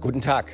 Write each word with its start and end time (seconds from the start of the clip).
Guten 0.00 0.20
Tag. 0.20 0.52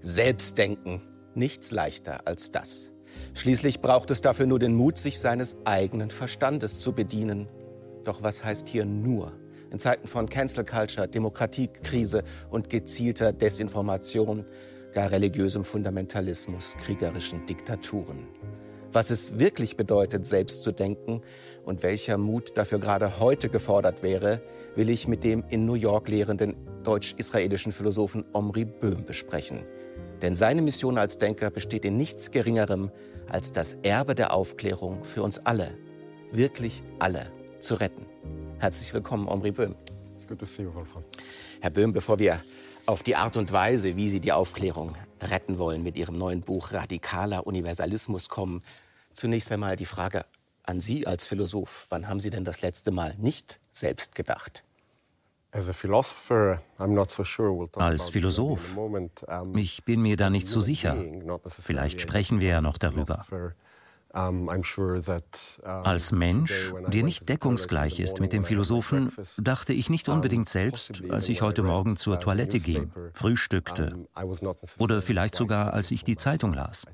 Selbstdenken. 0.00 1.02
Nichts 1.36 1.70
leichter 1.70 2.26
als 2.26 2.50
das. 2.50 2.90
Schließlich 3.32 3.80
braucht 3.80 4.10
es 4.10 4.22
dafür 4.22 4.46
nur 4.46 4.58
den 4.58 4.74
Mut, 4.74 4.98
sich 4.98 5.20
seines 5.20 5.56
eigenen 5.64 6.10
Verstandes 6.10 6.80
zu 6.80 6.92
bedienen. 6.92 7.46
Doch 8.02 8.24
was 8.24 8.42
heißt 8.42 8.68
hier 8.68 8.84
nur? 8.84 9.34
In 9.70 9.78
Zeiten 9.78 10.08
von 10.08 10.28
Cancel 10.28 10.64
Culture, 10.64 11.06
Demokratiekrise 11.06 12.24
und 12.50 12.70
gezielter 12.70 13.32
Desinformation, 13.32 14.44
gar 14.92 15.12
religiösem 15.12 15.62
Fundamentalismus, 15.62 16.74
kriegerischen 16.76 17.46
Diktaturen. 17.46 18.26
Was 18.90 19.10
es 19.10 19.38
wirklich 19.38 19.76
bedeutet, 19.76 20.26
selbst 20.26 20.64
zu 20.64 20.72
denken 20.72 21.22
und 21.64 21.84
welcher 21.84 22.18
Mut 22.18 22.58
dafür 22.58 22.80
gerade 22.80 23.20
heute 23.20 23.48
gefordert 23.48 24.02
wäre, 24.02 24.40
will 24.74 24.90
ich 24.90 25.06
mit 25.06 25.24
dem 25.24 25.44
in 25.48 25.66
New 25.66 25.74
York 25.74 26.08
lehrenden 26.08 26.54
deutsch-israelischen 26.84 27.72
Philosophen 27.72 28.24
Omri 28.32 28.64
Böhm 28.64 29.04
besprechen. 29.04 29.62
Denn 30.22 30.34
seine 30.34 30.62
Mission 30.62 30.98
als 30.98 31.18
Denker 31.18 31.50
besteht 31.50 31.84
in 31.84 31.96
nichts 31.96 32.30
Geringerem 32.30 32.90
als 33.28 33.52
das 33.52 33.74
Erbe 33.82 34.14
der 34.14 34.32
Aufklärung 34.32 35.04
für 35.04 35.22
uns 35.22 35.38
alle, 35.38 35.76
wirklich 36.30 36.82
alle, 36.98 37.30
zu 37.60 37.74
retten. 37.74 38.06
Herzlich 38.58 38.92
willkommen, 38.92 39.28
Omri 39.28 39.52
Böhm. 39.52 39.74
It's 40.14 40.26
good 40.26 40.38
to 40.38 40.46
see 40.46 40.62
you, 40.62 40.74
Wolfram. 40.74 41.04
Herr 41.60 41.70
Böhm, 41.70 41.92
bevor 41.92 42.18
wir 42.18 42.40
auf 42.86 43.02
die 43.02 43.16
Art 43.16 43.36
und 43.36 43.52
Weise, 43.52 43.96
wie 43.96 44.08
Sie 44.08 44.20
die 44.20 44.32
Aufklärung 44.32 44.96
retten 45.20 45.58
wollen, 45.58 45.82
mit 45.82 45.96
Ihrem 45.96 46.16
neuen 46.16 46.40
Buch 46.40 46.72
Radikaler 46.72 47.46
Universalismus 47.46 48.28
kommen, 48.28 48.62
zunächst 49.14 49.52
einmal 49.52 49.76
die 49.76 49.86
Frage 49.86 50.24
an 50.64 50.80
Sie 50.80 51.06
als 51.06 51.26
Philosoph. 51.26 51.86
Wann 51.90 52.08
haben 52.08 52.20
Sie 52.20 52.30
denn 52.30 52.44
das 52.44 52.62
letzte 52.62 52.90
Mal 52.90 53.14
nicht 53.18 53.60
selbst 53.72 54.14
gedacht? 54.14 54.62
Als 57.74 58.08
Philosoph. 58.08 58.78
Ich 59.54 59.84
bin 59.84 60.00
mir 60.00 60.16
da 60.16 60.30
nicht 60.30 60.48
so 60.48 60.60
sicher. 60.60 60.96
Vielleicht 61.48 62.00
sprechen 62.00 62.40
wir 62.40 62.48
ja 62.48 62.60
noch 62.62 62.78
darüber. 62.78 63.26
Als 64.12 66.12
Mensch, 66.12 66.74
der 66.88 67.02
nicht 67.02 67.28
deckungsgleich 67.28 68.00
ist 68.00 68.20
mit 68.20 68.32
dem 68.32 68.44
Philosophen, 68.44 69.12
dachte 69.38 69.72
ich 69.72 69.88
nicht 69.88 70.08
unbedingt 70.08 70.48
selbst, 70.48 71.02
als 71.08 71.28
ich 71.28 71.42
heute 71.42 71.62
Morgen 71.62 71.96
zur 71.96 72.20
Toilette 72.20 72.60
ging, 72.60 72.92
frühstückte 73.14 74.06
oder 74.78 75.02
vielleicht 75.02 75.34
sogar, 75.34 75.72
als 75.72 75.90
ich 75.90 76.04
die 76.04 76.16
Zeitung 76.16 76.52
las. 76.52 76.86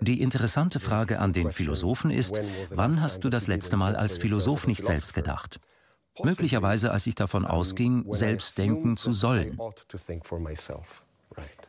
Die 0.00 0.22
interessante 0.22 0.80
Frage 0.80 1.18
an 1.18 1.32
den 1.32 1.50
Philosophen 1.50 2.10
ist, 2.10 2.40
wann 2.70 3.02
hast 3.02 3.24
du 3.24 3.30
das 3.30 3.46
letzte 3.46 3.76
Mal 3.76 3.96
als 3.96 4.18
Philosoph 4.18 4.66
nicht 4.66 4.84
selbst 4.84 5.14
gedacht? 5.14 5.60
Möglicherweise, 6.22 6.92
als 6.92 7.06
ich 7.06 7.14
davon 7.14 7.44
ausging, 7.44 8.10
selbst 8.12 8.56
denken 8.56 8.96
zu 8.96 9.12
sollen. 9.12 9.58
ought 9.58 9.84
to 9.88 9.98
think 9.98 10.24
for 10.24 10.40
myself. 10.40 11.04
Right. 11.36 11.68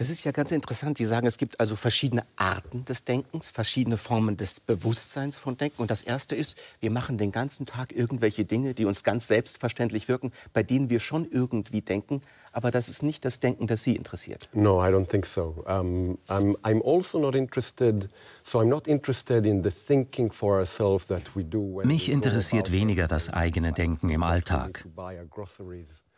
Das 0.00 0.08
ist 0.08 0.24
ja 0.24 0.32
ganz 0.32 0.50
interessant. 0.50 0.96
Sie 0.96 1.04
sagen, 1.04 1.26
es 1.26 1.36
gibt 1.36 1.60
also 1.60 1.76
verschiedene 1.76 2.24
Arten 2.34 2.86
des 2.86 3.04
Denkens, 3.04 3.50
verschiedene 3.50 3.98
Formen 3.98 4.38
des 4.38 4.58
Bewusstseins 4.58 5.36
von 5.36 5.58
Denken. 5.58 5.82
Und 5.82 5.90
das 5.90 6.00
Erste 6.00 6.34
ist, 6.34 6.56
wir 6.80 6.90
machen 6.90 7.18
den 7.18 7.32
ganzen 7.32 7.66
Tag 7.66 7.94
irgendwelche 7.94 8.46
Dinge, 8.46 8.72
die 8.72 8.86
uns 8.86 9.04
ganz 9.04 9.26
selbstverständlich 9.26 10.08
wirken, 10.08 10.32
bei 10.54 10.62
denen 10.62 10.88
wir 10.88 11.00
schon 11.00 11.30
irgendwie 11.30 11.82
denken. 11.82 12.22
Aber 12.50 12.70
das 12.70 12.88
ist 12.88 13.02
nicht 13.02 13.26
das 13.26 13.40
Denken, 13.40 13.66
das 13.66 13.82
Sie 13.82 13.94
interessiert. 13.94 14.48
No, 14.54 14.82
I 14.82 14.88
don't 14.88 15.06
think 15.06 15.26
so. 15.26 15.62
Um, 15.68 16.16
I'm, 16.28 16.56
I'm 16.62 16.82
also 16.82 17.20
not 17.20 17.34
interested, 17.34 18.08
so 18.42 18.58
I'm 18.58 18.70
not 18.70 18.88
interested 18.88 19.44
in 19.44 19.62
the 19.62 19.70
thinking 19.70 20.32
for 20.32 20.56
ourselves 20.56 21.08
that 21.08 21.36
we 21.36 21.44
do 21.44 21.60
when 21.76 21.86
Mich 21.86 22.10
interessiert 22.10 22.72
weniger 22.72 23.06
das 23.06 23.28
eigene. 23.28 23.74
Denken 23.74 24.08
im 24.08 24.22
Alltag. 24.22 24.86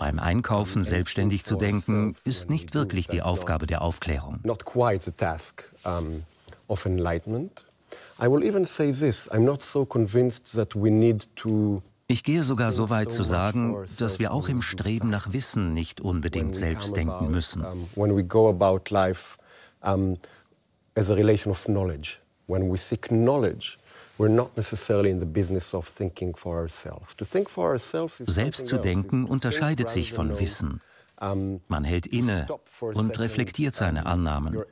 Beim 0.03 0.19
Einkaufen 0.19 0.83
selbstständig 0.83 1.45
zu 1.45 1.55
denken, 1.55 2.17
ist 2.25 2.51
nicht 2.51 2.75
wirklich 2.75 3.07
die 3.07 3.23
Aufgabe 3.23 3.69
der 3.69 3.83
Aufklärung. 3.83 4.41
Ich 12.09 12.25
gehe 12.25 12.43
sogar 12.43 12.73
so 12.73 12.91
weit 12.91 13.13
zu 13.13 13.23
sagen, 13.23 13.77
dass 13.97 14.19
wir 14.19 14.33
auch 14.33 14.49
im 14.49 14.61
Streben 14.63 15.09
nach 15.09 15.33
Wissen 15.33 15.73
nicht 15.73 16.01
unbedingt 16.01 16.57
selbst 16.57 16.97
denken 16.97 17.31
müssen. 17.31 17.65
as 20.95 21.11
a 21.11 21.15
relation 21.15 21.51
of 21.53 21.65
knowledge. 21.65 22.19
When 22.49 22.71
we 22.71 22.77
seek 22.77 23.09
knowledge, 23.09 23.79
Selbst 28.27 28.67
zu 28.67 28.79
denken 28.79 29.25
unterscheidet 29.25 29.89
sich 29.89 30.13
von 30.13 30.39
Wissen. 30.39 30.81
Man 31.21 31.85
hält 31.85 32.07
inne 32.07 32.47
und 32.81 33.19
reflektiert 33.19 33.75
seine 33.75 34.07
Annahmen. 34.07 34.63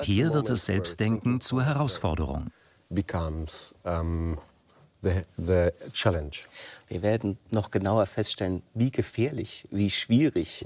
Hier 0.00 0.32
wird 0.32 0.48
das 0.50 0.66
Selbstdenken 0.66 1.40
zur 1.40 1.64
Herausforderung. 1.64 2.50
becomes 2.92 3.74
um, 3.84 4.38
the, 5.02 5.22
the 5.36 5.70
challenge. 5.92 6.38
Wir 6.88 7.02
werden 7.02 7.38
noch 7.50 7.70
genauer 7.70 8.06
feststellen, 8.06 8.62
wie 8.74 8.90
gefährlich, 8.90 9.64
wie 9.70 9.90
schwierig 9.90 10.64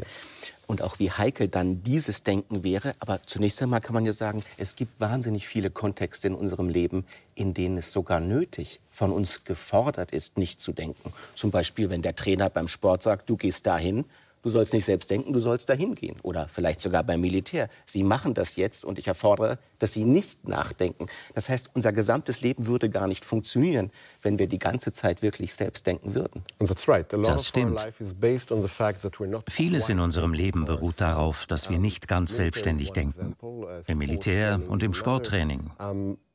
und 0.67 0.83
auch 0.83 0.99
wie 0.99 1.11
heikel 1.11 1.49
dann 1.49 1.83
dieses 1.83 2.25
Denken 2.25 2.65
wäre. 2.65 2.95
Aber 2.99 3.21
zunächst 3.27 3.63
einmal 3.63 3.81
kann 3.81 3.95
man 3.95 4.05
ja 4.05 4.13
sagen, 4.13 4.43
es 4.57 4.75
gibt 4.77 5.01
wahnsinnig 5.01 5.47
viele 5.47 5.71
Kontexte 5.71 6.29
in 6.29 6.35
unserem 6.35 6.69
Leben, 6.69 7.05
in 7.35 7.55
denen 7.55 7.79
es 7.79 7.93
sogar 7.93 8.21
nötig 8.21 8.81
von 8.91 9.13
uns 9.13 9.45
gefordert 9.45 10.11
ist, 10.13 10.37
nicht 10.37 10.61
zu 10.61 10.73
denken. 10.73 11.13
Zum 11.35 11.51
Beispiel, 11.51 11.91
wenn 11.91 12.03
der 12.03 12.17
Trainer 12.17 12.51
beim 12.51 12.69
Sport 12.69 13.03
sagt, 13.03 13.31
du 13.31 13.37
gehst 13.37 13.67
dahin, 13.67 14.05
du 14.47 14.51
sollst 14.51 14.73
nicht 14.73 14.85
selbst 14.85 15.11
denken, 15.11 15.33
du 15.33 15.41
sollst 15.41 15.69
dahin 15.69 15.97
gehen. 15.97 16.21
Oder 16.23 16.47
vielleicht 16.47 16.81
sogar 16.81 17.03
beim 17.03 17.21
Militär. 17.21 17.69
Sie 17.85 18.05
machen 18.05 18.33
das 18.33 18.55
jetzt 18.55 18.85
und 18.85 18.97
ich 18.97 19.09
erfordere, 19.09 19.59
dass 19.81 19.93
sie 19.93 20.05
nicht 20.05 20.47
nachdenken. 20.47 21.07
Das 21.35 21.49
heißt, 21.49 21.71
unser 21.75 21.93
gesamtes 21.93 22.43
Leben 22.43 22.69
würde 22.69 22.89
gar 22.89 23.09
nicht 23.09 23.25
funktionieren, 23.25 23.91
wenn 24.23 24.39
wir 24.39 24.47
die 24.47 24.61
ganze 24.61 24.93
Zeit 24.93 25.21
wirklich 25.21 25.53
selbst 25.53 25.85
denken 25.89 26.15
würden. 26.15 26.45
And 26.61 26.69
that's 26.69 26.87
right. 26.87 27.13
A 27.13 27.17
lot 27.17 27.27
Das 27.27 27.49
stimmt. 27.49 27.75
life 27.75 28.01
is 28.01 28.15
based 28.15 28.53
on 28.53 28.63
the 28.63 28.69
fact 28.69 29.03
that 29.03 29.15
we're 29.15 29.27
not 29.27 29.51
Vieles 29.51 29.89
in 29.89 29.99
unserem 29.99 30.33
Leben 30.33 30.65
beruht 30.65 31.01
darauf, 31.01 31.47
dass 31.47 31.69
wir 31.69 31.81
nicht 31.81 32.07
ganz 32.07 32.37
selbstständig 32.37 32.93
denken. 32.93 33.35
uh, 33.43 33.67
Im 33.89 33.99
Militär 33.99 34.61
und 34.69 34.85
im 34.85 34.95
Sporttraining. 34.95 35.73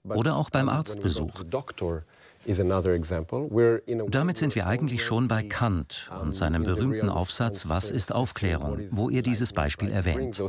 Oder 0.03 0.35
auch 0.35 0.49
beim 0.49 0.67
Arztbesuch. 0.67 1.45
Damit 4.07 4.37
sind 4.37 4.55
wir 4.55 4.67
eigentlich 4.67 5.05
schon 5.05 5.27
bei 5.27 5.43
Kant 5.43 6.09
und 6.21 6.35
seinem 6.35 6.63
berühmten 6.63 7.09
Aufsatz 7.09 7.69
Was 7.69 7.81
science 7.81 7.91
ist 7.91 8.11
Aufklärung, 8.11 8.87
wo 8.91 9.09
er 9.09 9.21
dieses. 9.21 9.51
Beispiel 9.53 9.91
erwähnt. 9.91 10.41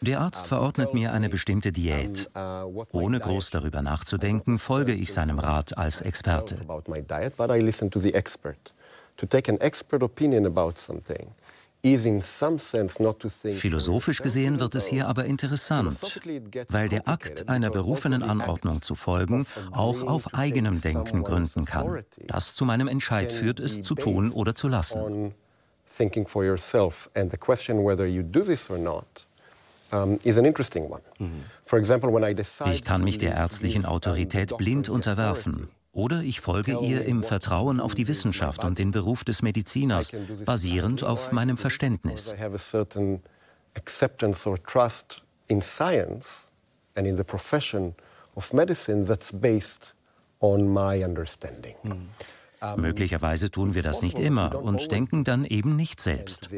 Der 0.00 0.20
Arzt 0.20 0.46
verordnet 0.46 0.94
mir 0.94 1.12
eine 1.12 1.28
bestimmte 1.28 1.72
Diät. 1.72 2.30
uh, 2.34 2.84
Ohne 2.92 3.20
groß 3.20 3.50
darüber 3.50 3.82
nachzudenken, 3.82 4.58
folge 4.58 4.92
ich 4.92 5.12
seinem 5.12 5.38
Rat 5.38 5.76
als 5.76 6.00
Experte. 6.00 6.58
To 9.18 9.26
take 9.26 9.52
an 9.52 9.60
expert 9.60 10.02
opinion 10.02 10.46
about 10.46 10.72
something 10.76 11.34
Philosophisch 13.52 14.22
gesehen 14.22 14.60
wird 14.60 14.76
es 14.76 14.86
hier 14.86 15.08
aber 15.08 15.24
interessant, 15.24 15.98
weil 16.68 16.88
der 16.88 17.08
Akt 17.08 17.48
einer 17.48 17.70
berufenen 17.70 18.22
also 18.22 18.32
act 18.32 18.40
Anordnung 18.40 18.82
zu 18.82 18.94
folgen 18.94 19.46
auch 19.72 20.04
auf 20.04 20.32
eigenem 20.32 20.80
Denken 20.80 21.24
gründen 21.24 21.64
kann, 21.64 22.04
das 22.28 22.54
zu 22.54 22.64
meinem 22.64 22.86
Entscheid 22.86 23.32
führt, 23.32 23.58
es 23.58 23.82
zu 23.82 23.96
tun 23.96 24.30
oder 24.30 24.54
zu 24.54 24.68
lassen. 24.68 25.34
decide 32.34 32.70
Ich 32.70 32.84
kann 32.84 33.04
mich 33.04 33.18
der 33.18 33.34
ärztlichen 33.34 33.84
Autorität 33.86 34.56
blind 34.56 34.88
unterwerfen. 34.88 35.68
Oder 35.92 36.22
ich 36.22 36.40
folge 36.40 36.78
ihr 36.80 37.04
im 37.04 37.22
Vertrauen 37.22 37.78
auf 37.78 37.94
die 37.94 38.08
Wissenschaft 38.08 38.64
und 38.64 38.78
den 38.78 38.92
Beruf 38.92 39.24
des 39.24 39.42
Mediziners, 39.42 40.10
basierend 40.44 41.04
auf 41.04 41.32
meinem 41.32 41.58
Verständnis. 41.58 42.30
because 42.30 42.36
I 42.36 42.42
have 42.42 42.54
a 42.54 42.58
certain 42.58 43.22
acceptance 43.74 44.48
or 44.48 44.62
trust 44.62 45.22
in 45.48 45.60
science 45.60 46.48
and 46.94 47.06
in 47.06 47.16
the 47.16 47.24
profession 47.24 47.94
of 48.36 48.52
medicine 48.54 49.06
that's 49.06 49.32
based 49.32 49.94
on 50.40 50.66
my 50.72 51.04
understanding. 51.04 51.74
Möglicherweise 52.76 53.50
tun 53.50 53.74
wir 53.74 53.82
das 53.82 54.02
nicht 54.02 54.18
immer 54.18 54.62
und 54.62 54.90
denken 54.92 55.24
dann 55.24 55.44
eben 55.44 55.76
nicht 55.76 56.00
selbst. 56.00 56.48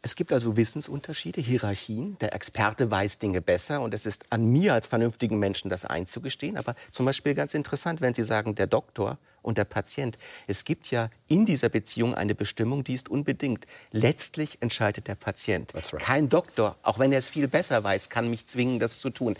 Es 0.00 0.16
gibt 0.16 0.32
also 0.32 0.56
Wissensunterschiede, 0.56 1.40
Hierarchien. 1.40 2.16
Der 2.20 2.34
Experte 2.34 2.90
weiß 2.90 3.18
Dinge 3.18 3.42
besser 3.42 3.80
und 3.82 3.94
es 3.94 4.06
ist 4.06 4.32
an 4.32 4.46
mir 4.46 4.74
als 4.74 4.86
vernünftigen 4.86 5.38
Menschen, 5.38 5.68
das 5.68 5.84
einzugestehen. 5.84 6.56
Aber 6.56 6.74
zum 6.90 7.06
Beispiel 7.06 7.34
ganz 7.34 7.54
interessant, 7.54 8.00
wenn 8.00 8.14
Sie 8.14 8.24
sagen, 8.24 8.54
der 8.54 8.66
Doktor 8.66 9.18
und 9.42 9.58
der 9.58 9.64
Patient. 9.64 10.18
Es 10.46 10.64
gibt 10.64 10.90
ja 10.90 11.10
in 11.28 11.44
dieser 11.44 11.68
Beziehung 11.68 12.14
eine 12.14 12.34
Bestimmung, 12.34 12.84
die 12.84 12.94
ist 12.94 13.08
unbedingt. 13.08 13.66
Letztlich 13.90 14.58
entscheidet 14.60 15.08
der 15.08 15.16
Patient. 15.16 15.72
That's 15.72 15.92
right. 15.92 16.02
Kein 16.02 16.28
Doktor, 16.28 16.76
auch 16.82 16.98
wenn 16.98 17.12
er 17.12 17.18
es 17.18 17.28
viel 17.28 17.48
besser 17.48 17.82
weiß, 17.84 18.08
kann 18.08 18.30
mich 18.30 18.46
zwingen, 18.46 18.78
das 18.78 19.00
zu 19.00 19.10
tun. 19.10 19.36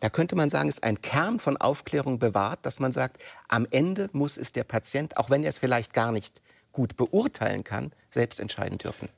da 0.00 0.08
könnte 0.08 0.34
man 0.34 0.48
sagen, 0.48 0.68
ist 0.68 0.82
ein 0.82 1.02
Kern 1.02 1.38
von 1.38 1.56
Aufklärung 1.56 2.18
bewahrt, 2.18 2.60
dass 2.62 2.80
man 2.80 2.92
sagt, 2.92 3.22
am 3.48 3.66
Ende 3.70 4.08
muss 4.12 4.38
es 4.38 4.52
der 4.52 4.64
Patient, 4.64 5.16
auch 5.16 5.30
wenn 5.30 5.42
er 5.42 5.50
es 5.50 5.58
vielleicht 5.58 5.92
gar 5.92 6.12
nicht 6.12 6.40
gut 6.72 6.96
beurteilen 6.96 7.64
kann, 7.64 7.92
selbst 8.10 8.40
entscheiden 8.40 8.78
dürfen. 8.78 9.08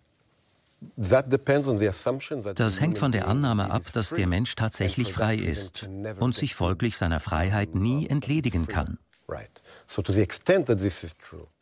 Das 2.54 2.80
hängt 2.80 2.98
von 2.98 3.12
der 3.12 3.28
Annahme 3.28 3.70
ab, 3.70 3.82
dass 3.92 4.10
der 4.10 4.26
Mensch 4.26 4.54
tatsächlich 4.54 5.12
frei 5.12 5.36
ist 5.36 5.88
und 6.18 6.34
sich 6.34 6.54
folglich 6.54 6.96
seiner 6.96 7.20
Freiheit 7.20 7.74
nie 7.74 8.06
entledigen 8.06 8.66
kann. 8.68 8.98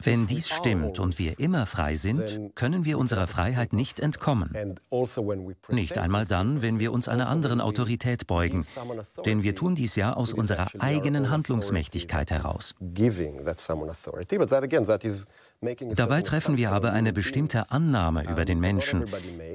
Wenn 0.02 0.26
dies 0.26 0.48
stimmt 0.48 0.98
und 0.98 1.18
wir 1.18 1.38
immer 1.38 1.66
frei 1.66 1.94
sind, 1.94 2.54
können 2.54 2.84
wir 2.84 2.98
unserer 2.98 3.26
Freiheit 3.26 3.72
nicht 3.72 4.00
entkommen. 4.00 4.78
Also 4.90 5.34
nicht 5.68 5.98
einmal 5.98 6.26
dann, 6.26 6.62
wenn 6.62 6.78
wir 6.78 6.92
uns 6.92 7.08
einer 7.08 7.28
anderen 7.28 7.60
Autorität 7.60 8.26
beugen. 8.26 8.66
Denn 9.24 9.42
wir 9.42 9.54
tun 9.54 9.74
dies 9.74 9.96
ja 9.96 10.12
aus 10.12 10.32
unserer 10.32 10.68
eigenen 10.78 11.30
Handlungsmächtigkeit 11.30 12.30
heraus. 12.30 12.74
Dabei 15.94 16.22
treffen 16.22 16.56
wir 16.56 16.72
aber 16.72 16.92
eine 16.92 17.12
bestimmte 17.12 17.70
Annahme 17.70 18.24
über 18.30 18.44
den 18.44 18.60
Menschen, 18.60 19.04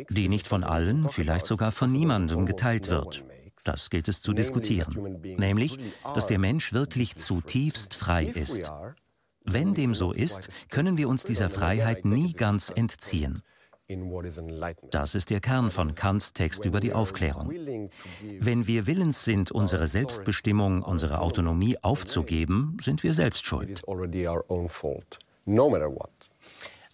die 0.10 0.30
nicht 0.30 0.48
von 0.48 0.64
allen, 0.64 1.10
vielleicht 1.10 1.46
sogar 1.46 1.72
von 1.72 1.92
niemandem 1.92 2.46
geteilt 2.46 2.90
wird. 2.90 3.24
Das 3.66 3.90
gilt 3.90 4.08
es 4.08 4.22
zu 4.22 4.34
diskutieren, 4.34 5.20
nämlich, 5.38 5.80
dass 6.14 6.28
der 6.28 6.38
Mensch 6.40 6.72
wirklich 6.72 7.16
zutiefst 7.16 7.96
frei 7.96 8.26
ist. 8.26 8.72
Wenn 9.44 9.74
dem 9.74 9.96
so 9.96 10.12
ist, 10.12 10.50
können 10.70 10.98
wir 10.98 11.10
uns 11.10 11.24
dieser 11.24 11.50
Freiheit 11.50 12.06
nie 12.06 12.34
ganz 12.34 12.72
entziehen. 12.74 13.42
Das 14.92 15.16
ist 15.16 15.30
der 15.30 15.40
Kern 15.40 15.70
von 15.70 15.94
Kants 15.94 16.34
Text 16.34 16.66
über 16.66 16.80
die 16.80 16.94
Aufklärung. 16.94 17.52
Wenn 18.40 18.68
wir 18.68 18.88
willens 18.88 19.24
sind, 19.24 19.52
unsere 19.52 19.88
Selbstbestimmung, 19.88 20.82
unsere 20.82 21.20
Autonomie 21.22 21.78
aufzugeben, 21.82 22.78
sind 22.82 23.04
wir 23.04 23.14
selbst 23.14 23.46
schuld. 23.46 23.84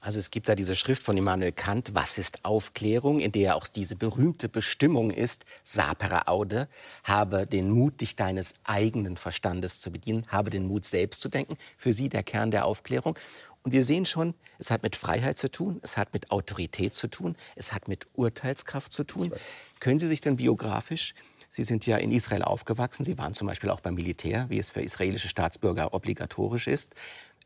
Also 0.04 0.18
es 0.18 0.32
gibt 0.32 0.50
da 0.50 0.56
diese 0.56 0.76
Schrift 0.76 1.04
von 1.04 1.16
Immanuel 1.16 1.52
Kant, 1.52 1.92
Was 1.94 2.18
ist 2.18 2.44
Aufklärung, 2.44 3.20
in 3.20 3.32
der 3.32 3.56
auch 3.56 3.68
diese 3.68 3.96
berühmte 3.96 4.50
Bestimmung 4.50 5.12
ist, 5.12 5.46
sapere 5.64 6.28
aude, 6.28 6.68
habe 7.04 7.46
den 7.46 7.70
Mut, 7.70 8.02
dich 8.02 8.16
deines 8.16 8.56
eigenen 8.64 9.16
Verstandes 9.16 9.80
zu 9.80 9.92
bedienen, 9.92 10.26
habe 10.28 10.50
den 10.50 10.66
Mut, 10.68 10.86
selbst 10.86 11.22
zu 11.22 11.30
denken. 11.30 11.56
Für 11.78 11.94
sie 11.94 12.10
der 12.10 12.24
Kern 12.24 12.50
der 12.50 12.66
Aufklärung. 12.66 13.16
Und 13.62 13.74
wir 13.74 13.86
sehen 13.86 14.06
schon, 14.06 14.34
es 14.58 14.72
hat 14.72 14.82
mit 14.82 14.96
Freiheit 14.96 15.38
zu 15.38 15.52
tun, 15.52 15.80
es 15.84 15.98
hat 15.98 16.14
mit 16.14 16.32
Autorität 16.32 16.96
zu 16.96 17.08
tun, 17.08 17.36
es 17.56 17.72
hat 17.72 17.88
mit 17.88 18.08
Urteilskraft 18.16 18.92
zu 18.92 19.04
tun. 19.04 19.32
Können 19.80 20.00
Sie 20.00 20.08
sich 20.08 20.20
denn 20.20 20.36
biografisch 20.36 21.14
Sie 21.54 21.66
sind 21.66 21.86
ja 21.86 21.98
in 21.98 22.14
Israel 22.14 22.44
aufgewachsen. 22.44 23.04
Sie 23.04 23.18
waren 23.18 23.34
zum 23.34 23.46
Beispiel 23.46 23.72
auch 23.72 23.82
beim 23.82 23.96
Militär, 23.96 24.46
wie 24.48 24.58
es 24.58 24.70
für 24.70 24.82
israelische 24.82 25.28
Staatsbürger 25.28 25.94
obligatorisch 25.94 26.68
ist 26.68 26.96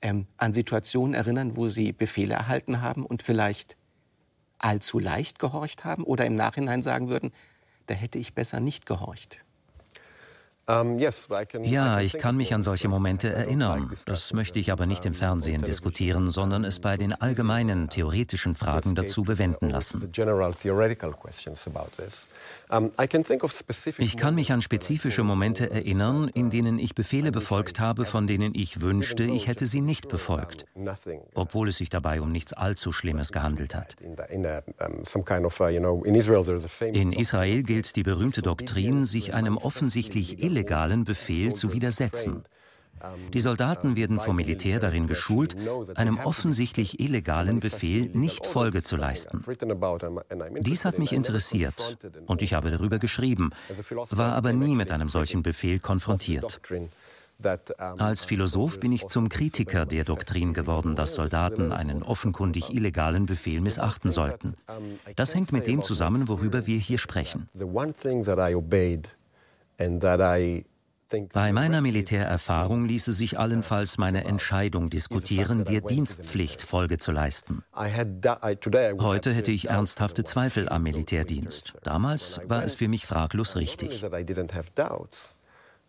ähm, 0.02 0.28
an 0.38 0.54
Situationen 0.54 1.14
erinnern, 1.14 1.56
wo 1.56 1.68
Sie 1.68 1.92
Befehle 1.94 2.34
erhalten 2.34 2.82
haben 2.82 3.06
und 3.06 3.24
vielleicht 3.24 3.78
allzu 4.58 5.00
leicht 5.00 5.40
gehorcht 5.40 5.84
haben 5.84 6.04
oder 6.04 6.26
im 6.26 6.36
Nachhinein 6.36 6.82
sagen 6.82 7.10
würden, 7.10 7.32
da 7.88 7.94
hätte 7.94 8.18
ich 8.18 8.34
besser 8.34 8.60
nicht 8.60 8.86
gehorcht? 8.86 9.45
Ja, 10.68 12.00
ich 12.00 12.18
kann 12.18 12.38
mich 12.38 12.54
an 12.54 12.64
solche 12.64 12.88
Momente 12.88 13.32
erinnern. 13.32 13.92
Das 14.06 14.34
möchte 14.34 14.58
ich 14.58 14.72
aber 14.72 14.88
nicht 14.88 15.06
im 15.06 15.14
Fernsehen 15.14 15.62
diskutieren, 15.62 16.32
sondern 16.32 16.64
es 16.64 16.80
bei 16.80 16.98
den 16.98 17.14
allgemeinen 17.14 17.90
theoretischen 17.90 18.56
Fragen 18.56 18.96
dazu 18.96 19.22
bewenden 19.22 19.70
lassen. 19.70 20.12
Ich 24.00 24.18
kann 24.18 24.36
mich 24.36 24.52
an 24.52 24.62
spezifische 24.64 25.24
Momente 25.24 25.70
erinnern, 25.70 26.32
in 26.34 26.50
denen 26.50 26.80
ich 26.80 26.96
Befehle 26.96 27.32
befolgt 27.32 27.80
habe, 27.80 28.06
von 28.06 28.26
denen 28.26 28.56
ich 28.56 28.82
wünschte, 28.82 29.24
ich 29.24 29.48
hätte 29.48 29.68
sie 29.68 29.82
nicht 29.82 30.08
befolgt, 30.08 30.66
obwohl 31.36 31.68
es 31.68 31.78
sich 31.78 31.92
dabei 31.92 32.22
um 32.22 32.32
nichts 32.32 32.54
allzu 32.54 32.92
Schlimmes 32.92 33.32
gehandelt 33.32 33.76
hat. 33.76 33.98
In 36.82 37.12
Israel 37.12 37.64
gilt 37.64 37.96
die 37.96 38.04
berühmte 38.04 38.42
Doktrin, 38.42 39.06
sich 39.06 39.34
einem 39.36 39.58
offensichtlich 39.58 40.42
illegalen 40.42 40.55
Befehl 41.04 41.54
zu 41.54 41.74
widersetzen. 41.74 42.44
Die 43.34 43.40
Soldaten 43.40 43.96
werden 43.96 44.20
vom 44.20 44.36
Militär 44.36 44.80
darin 44.80 45.08
geschult, 45.08 45.56
einem 45.96 46.18
offensichtlich 46.18 47.00
illegalen 47.00 47.60
Befehl 47.60 48.10
nicht 48.14 48.46
Folge 48.46 48.82
zu 48.84 48.96
leisten. 48.96 49.44
Dies 50.60 50.86
hat 50.86 50.98
mich 50.98 51.14
interessiert 51.14 51.98
und 52.26 52.42
ich 52.42 52.54
habe 52.54 52.72
darüber 52.72 53.00
geschrieben, 53.00 53.52
war 54.10 54.34
aber 54.34 54.54
nie 54.54 54.76
mit 54.76 54.92
einem 54.92 55.10
solchen 55.10 55.44
Befehl 55.44 55.80
konfrontiert. 55.80 56.62
Als 57.98 58.24
Philosoph 58.24 58.80
bin 58.80 58.94
ich 58.94 59.08
zum 59.08 59.28
Kritiker 59.28 59.86
der 59.86 60.06
Doktrin 60.06 60.54
geworden, 60.54 60.96
dass 60.96 61.16
Soldaten 61.16 61.74
einen 61.74 62.02
offenkundig 62.02 62.74
illegalen 62.74 63.26
Befehl 63.26 63.62
missachten 63.62 64.10
sollten. 64.10 64.56
Das 65.16 65.36
hängt 65.36 65.52
mit 65.52 65.68
dem 65.68 65.82
zusammen, 65.82 66.30
worüber 66.30 66.66
wir 66.66 66.78
hier 66.78 66.98
sprechen. 66.98 67.50
Bei 71.34 71.54
meiner 71.54 71.82
Militärerfahrung 71.82 72.86
ließe 72.86 73.14
sich 73.14 73.38
allenfalls 73.38 73.98
meine 73.98 74.24
Entscheidung 74.24 74.90
diskutieren, 74.90 75.64
dir 75.64 75.82
Dienstpflicht 75.82 76.62
Folge 76.62 76.98
zu 76.98 77.12
leisten. 77.12 77.64
Heute 77.74 79.34
hätte 79.34 79.52
ich 79.52 79.70
ernsthafte 79.70 80.24
Zweifel 80.24 80.68
am 80.68 80.84
Militärdienst. 80.84 81.76
Damals 81.84 82.42
war 82.48 82.64
es 82.64 82.76
für 82.76 82.88
mich 82.88 83.06
fraglos 83.06 83.56
richtig. 83.56 84.04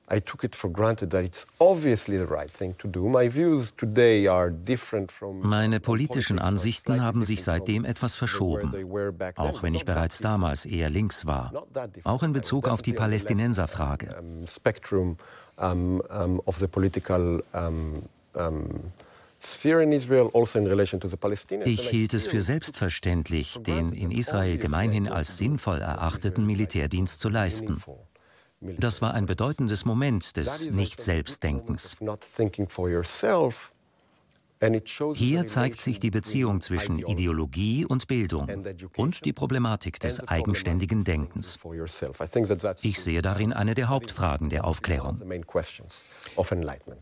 I 0.09 0.21
took 0.21 0.45
it 0.45 0.55
for 0.55 0.71
granted 0.71 1.11
that 1.11 1.25
it's 1.25 1.47
obviously 1.59 2.17
the 2.17 2.27
right 2.27 2.51
thing 2.51 2.77
to 2.79 2.87
do. 2.87 3.09
My 3.09 3.29
views 3.29 3.73
today 3.77 4.29
are 4.29 4.51
different 4.51 5.11
from 5.11 5.41
Meine 5.41 5.81
politischen 5.81 6.39
Ansichten 6.39 7.03
haben 7.03 7.25
sich 7.25 7.43
seitdem 7.43 7.85
etwas 7.85 8.15
verschoben, 8.15 8.73
auch 9.37 9.63
wenn 9.63 9.75
ich 9.75 9.85
bereits 9.85 10.21
damals 10.21 10.65
eher 10.65 10.91
links 10.91 11.27
war, 11.27 11.53
auch 12.05 12.23
in 12.23 12.33
Bezug 12.33 12.69
auf 12.69 12.83
die 12.83 12.93
Palästinenserfrage. 12.93 14.11
Spectrum 14.47 15.17
of 15.57 16.59
the 16.59 16.67
political 16.69 17.43
also 20.39 20.59
ich 21.65 21.89
hielt 21.89 22.15
es 22.15 22.27
für 22.27 22.41
selbstverständlich, 22.41 23.59
den 23.61 23.93
in 23.93 24.11
Israel 24.11 24.59
gemeinhin 24.59 25.09
als 25.09 25.37
sinnvoll 25.37 25.81
erachteten 25.81 26.47
Militärdienst 26.47 27.21
zu 27.21 27.29
leisten. 27.29 27.83
Das 28.61 29.03
war 29.03 29.15
ein 29.15 29.27
bedeutendes 29.27 29.85
Moment 29.85 30.37
des 30.37 30.71
Nicht-Selbstdenkens. 30.71 31.97
Hier 35.15 35.47
zeigt 35.47 35.81
sich 35.83 36.01
die 36.01 36.11
Beziehung 36.11 36.63
zwischen 36.63 36.99
Ideologie 36.99 37.85
und 37.85 38.07
Bildung 38.07 38.49
und 38.97 39.25
die 39.27 39.35
Problematik 39.35 40.01
des 40.01 40.27
eigenständigen 40.27 41.05
Denkens. 41.05 41.59
Ich 42.81 43.01
sehe 43.01 43.21
darin 43.21 43.53
eine 43.53 43.75
der 43.75 43.89
Hauptfragen 43.91 44.49
der 44.49 44.65
Aufklärung. 44.65 45.21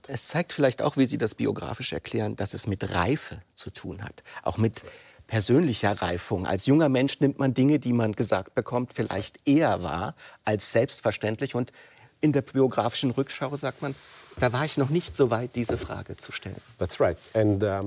Es 0.09 0.29
zeigt 0.29 0.53
vielleicht 0.53 0.83
auch, 0.83 0.97
wie 0.97 1.07
Sie 1.07 1.19
das 1.19 1.37
biografisch 1.37 1.93
erklären, 1.93 2.35
dass 2.35 2.55
es 2.55 2.67
mit 2.67 2.93
Reife 2.93 3.41
zu 3.55 3.71
tun 3.71 4.03
hat, 4.03 4.25
auch 4.43 4.59
mit 4.59 4.83
persönlicher 5.27 6.01
Reifung. 6.03 6.47
Als 6.47 6.67
junger 6.67 6.89
Mensch 6.89 7.21
nimmt 7.21 7.39
man 7.39 7.55
Dinge, 7.55 7.79
die 7.79 7.93
man 7.93 8.13
gesagt 8.13 8.55
bekommt, 8.55 8.93
vielleicht 8.95 9.41
eher 9.47 9.83
wahr 9.83 10.15
als 10.45 10.73
selbstverständlich. 10.73 11.55
Und 11.55 11.73
in 12.21 12.33
der 12.33 12.43
biografischen 12.43 13.11
Rückschau 13.11 13.55
sagt 13.57 13.83
man, 13.83 13.95
da 14.41 14.53
war 14.53 14.65
ich 14.65 14.79
noch 14.79 14.89
nicht 14.89 15.15
so 15.15 15.31
weit, 15.31 15.55
diese 15.55 15.77
Frage 15.77 16.17
zu 16.17 16.33
stellen. 16.33 16.57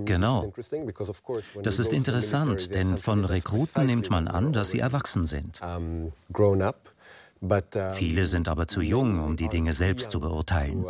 Genau. 0.06 0.54
Das 1.64 1.80
ist 1.80 1.92
interessant, 1.92 2.74
denn 2.74 2.98
von 2.98 3.26
Rekruten 3.26 3.86
nimmt 3.86 4.10
man 4.10 4.28
an, 4.28 4.54
dass 4.54 4.70
sie 4.70 4.80
erwachsen 4.80 5.26
sind. 5.26 5.60
Viele 7.92 8.26
sind 8.26 8.48
aber 8.48 8.68
zu 8.68 8.82
jung, 8.82 9.24
um 9.24 9.36
die 9.36 9.50
Dinge 9.50 9.74
selbst 9.74 10.12
zu 10.12 10.20
beurteilen. 10.20 10.86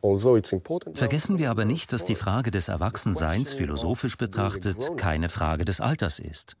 Vergessen 0.00 1.38
wir 1.38 1.50
aber 1.50 1.64
nicht, 1.64 1.92
dass 1.92 2.04
die 2.04 2.14
Frage 2.14 2.50
des 2.50 2.68
Erwachsenseins 2.68 3.52
philosophisch 3.52 4.16
betrachtet 4.16 4.96
keine 4.96 5.28
Frage 5.28 5.64
des 5.64 5.80
Alters 5.80 6.20
ist. 6.20 6.56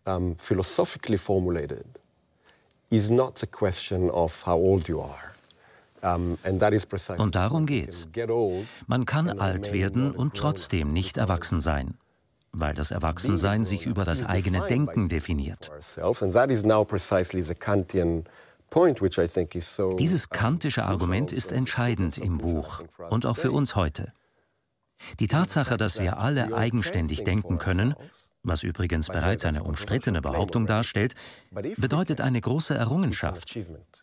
Is. 7.10 7.18
Und 7.18 7.34
darum 7.34 7.66
geht's. 7.66 8.08
Man 8.86 9.04
kann 9.04 9.38
alt 9.38 9.72
werden 9.72 10.12
und 10.12 10.34
trotzdem 10.34 10.92
nicht 10.92 11.16
erwachsen 11.16 11.60
sein, 11.60 11.94
weil 12.52 12.74
das 12.74 12.90
Erwachsensein 12.90 13.64
sich 13.64 13.86
über 13.86 14.04
das 14.04 14.24
eigene 14.24 14.66
Denken 14.66 15.08
definiert. 15.08 15.70
Dieses 19.98 20.28
kantische 20.28 20.84
Argument 20.84 21.32
ist 21.32 21.52
entscheidend 21.52 22.18
im 22.18 22.38
Buch 22.38 22.82
und 23.10 23.26
auch 23.26 23.36
für 23.36 23.52
uns 23.52 23.76
heute. 23.76 24.12
Die 25.20 25.28
Tatsache, 25.28 25.76
dass 25.76 26.00
wir 26.00 26.18
alle 26.18 26.54
eigenständig 26.54 27.24
denken 27.24 27.58
können, 27.58 27.94
was 28.42 28.62
übrigens 28.62 29.08
bereits 29.08 29.44
eine 29.44 29.62
umstrittene 29.62 30.20
Behauptung 30.20 30.66
darstellt, 30.66 31.14
bedeutet 31.76 32.20
eine 32.20 32.40
große 32.40 32.74
Errungenschaft. 32.74 33.58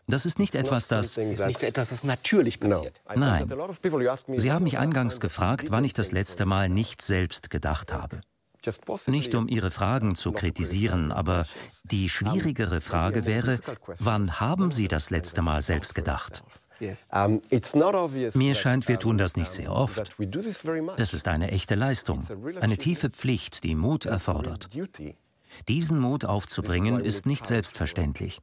Das 0.08 0.26
ist 0.26 0.40
nicht 0.40 0.56
etwas, 0.56 0.88
das... 0.88 1.18
Ist 1.18 1.46
nicht 1.46 1.64
etwas, 1.64 1.90
das 1.90 2.04
natürlich 2.04 2.60
passiert. 2.60 3.02
Nein. 3.16 3.52
Sie 4.36 4.52
haben 4.52 4.64
mich 4.64 4.78
eingangs 4.78 5.20
gefragt, 5.20 5.72
wann 5.72 5.84
ich 5.84 5.94
das 5.94 6.12
letzte 6.12 6.46
Mal 6.46 6.70
nicht 6.70 7.02
selbst 7.02 7.50
gedacht 7.50 7.94
habe. 7.94 8.22
Nicht 9.08 9.36
um 9.36 9.48
Ihre 9.48 9.72
Fragen 9.72 10.16
zu 10.16 10.32
kritisieren, 10.32 11.12
aber 11.12 11.46
die 11.84 12.10
schwierigere 12.10 12.82
Frage 12.82 13.26
wäre, 13.26 13.60
wann 14.00 14.40
haben 14.40 14.72
Sie 14.72 14.88
das 14.88 15.10
letzte 15.10 15.42
Mal 15.42 15.62
selbst 15.62 15.96
gedacht? 15.96 16.44
Mir 18.34 18.56
scheint, 18.56 18.88
wir 18.88 19.00
tun 19.00 19.18
das 19.18 19.38
nicht 19.38 19.52
sehr 19.52 19.72
oft. 19.72 20.16
Es 20.98 21.14
ist 21.14 21.28
eine 21.28 21.52
echte 21.52 21.76
Leistung, 21.76 22.26
eine 22.60 22.78
tiefe 22.78 23.10
Pflicht, 23.10 23.64
die 23.64 23.76
Mut 23.76 24.06
erfordert. 24.06 24.70
Diesen 25.68 26.00
Mut 26.00 26.26
aufzubringen, 26.26 27.00
ist 27.00 27.26
nicht 27.26 27.46
selbstverständlich. 27.46 28.42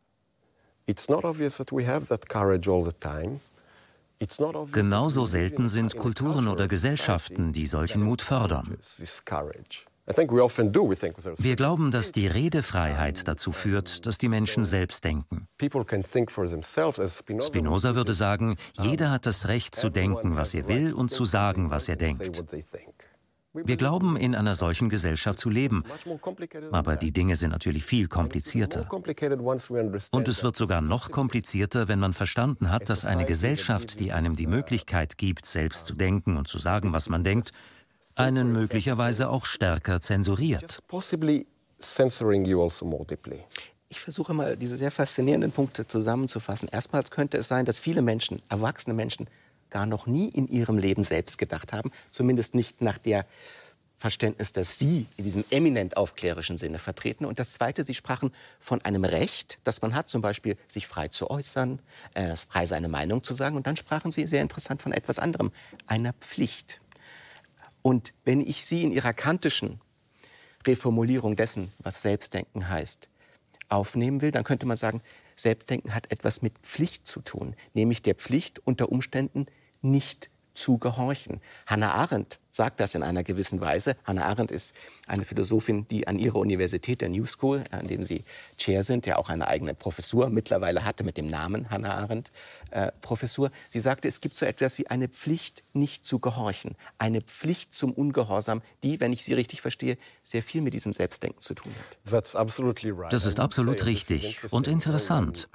Genauso 4.72 5.24
selten 5.24 5.68
sind 5.68 5.96
Kulturen 5.96 6.48
oder 6.48 6.68
Gesellschaften, 6.68 7.52
die 7.52 7.66
solchen 7.66 8.02
Mut 8.02 8.22
fördern. 8.22 8.78
Wir 10.16 11.56
glauben, 11.56 11.90
dass 11.90 12.12
die 12.12 12.26
Redefreiheit 12.26 13.26
dazu 13.28 13.52
führt, 13.52 14.06
dass 14.06 14.18
die 14.18 14.28
Menschen 14.28 14.64
selbst 14.64 15.04
denken. 15.04 15.48
Spinoza 17.40 17.94
würde 17.94 18.12
sagen, 18.12 18.56
jeder 18.80 19.10
hat 19.10 19.26
das 19.26 19.48
Recht 19.48 19.74
zu 19.74 19.90
denken, 19.90 20.36
was 20.36 20.54
er 20.54 20.68
will 20.68 20.92
und 20.92 21.10
zu 21.10 21.24
sagen, 21.24 21.70
was 21.70 21.88
er 21.88 21.96
denkt. 21.96 22.42
Wir 23.54 23.76
glauben, 23.76 24.16
in 24.16 24.34
einer 24.34 24.54
solchen 24.54 24.88
Gesellschaft 24.88 25.38
zu 25.38 25.50
leben. 25.50 25.84
Aber 26.70 26.96
die 26.96 27.12
Dinge 27.12 27.36
sind 27.36 27.50
natürlich 27.50 27.84
viel 27.84 28.08
komplizierter. 28.08 28.88
Und 30.10 30.28
es 30.28 30.42
wird 30.42 30.56
sogar 30.56 30.80
noch 30.80 31.10
komplizierter, 31.10 31.86
wenn 31.86 31.98
man 31.98 32.14
verstanden 32.14 32.70
hat, 32.70 32.88
dass 32.88 33.04
eine 33.04 33.26
Gesellschaft, 33.26 34.00
die 34.00 34.12
einem 34.12 34.36
die 34.36 34.46
Möglichkeit 34.46 35.18
gibt, 35.18 35.44
selbst 35.44 35.84
zu 35.84 35.94
denken 35.94 36.38
und 36.38 36.48
zu 36.48 36.58
sagen, 36.58 36.94
was 36.94 37.10
man 37.10 37.24
denkt, 37.24 37.52
einen 38.16 38.52
möglicherweise 38.52 39.30
auch 39.30 39.46
stärker 39.46 40.00
zensuriert. 40.00 40.62
Also 40.62 40.80
ich 43.92 44.00
versuche 44.00 44.32
mal 44.32 44.56
diese 44.56 44.78
sehr 44.78 44.90
faszinierenden 44.90 45.52
Punkte 45.52 45.86
zusammenzufassen. 45.86 46.66
Erstmals 46.72 47.10
könnte 47.10 47.36
es 47.36 47.48
sein, 47.48 47.66
dass 47.66 47.78
viele 47.78 48.00
Menschen, 48.00 48.40
erwachsene 48.48 48.94
Menschen, 48.94 49.28
gar 49.68 49.84
noch 49.84 50.06
nie 50.06 50.28
in 50.28 50.48
ihrem 50.48 50.78
Leben 50.78 51.02
selbst 51.02 51.36
gedacht 51.36 51.74
haben, 51.74 51.90
zumindest 52.10 52.54
nicht 52.54 52.80
nach 52.80 52.96
der 52.96 53.26
Verständnis, 53.98 54.52
das 54.52 54.78
Sie 54.78 55.06
in 55.18 55.24
diesem 55.24 55.44
eminent 55.50 55.98
aufklärischen 55.98 56.56
Sinne 56.56 56.78
vertreten. 56.78 57.26
Und 57.26 57.38
das 57.38 57.52
Zweite, 57.52 57.84
Sie 57.84 57.94
sprachen 57.94 58.32
von 58.58 58.82
einem 58.82 59.04
Recht, 59.04 59.58
das 59.62 59.82
man 59.82 59.94
hat, 59.94 60.08
zum 60.08 60.22
Beispiel 60.22 60.56
sich 60.68 60.86
frei 60.86 61.08
zu 61.08 61.30
äußern, 61.30 61.78
äh, 62.14 62.34
frei 62.34 62.64
seine 62.64 62.88
Meinung 62.88 63.22
zu 63.22 63.34
sagen. 63.34 63.56
Und 63.56 63.66
dann 63.66 63.76
sprachen 63.76 64.10
Sie 64.10 64.26
sehr 64.26 64.42
interessant 64.42 64.82
von 64.82 64.92
etwas 64.92 65.18
anderem, 65.18 65.52
einer 65.86 66.14
Pflicht. 66.14 66.80
Und 67.82 68.14
wenn 68.24 68.40
ich 68.40 68.64
Sie 68.64 68.84
in 68.84 68.92
Ihrer 68.92 69.12
kantischen 69.12 69.80
Reformulierung 70.66 71.36
dessen, 71.36 71.72
was 71.78 72.02
Selbstdenken 72.02 72.68
heißt, 72.68 73.08
aufnehmen 73.68 74.20
will, 74.20 74.30
dann 74.30 74.44
könnte 74.44 74.66
man 74.66 74.76
sagen, 74.76 75.02
Selbstdenken 75.34 75.94
hat 75.94 76.10
etwas 76.12 76.42
mit 76.42 76.58
Pflicht 76.58 77.06
zu 77.06 77.20
tun, 77.20 77.56
nämlich 77.74 78.02
der 78.02 78.14
Pflicht 78.14 78.60
unter 78.64 78.92
Umständen 78.92 79.46
nicht 79.80 80.30
zu 80.54 80.78
gehorchen. 80.78 81.40
Hannah 81.66 81.94
Arendt 81.94 82.38
sagt 82.52 82.80
das 82.80 82.94
in 82.94 83.02
einer 83.02 83.24
gewissen 83.24 83.60
Weise. 83.60 83.96
Hannah 84.04 84.26
Arendt 84.26 84.50
ist 84.50 84.74
eine 85.06 85.24
Philosophin, 85.24 85.88
die 85.88 86.06
an 86.06 86.18
ihrer 86.18 86.36
Universität, 86.36 87.00
der 87.00 87.08
New 87.08 87.24
School, 87.24 87.64
an 87.70 87.88
dem 87.88 88.04
sie 88.04 88.24
Chair 88.58 88.84
sind, 88.84 89.06
ja 89.06 89.16
auch 89.16 89.30
eine 89.30 89.48
eigene 89.48 89.74
Professur 89.74 90.28
mittlerweile 90.28 90.84
hatte 90.84 91.02
mit 91.02 91.16
dem 91.16 91.26
Namen 91.26 91.70
Hannah 91.70 91.94
Arendt 91.96 92.30
äh, 92.70 92.92
Professur. 93.00 93.50
Sie 93.70 93.80
sagte, 93.80 94.06
es 94.06 94.20
gibt 94.20 94.36
so 94.36 94.44
etwas 94.44 94.78
wie 94.78 94.86
eine 94.88 95.08
Pflicht, 95.08 95.64
nicht 95.72 96.04
zu 96.04 96.18
gehorchen, 96.18 96.76
eine 96.98 97.22
Pflicht 97.22 97.74
zum 97.74 97.92
Ungehorsam, 97.92 98.60
die, 98.84 99.00
wenn 99.00 99.12
ich 99.12 99.24
sie 99.24 99.32
richtig 99.32 99.62
verstehe, 99.62 99.96
sehr 100.22 100.42
viel 100.42 100.60
mit 100.60 100.74
diesem 100.74 100.92
Selbstdenken 100.92 101.40
zu 101.40 101.54
tun 101.54 101.72
hat. 101.72 101.98
Das 103.10 103.24
ist 103.24 103.40
absolut 103.40 103.86
richtig 103.86 104.38
und 104.50 104.68
interessant. 104.68 105.48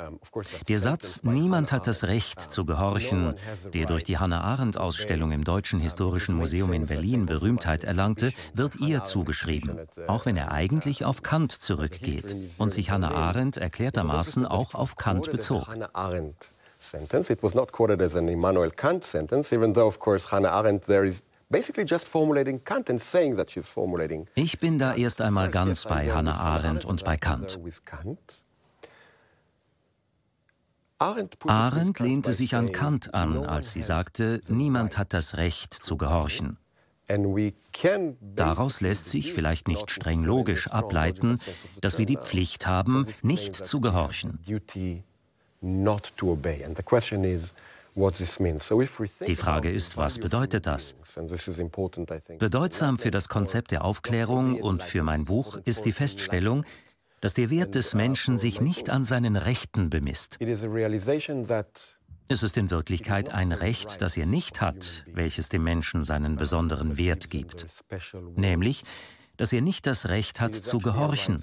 Der 0.68 0.80
Satz, 0.80 1.22
niemand 1.22 1.72
hat 1.72 1.86
das 1.86 2.06
Recht 2.06 2.42
zu 2.42 2.66
gehorchen, 2.66 3.36
der 3.74 3.86
durch 3.86 4.04
die 4.04 4.18
Hannah 4.18 4.42
Arendt 4.42 4.78
Ausstellung 4.78 5.32
im 5.32 5.44
Deutschen 5.44 5.80
Historischen 5.80 6.36
Museum 6.36 6.74
in 6.74 6.87
Berlin 6.88 7.26
Berühmtheit 7.26 7.84
erlangte, 7.84 8.32
wird 8.54 8.78
ihr 8.78 9.04
zugeschrieben, 9.04 9.80
auch 10.08 10.26
wenn 10.26 10.38
er 10.38 10.52
eigentlich 10.52 11.06
auf 11.06 11.22
Kant 11.22 11.52
zurückgeht 11.52 12.36
und 12.58 12.72
sich 12.72 12.90
Hannah 12.92 13.12
Arendt 13.12 13.58
erklärtermaßen 13.58 14.46
auch 14.46 14.74
auf 14.74 14.96
Kant 14.96 15.32
bezog. 15.32 15.68
Sentence. 16.80 17.32
It 17.32 17.42
was 17.42 17.56
not 17.56 17.72
quoted 17.72 18.04
as 18.04 18.16
an 18.16 18.28
Immanuel 18.28 18.70
Kant 18.70 19.04
sentence, 19.04 19.52
even 19.52 19.74
though, 19.74 19.88
of 19.88 19.98
course, 19.98 20.32
Hannah 20.32 20.52
Arendt 20.52 20.86
there 20.86 21.08
is 21.08 21.24
ich 21.50 21.74
bin 24.60 24.80
da 24.80 24.96
erst 24.96 25.22
einmal 25.22 25.50
ganz 25.50 25.86
bei 25.86 26.12
Hannah 26.12 26.38
Arendt 26.38 26.84
und 26.84 27.06
bei 27.06 27.16
Kant. 27.16 27.60
Arendt 31.00 32.00
lehnte 32.00 32.34
sich 32.34 32.56
an 32.56 32.72
Kant 32.74 33.14
an, 33.14 33.46
als 33.46 33.72
sie 33.72 33.82
sagte, 33.82 34.42
niemand 34.50 34.98
hat 34.98 35.14
das 35.14 35.38
Recht 35.38 35.74
zu 35.74 35.96
gehorchen. 35.96 36.58
Daraus 38.36 38.82
lässt 38.82 39.08
sich, 39.08 39.34
vielleicht 39.34 39.68
nicht 39.68 39.92
streng 39.92 40.24
logisch, 40.24 40.68
ableiten, 40.68 41.40
dass 41.82 41.98
wir 41.98 42.06
die 42.06 42.18
Pflicht 42.18 42.68
haben, 42.68 43.08
nicht 43.22 43.56
zu 43.56 43.80
gehorchen. 43.80 44.40
Die 49.26 49.36
Frage 49.36 49.72
ist, 49.72 49.98
was 49.98 50.20
bedeutet 50.20 50.68
das? 50.68 50.96
Bedeutsam 52.38 53.00
für 53.00 53.12
das 53.12 53.30
Konzept 53.30 53.72
der 53.72 53.84
Aufklärung 53.84 54.62
und 54.62 54.84
für 54.84 55.04
mein 55.04 55.24
Buch 55.24 55.58
ist 55.66 55.86
die 55.86 55.92
Feststellung, 55.92 56.64
dass 57.22 57.34
der 57.34 57.50
Wert 57.50 57.74
des 57.74 57.96
Menschen 57.96 58.38
sich 58.38 58.62
nicht 58.62 58.90
an 58.92 59.04
seinen 59.04 59.36
Rechten 59.36 59.90
bemisst. 59.90 60.38
Es 62.30 62.44
ist 62.44 62.58
in 62.58 62.70
Wirklichkeit 62.70 63.34
ein 63.34 63.52
Recht, 63.52 64.02
das 64.02 64.18
er 64.18 64.26
nicht 64.26 64.62
hat, 64.62 65.06
welches 65.14 65.50
dem 65.50 65.64
Menschen 65.64 66.04
seinen 66.04 66.36
besonderen 66.36 66.98
Wert 66.98 67.30
gibt. 67.30 67.66
Nämlich, 68.36 68.84
dass 69.38 69.54
er 69.54 69.62
nicht 69.62 69.88
das 69.88 70.10
Recht 70.10 70.42
hat 70.42 70.56
zu 70.56 70.80
gehorchen. 70.80 71.42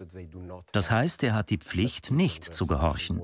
Das 0.73 0.91
heißt, 0.91 1.23
er 1.23 1.35
hat 1.35 1.51
die 1.51 1.59
Pflicht, 1.59 2.11
nicht 2.11 2.45
zu 2.45 2.67
gehorchen. 2.67 3.21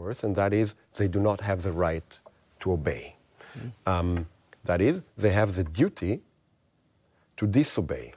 That 4.66 4.80
is, 4.82 5.02
they 5.16 5.34
have 5.34 5.52
the 5.52 5.64
duty 5.64 6.22
to 7.36 7.46
disobey. 7.46 8.12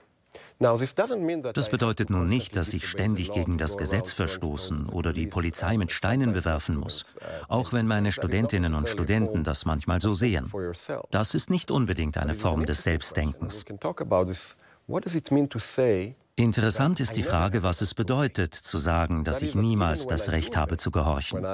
Das 1.54 1.70
bedeutet 1.70 2.10
nun 2.10 2.28
nicht, 2.28 2.56
dass 2.56 2.74
ich 2.74 2.88
ständig 2.88 3.32
gegen 3.32 3.58
das 3.58 3.78
Gesetz 3.78 4.12
verstoßen 4.12 4.90
oder 4.90 5.14
die 5.14 5.28
Polizei 5.28 5.78
mit 5.78 5.92
Steinen 5.92 6.34
bewerfen 6.34 6.78
muss, 6.78 7.18
auch 7.48 7.74
wenn 7.74 7.86
meine 7.88 8.12
Studentinnen 8.12 8.74
und 8.74 8.90
Studenten 8.90 9.44
das 9.44 9.66
manchmal 9.66 10.00
so 10.02 10.14
sehen. 10.14 10.52
Das 11.12 11.36
ist 11.36 11.50
nicht 11.50 11.72
unbedingt 11.72 12.18
eine 12.18 12.34
Form 12.34 12.66
des 12.66 12.84
Selbstdenkens. 12.84 13.66
Interessant 16.36 17.00
ist 17.00 17.16
die 17.16 17.24
Frage, 17.24 17.62
was 17.62 17.82
es 17.82 17.94
bedeutet, 17.94 18.56
zu 18.56 18.78
sagen, 18.80 19.24
dass 19.24 19.42
ich 19.44 19.54
niemals 19.54 20.08
das 20.08 20.32
Recht 20.32 20.58
habe 20.58 20.78
zu 20.78 20.90
gehorchen. 20.90 21.46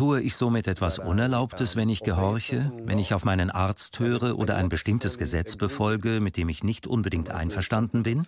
Tue 0.00 0.22
ich 0.22 0.34
somit 0.34 0.66
etwas 0.66 0.98
Unerlaubtes, 0.98 1.76
wenn 1.76 1.90
ich 1.90 2.02
gehorche, 2.02 2.72
wenn 2.84 2.98
ich 2.98 3.12
auf 3.12 3.26
meinen 3.26 3.50
Arzt 3.50 4.00
höre 4.00 4.38
oder 4.38 4.56
ein 4.56 4.70
bestimmtes 4.70 5.18
Gesetz 5.18 5.56
befolge, 5.56 6.20
mit 6.20 6.38
dem 6.38 6.48
ich 6.48 6.64
nicht 6.64 6.86
unbedingt 6.86 7.30
einverstanden 7.30 8.02
bin? 8.02 8.26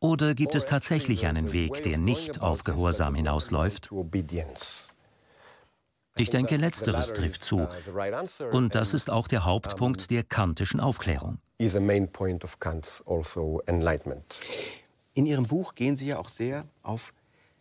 Oder 0.00 0.34
gibt 0.34 0.54
es 0.54 0.64
tatsächlich 0.64 1.26
einen 1.26 1.52
Weg, 1.52 1.82
der 1.82 1.98
nicht 1.98 2.40
auf 2.40 2.64
Gehorsam 2.64 3.14
hinausläuft? 3.14 3.90
Ich 6.16 6.30
denke, 6.30 6.56
letzteres 6.56 7.12
trifft 7.12 7.44
zu. 7.44 7.68
Und 8.52 8.74
das 8.74 8.94
ist 8.94 9.10
auch 9.10 9.28
der 9.28 9.44
Hauptpunkt 9.44 10.10
der 10.10 10.22
kantischen 10.22 10.80
Aufklärung. 10.80 11.40
In 11.58 11.66
Ihrem 15.26 15.46
Buch 15.46 15.74
gehen 15.74 15.96
Sie 15.98 16.06
ja 16.06 16.18
auch 16.18 16.30
sehr 16.30 16.64
auf 16.82 17.12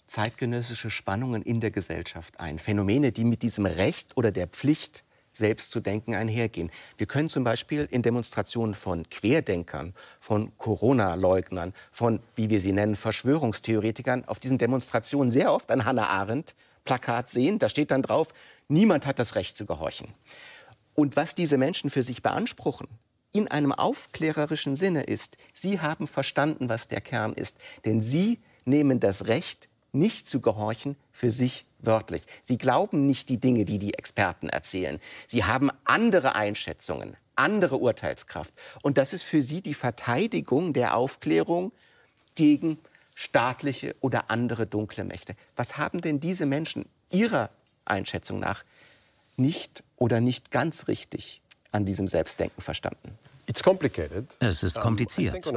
zeitgenössische 0.08 0.90
Spannungen 0.90 1.42
in 1.42 1.60
der 1.60 1.72
Gesellschaft 1.72 2.40
ein. 2.40 2.60
Phänomene, 2.60 3.12
die 3.12 3.24
mit 3.24 3.42
diesem 3.42 3.66
Recht 3.66 4.16
oder 4.16 4.32
der 4.32 4.48
Pflicht 4.48 5.04
selbst 5.36 5.72
zu 5.72 5.80
denken 5.80 6.14
einhergehen. 6.14 6.72
Wir 6.98 7.08
können 7.08 7.30
zum 7.30 7.44
Beispiel 7.44 7.88
in 7.92 8.02
Demonstrationen 8.02 8.74
von 8.74 9.08
Querdenkern, 9.10 9.94
von 10.20 10.58
Corona-Leugnern, 10.58 11.74
von, 11.92 12.20
wie 12.36 12.50
wir 12.50 12.62
sie 12.62 12.72
nennen, 12.72 12.96
Verschwörungstheoretikern 12.96 14.26
auf 14.26 14.40
diesen 14.40 14.58
Demonstrationen 14.58 15.32
sehr 15.32 15.54
oft 15.54 15.72
ein 15.72 15.86
Hannah 15.86 16.08
Arendt-Plakat 16.08 17.30
sehen. 17.30 17.60
Da 17.60 17.70
steht 17.70 17.92
dann 17.92 18.02
drauf, 18.02 18.30
niemand 18.68 19.06
hat 19.06 19.20
das 19.20 19.36
Recht 19.36 19.58
zu 19.58 19.66
gehorchen. 19.66 20.08
Und 20.94 21.18
was 21.18 21.36
diese 21.36 21.58
Menschen 21.58 21.90
für 21.90 22.04
sich 22.04 22.24
beanspruchen, 22.24 22.88
in 23.34 23.50
einem 23.50 23.74
aufklärerischen 23.74 24.78
Sinne 24.78 25.04
ist, 25.04 25.36
Sie 25.52 25.82
haben 25.82 26.08
verstanden, 26.08 26.70
was 26.70 26.88
der 26.88 27.02
Kern 27.02 27.34
ist. 27.34 27.58
Denn 27.84 28.02
Sie 28.02 28.40
nehmen 28.64 29.02
das 29.02 29.28
Recht, 29.28 29.68
nicht 29.96 30.30
zu 30.30 30.42
gehorchen, 30.42 30.96
für 31.12 31.32
sich 31.32 31.66
wörtlich. 31.80 32.26
Sie 32.44 32.58
glauben 32.58 33.08
nicht 33.08 33.30
die 33.30 33.40
Dinge, 33.40 33.66
die 33.66 33.80
die 33.80 33.94
Experten 33.94 34.50
erzählen. 34.50 35.00
Sie 35.28 35.44
haben 35.44 35.72
andere 35.84 36.36
Einschätzungen, 36.36 37.16
andere 37.36 37.78
Urteilskraft. 37.78 38.54
Und 38.82 38.98
das 38.98 39.14
ist 39.14 39.24
für 39.24 39.42
Sie 39.42 39.62
die 39.62 39.74
Verteidigung 39.74 40.74
der 40.74 40.96
Aufklärung 40.96 41.72
gegen 42.36 42.78
staatliche 43.16 43.96
oder 44.02 44.30
andere 44.30 44.68
dunkle 44.68 45.04
Mächte. 45.04 45.36
Was 45.56 45.78
haben 45.78 46.02
denn 46.02 46.20
diese 46.20 46.46
Menschen 46.46 46.86
Ihrer 47.10 47.50
Einschätzung 47.86 48.40
nach 48.40 48.64
nicht 49.38 49.84
oder 49.96 50.22
nicht 50.22 50.52
ganz 50.52 50.88
richtig 50.88 51.42
an 51.72 51.86
diesem 51.86 52.08
Selbstdenken 52.08 52.62
verstanden? 52.62 53.18
Es 54.40 54.64
ist 54.64 54.80
kompliziert. 54.80 55.52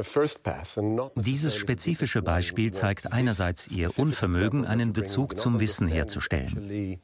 Dieses 1.15 1.55
spezifische 1.55 2.21
Beispiel 2.21 2.71
zeigt 2.71 3.11
einerseits 3.11 3.67
ihr 3.69 3.97
Unvermögen, 3.97 4.65
einen 4.65 4.93
Bezug 4.93 5.37
zum 5.37 5.59
Wissen 5.59 5.87
herzustellen. 5.87 6.99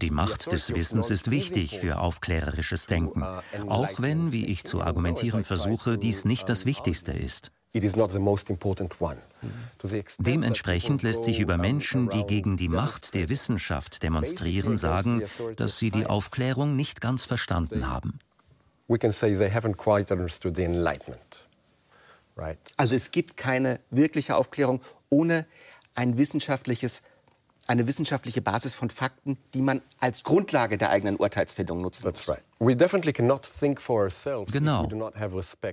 Die 0.00 0.10
Macht 0.10 0.52
des 0.52 0.74
Wissens 0.74 1.10
ist 1.10 1.30
wichtig 1.30 1.78
für 1.80 1.98
aufklärerisches 1.98 2.86
Denken, 2.86 3.24
auch 3.66 4.00
wenn, 4.00 4.32
wie 4.32 4.46
ich 4.46 4.64
zu 4.64 4.82
argumentieren 4.82 5.42
versuche, 5.42 5.98
dies 5.98 6.24
nicht 6.24 6.48
das 6.48 6.64
Wichtigste 6.64 7.12
ist. 7.12 7.50
Dementsprechend 10.18 11.02
lässt 11.02 11.24
sich 11.24 11.40
über 11.40 11.58
Menschen, 11.58 12.08
die 12.08 12.24
gegen 12.24 12.56
die 12.56 12.68
Macht 12.68 13.14
der 13.14 13.28
Wissenschaft 13.28 14.02
demonstrieren, 14.04 14.76
sagen, 14.76 15.24
dass 15.56 15.78
sie 15.78 15.90
die 15.90 16.06
Aufklärung 16.06 16.76
nicht 16.76 17.00
ganz 17.00 17.24
verstanden 17.24 17.88
haben. 17.88 18.20
Also 22.76 22.94
es 22.96 23.10
gibt 23.12 23.36
keine 23.36 23.80
wirkliche 23.90 24.36
Aufklärung 24.36 24.80
ohne 25.08 25.46
ein 25.94 26.18
wissenschaftliches 26.18 27.02
eine 27.66 27.86
wissenschaftliche 27.86 28.42
Basis 28.42 28.74
von 28.74 28.90
Fakten, 28.90 29.38
die 29.54 29.62
man 29.62 29.80
als 29.98 30.22
Grundlage 30.22 30.76
der 30.76 30.90
eigenen 30.90 31.16
Urteilsfindung 31.16 31.80
nutzen 31.80 32.04
muss. 32.06 32.26
Genau. 34.52 34.82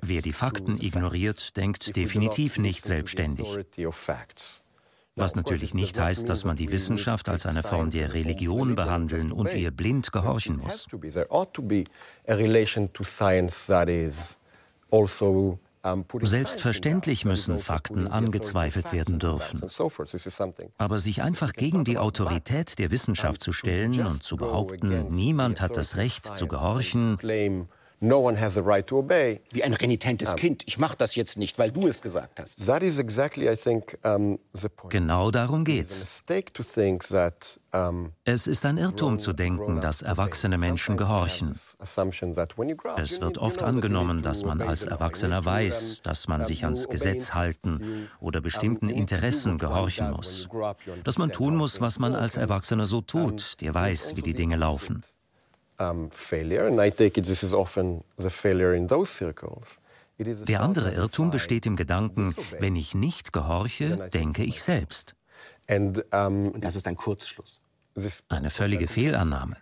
Wer 0.10 0.22
die 0.22 0.32
Fakten 0.32 0.82
ignoriert, 0.82 1.58
denkt 1.58 1.94
definitiv 1.98 2.60
nicht 2.60 2.86
selbstständig. 2.86 3.46
Was 5.16 5.36
natürlich 5.36 5.74
nicht 5.74 6.00
heißt, 6.00 6.30
dass 6.30 6.46
man 6.46 6.56
die 6.56 6.72
Wissenschaft 6.72 7.28
als 7.28 7.46
eine 7.46 7.64
Form 7.64 7.90
der 7.90 8.14
Religion 8.14 8.76
behandeln 8.76 9.32
und 9.32 9.54
ihr 9.54 9.72
blind 9.72 10.12
gehorchen 10.12 10.58
muss. 10.58 10.88
Selbstverständlich 16.22 17.26
müssen 17.26 17.60
Fakten 17.60 18.08
angezweifelt 18.08 18.94
werden 18.94 19.20
dürfen. 19.20 19.62
Aber 20.78 21.00
sich 21.00 21.22
einfach 21.24 21.54
gegen 21.54 21.84
die 21.84 21.98
Autorität 21.98 22.78
der 22.78 22.92
Wissenschaft 22.92 23.42
zu 23.42 23.52
stellen 23.52 24.06
und 24.06 24.24
zu 24.24 24.38
behaupten, 24.38 25.10
niemand 25.10 25.60
hat 25.60 25.76
das 25.76 25.98
Recht 25.98 26.36
zu 26.36 26.48
gehorchen, 26.48 27.18
No 28.04 28.18
one 28.18 28.36
has 28.42 28.56
the 28.56 28.62
right 28.62 28.86
to 28.88 28.98
obey. 28.98 29.42
Wie 29.52 29.64
ein 29.64 29.76
renitentes 29.76 30.36
Kind. 30.36 30.64
Ich 30.66 30.80
mache 30.80 30.98
das 30.98 31.14
jetzt 31.14 31.38
nicht, 31.38 31.60
weil 31.60 31.72
du 31.72 31.88
es 31.88 32.02
gesagt 32.02 32.40
hast. 32.40 32.66
That 32.66 32.82
is 32.82 32.98
exactly, 32.98 33.48
I 33.48 33.56
think, 33.56 33.96
um, 34.04 34.40
the 34.54 34.70
point. 34.70 34.92
Genau 34.92 35.30
darum 35.30 35.64
geht's. 35.64 36.24
Es 38.26 38.48
ist 38.48 38.66
ein 38.66 38.78
Irrtum 38.78 39.20
zu 39.20 39.34
denken, 39.34 39.82
dass 39.82 40.02
erwachsene 40.02 40.58
Menschen 40.58 40.98
gehorchen. 40.98 41.56
Es 42.98 43.22
wird 43.22 43.38
oft 43.38 43.62
angenommen, 43.62 44.22
dass 44.24 44.46
man 44.46 44.62
als 44.64 44.84
Erwachsener 44.84 45.46
weiß, 45.46 46.02
dass 46.02 46.28
man 46.28 46.42
sich 46.42 46.64
ans 46.64 46.90
Gesetz 46.90 47.36
halten 47.36 48.10
oder 48.20 48.42
bestimmten 48.42 48.90
Interessen 48.90 49.60
gehorchen 49.60 50.10
muss. 50.10 50.50
Dass 51.04 51.20
man 51.20 51.32
tun 51.32 51.56
muss, 51.56 51.82
was 51.82 52.00
man 52.00 52.16
als 52.16 52.36
Erwachsener 52.36 52.88
so 52.88 53.02
tut, 53.02 53.62
der 53.62 53.76
weiß, 53.76 54.16
wie 54.16 54.24
die 54.24 54.34
Dinge 54.34 54.56
laufen 54.56 55.04
failure, 56.12 56.68
and 56.68 56.80
I 56.80 56.92
take 56.92 57.20
it 57.20 57.26
this 57.26 57.44
is 57.44 57.54
often 57.54 58.04
the 58.18 58.30
failure 58.30 58.76
in 58.76 58.88
those 58.88 59.12
circles. 59.12 59.78
Der 60.20 60.62
andere 60.62 60.92
Irrtum 60.94 61.32
besteht 61.32 61.66
im 61.66 61.76
Gedanken, 61.76 62.36
wenn 62.60 62.76
ich 62.76 62.94
nicht 62.94 63.34
gehorche, 63.34 64.10
denke 64.14 64.44
ich 64.44 64.62
selbst. 64.62 65.16
Und 65.68 66.04
das 66.12 66.76
ist 66.76 66.88
ein 66.88 66.96
Kurzschluss. 66.96 67.62
Eine 68.30 68.52
völlige 68.52 68.88
Fehlannahme. 68.88 69.56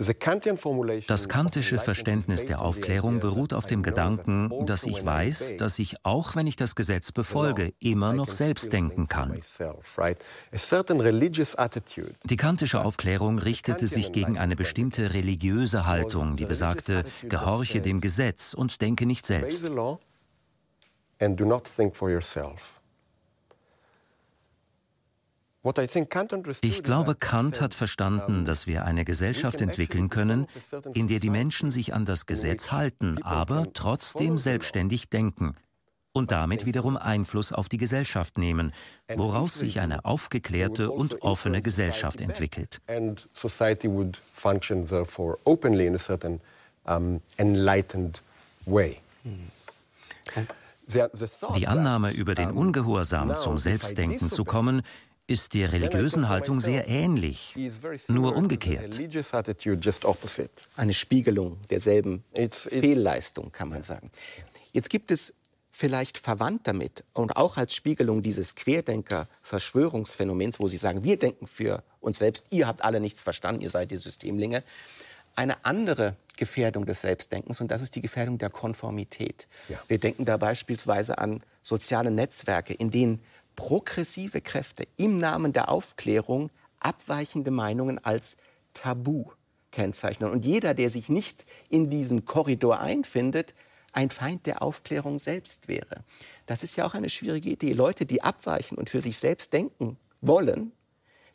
Das 0.00 1.28
kantische 1.28 1.78
Verständnis 1.80 2.44
der 2.44 2.60
Aufklärung 2.60 3.18
beruht 3.18 3.52
auf 3.52 3.66
dem 3.66 3.82
Gedanken, 3.82 4.64
dass 4.64 4.86
ich 4.86 5.04
weiß, 5.04 5.56
dass 5.56 5.80
ich, 5.80 5.96
auch 6.04 6.36
wenn 6.36 6.46
ich 6.46 6.54
das 6.54 6.76
Gesetz 6.76 7.10
befolge, 7.10 7.72
immer 7.80 8.12
noch 8.12 8.30
selbst 8.30 8.72
denken 8.72 9.08
kann. 9.08 9.40
Die 12.24 12.36
kantische 12.36 12.80
Aufklärung 12.84 13.38
richtete 13.40 13.88
sich 13.88 14.12
gegen 14.12 14.38
eine 14.38 14.54
bestimmte 14.54 15.14
religiöse 15.14 15.86
Haltung, 15.86 16.36
die 16.36 16.44
besagte, 16.44 17.02
gehorche 17.28 17.80
dem 17.80 18.00
Gesetz 18.00 18.54
und 18.54 18.80
denke 18.80 19.04
nicht 19.04 19.26
selbst. 19.26 19.68
Ich 26.62 26.82
glaube, 26.82 27.14
Kant 27.14 27.60
hat 27.60 27.74
verstanden, 27.74 28.44
dass 28.44 28.66
wir 28.66 28.84
eine 28.84 29.04
Gesellschaft 29.04 29.60
entwickeln 29.60 30.08
können, 30.08 30.46
in 30.94 31.08
der 31.08 31.20
die 31.20 31.30
Menschen 31.30 31.70
sich 31.70 31.94
an 31.94 32.04
das 32.04 32.26
Gesetz 32.26 32.72
halten, 32.72 33.22
aber 33.22 33.72
trotzdem 33.72 34.38
selbstständig 34.38 35.08
denken 35.10 35.56
und 36.12 36.32
damit 36.32 36.66
wiederum 36.66 36.96
Einfluss 36.96 37.52
auf 37.52 37.68
die 37.68 37.78
Gesellschaft 37.78 38.38
nehmen, 38.38 38.72
woraus 39.14 39.54
sich 39.54 39.80
eine 39.80 40.04
aufgeklärte 40.04 40.90
und 40.90 41.22
offene 41.22 41.62
Gesellschaft 41.62 42.20
entwickelt. 42.20 42.80
Die 51.56 51.66
Annahme, 51.66 52.12
über 52.12 52.34
den 52.34 52.50
Ungehorsam 52.50 53.36
zum 53.36 53.58
Selbstdenken 53.58 54.30
zu 54.30 54.44
kommen, 54.44 54.82
ist 55.28 55.54
der 55.54 55.72
religiösen 55.72 56.28
Haltung 56.28 56.60
sehr 56.60 56.88
ähnlich, 56.88 57.54
nur 58.08 58.34
umgekehrt. 58.34 58.98
Eine 60.76 60.94
Spiegelung 60.94 61.58
derselben 61.70 62.24
Fehlleistung, 62.34 63.52
kann 63.52 63.68
man 63.68 63.82
sagen. 63.82 64.10
Jetzt 64.72 64.90
gibt 64.90 65.10
es 65.10 65.34
vielleicht 65.70 66.18
verwandt 66.18 66.66
damit 66.66 67.04
und 67.12 67.36
auch 67.36 67.56
als 67.56 67.74
Spiegelung 67.74 68.22
dieses 68.22 68.56
Querdenker-Verschwörungsphänomens, 68.56 70.58
wo 70.58 70.66
Sie 70.66 70.78
sagen, 70.78 71.04
wir 71.04 71.18
denken 71.18 71.46
für 71.46 71.84
uns 72.00 72.18
selbst, 72.18 72.46
ihr 72.50 72.66
habt 72.66 72.82
alle 72.82 72.98
nichts 72.98 73.22
verstanden, 73.22 73.60
ihr 73.60 73.70
seid 73.70 73.90
die 73.90 73.98
Systemlinge, 73.98 74.64
eine 75.36 75.64
andere 75.64 76.16
Gefährdung 76.36 76.86
des 76.86 77.02
Selbstdenkens 77.02 77.60
und 77.60 77.70
das 77.70 77.82
ist 77.82 77.94
die 77.94 78.00
Gefährdung 78.00 78.38
der 78.38 78.50
Konformität. 78.50 79.46
Ja. 79.68 79.78
Wir 79.86 79.98
denken 79.98 80.24
da 80.24 80.36
beispielsweise 80.36 81.18
an 81.18 81.42
soziale 81.62 82.10
Netzwerke, 82.10 82.74
in 82.74 82.90
denen 82.90 83.20
progressive 83.58 84.40
Kräfte 84.40 84.84
im 84.96 85.18
Namen 85.18 85.52
der 85.52 85.68
Aufklärung 85.68 86.50
abweichende 86.78 87.50
Meinungen 87.50 87.98
als 87.98 88.36
Tabu 88.72 89.32
kennzeichnen. 89.72 90.30
Und 90.30 90.44
jeder, 90.44 90.74
der 90.74 90.88
sich 90.90 91.08
nicht 91.08 91.44
in 91.68 91.90
diesen 91.90 92.24
Korridor 92.24 92.78
einfindet, 92.78 93.56
ein 93.92 94.10
Feind 94.10 94.46
der 94.46 94.62
Aufklärung 94.62 95.18
selbst 95.18 95.66
wäre. 95.66 96.04
Das 96.46 96.62
ist 96.62 96.76
ja 96.76 96.86
auch 96.86 96.94
eine 96.94 97.08
schwierige 97.08 97.50
Idee. 97.50 97.72
Leute, 97.72 98.06
die 98.06 98.22
abweichen 98.22 98.78
und 98.78 98.90
für 98.90 99.00
sich 99.00 99.18
selbst 99.18 99.52
denken 99.52 99.98
wollen, 100.20 100.70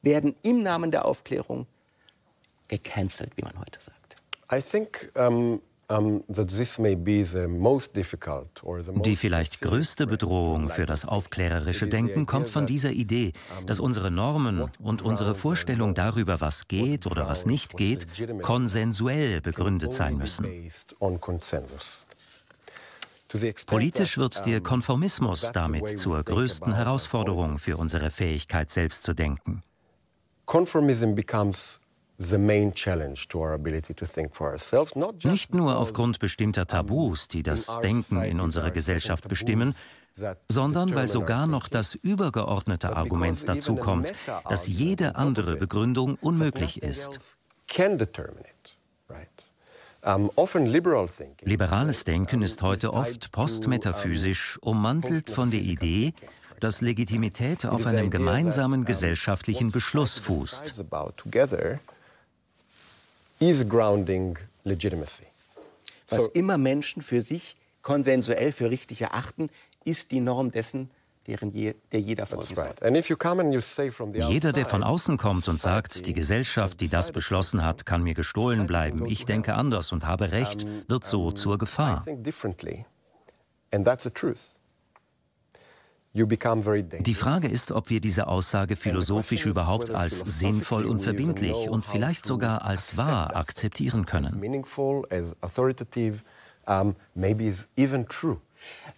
werden 0.02 0.34
im 0.44 0.64
Namen 0.64 0.92
der 0.92 1.04
Aufklärung 1.04 1.68
gecancelt, 2.70 3.34
wie 3.36 3.44
man 3.44 3.60
heute 3.60 3.82
sagt. 3.82 4.16
I 4.50 4.62
think 4.62 5.12
um 5.16 5.62
die 9.06 9.16
vielleicht 9.16 9.62
größte 9.62 10.08
Bedrohung 10.08 10.70
für 10.70 10.86
das 10.86 11.06
aufklärerische 11.06 11.88
Denken 11.88 12.26
kommt 12.26 12.50
von 12.50 12.66
dieser 12.66 12.92
Idee, 12.92 13.34
dass 13.66 13.80
unsere 13.80 14.12
Normen 14.12 14.70
und 14.80 15.02
unsere 15.02 15.36
Vorstellung 15.36 15.94
darüber, 15.94 16.42
was 16.42 16.68
geht 16.68 17.06
oder 17.08 17.28
was 17.28 17.46
nicht 17.46 17.78
geht, 17.78 18.08
konsensuell 18.42 19.42
begründet 19.42 19.94
sein 19.94 20.18
müssen. 20.18 20.48
Politisch 23.66 24.18
wird 24.18 24.46
der 24.46 24.62
Konformismus 24.62 25.52
damit 25.54 25.98
zur 25.98 26.24
größten 26.24 26.76
Herausforderung 26.76 27.58
für 27.58 27.78
unsere 27.78 28.12
Fähigkeit, 28.12 28.70
selbst 28.70 29.04
zu 29.04 29.14
denken. 29.14 29.64
Conformism 30.46 31.16
becomes 31.16 31.80
nicht 35.24 35.54
nur 35.54 35.78
aufgrund 35.78 36.20
bestimmter 36.20 36.66
Tabus, 36.68 37.28
die 37.28 37.44
das 37.44 37.80
Denken 37.82 38.22
in 38.24 38.40
unserer 38.40 38.72
Gesellschaft 38.72 39.28
bestimmen, 39.28 39.76
sondern 40.50 40.94
weil 40.96 41.08
sogar 41.08 41.48
noch 41.48 41.68
das 41.68 41.96
übergeordnete 41.96 42.96
Argument 42.96 43.48
dazu 43.48 43.76
kommt, 43.76 44.14
dass 44.48 44.68
jede 44.68 45.16
andere 45.16 45.56
Begründung 45.56 46.18
unmöglich 46.22 46.82
ist. 46.84 47.38
Liberales 51.44 52.04
Denken 52.04 52.42
ist 52.42 52.62
heute 52.62 52.94
oft 52.94 53.32
postmetaphysisch, 53.32 54.60
ummantelt 54.62 55.30
von 55.30 55.50
der 55.50 55.62
Idee, 55.62 56.14
dass 56.60 56.82
Legitimität 56.82 57.66
auf 57.66 57.86
einem 57.86 58.10
gemeinsamen 58.10 58.86
gesellschaftlichen 58.86 59.72
Beschluss 59.72 60.18
fußt. 60.18 60.84
Was 66.10 66.28
immer 66.28 66.58
Menschen 66.58 67.02
für 67.02 67.22
sich 67.22 67.58
konsensuell 67.82 68.52
für 68.52 68.72
richtig 68.72 69.02
erachten, 69.02 69.50
ist 69.84 70.12
die 70.12 70.20
Norm 70.22 70.52
dessen, 70.52 70.90
deren 71.28 71.52
je, 71.52 71.74
der 71.92 72.00
jeder 72.00 72.26
folgen 72.26 72.56
soll. 72.56 72.74
Jeder, 74.30 74.54
der 74.54 74.66
von 74.66 74.84
außen 74.84 75.18
kommt 75.18 75.48
und 75.48 75.60
sagt, 75.60 76.06
die 76.08 76.14
Gesellschaft, 76.14 76.80
die 76.82 76.88
das 76.90 77.12
beschlossen 77.12 77.64
hat, 77.66 77.86
kann 77.86 78.04
mir 78.04 78.14
gestohlen 78.14 78.66
bleiben, 78.68 79.06
ich 79.08 79.26
denke 79.26 79.56
anders 79.56 79.92
und 79.92 80.06
habe 80.06 80.32
Recht, 80.32 80.66
wird 80.90 81.04
so 81.06 81.32
zur 81.32 81.58
Gefahr. 81.58 82.06
Die 86.16 87.16
Frage 87.16 87.48
ist, 87.48 87.72
ob 87.72 87.90
wir 87.90 88.00
diese 88.00 88.28
Aussage 88.28 88.76
philosophisch 88.76 89.48
überhaupt 89.48 89.90
als 89.90 90.20
sinnvoll 90.20 90.86
und 90.86 91.00
verbindlich 91.00 91.70
und 91.70 91.88
vielleicht 91.88 92.26
sogar 92.28 92.64
als 92.64 92.98
wahr 92.98 93.36
akzeptieren 93.36 94.06
können. 94.06 94.40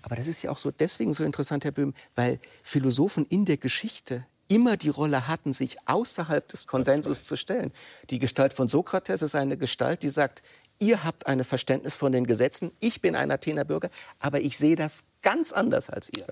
Aber 0.02 0.16
das 0.16 0.28
ist 0.28 0.42
ja 0.42 0.52
auch 0.52 0.58
so 0.58 0.72
deswegen 0.72 1.14
so 1.14 1.24
interessant, 1.24 1.64
Herr 1.64 1.72
Böhm, 1.72 1.94
weil 2.16 2.40
Philosophen 2.64 3.26
in 3.26 3.46
der 3.46 3.58
Geschichte 3.58 4.26
immer 4.48 4.76
die 4.76 4.90
Rolle 4.90 5.28
hatten, 5.28 5.54
sich 5.54 5.78
außerhalb 5.88 6.48
des 6.50 6.68
Konsensus 6.68 7.24
zu 7.24 7.38
stellen. 7.38 7.72
Die 8.10 8.20
Gestalt 8.20 8.54
von 8.54 8.68
Sokrates 8.68 9.22
ist 9.22 9.36
eine 9.36 9.58
Gestalt, 9.58 10.04
die 10.04 10.10
sagt, 10.10 10.44
ihr 10.80 11.04
habt 11.04 11.28
ein 11.28 11.44
Verständnis 11.44 11.96
von 11.96 12.12
den 12.12 12.28
Gesetzen, 12.28 12.72
ich 12.80 13.02
bin 13.02 13.16
ein 13.16 13.32
Athener 13.32 13.66
Bürger, 13.66 13.90
aber 14.20 14.42
ich 14.42 14.58
sehe 14.58 14.76
das 14.76 15.04
ganz 15.26 15.52
anders 15.52 15.90
als 15.90 16.12
ihr. 16.16 16.28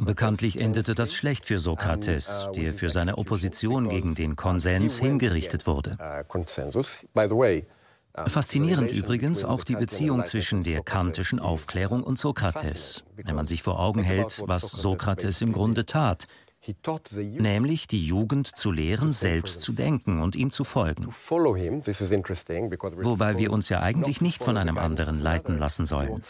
Bekanntlich 0.00 0.60
endete 0.60 0.94
das 0.96 1.14
schlecht 1.14 1.46
für 1.46 1.58
Sokrates, 1.58 2.48
uh, 2.48 2.52
der 2.52 2.74
für 2.74 2.90
seine 2.90 3.16
Opposition 3.18 3.88
gegen 3.88 4.16
den 4.16 4.34
Konsens 4.34 4.98
hingerichtet 4.98 5.66
wurde. 5.68 5.96
Uh, 8.14 8.28
Faszinierend 8.28 8.92
übrigens 8.92 9.44
auch 9.44 9.62
die 9.64 9.76
Beziehung 9.76 10.24
zwischen 10.24 10.64
der 10.64 10.82
kantischen 10.82 11.38
Aufklärung 11.38 12.02
und 12.02 12.18
Sokrates, 12.18 13.04
wenn 13.16 13.36
man 13.36 13.46
sich 13.46 13.62
vor 13.62 13.78
Augen 13.78 14.02
hält, 14.02 14.42
was 14.44 14.62
Sokrates 14.62 15.40
im 15.40 15.52
Grunde 15.52 15.86
tat, 15.86 16.26
nämlich 17.16 17.86
die 17.86 18.04
Jugend 18.06 18.46
zu 18.46 18.70
lehren, 18.70 19.12
selbst 19.12 19.60
zu 19.60 19.72
denken 19.72 20.22
und 20.22 20.36
ihm 20.36 20.50
zu 20.50 20.64
folgen. 20.64 21.08
Wobei 23.02 23.38
wir 23.38 23.52
uns 23.52 23.68
ja 23.68 23.80
eigentlich 23.80 24.20
nicht 24.20 24.42
von 24.42 24.56
einem 24.56 24.78
anderen 24.78 25.20
leiten 25.20 25.58
lassen 25.58 25.86
sollen. 25.86 26.22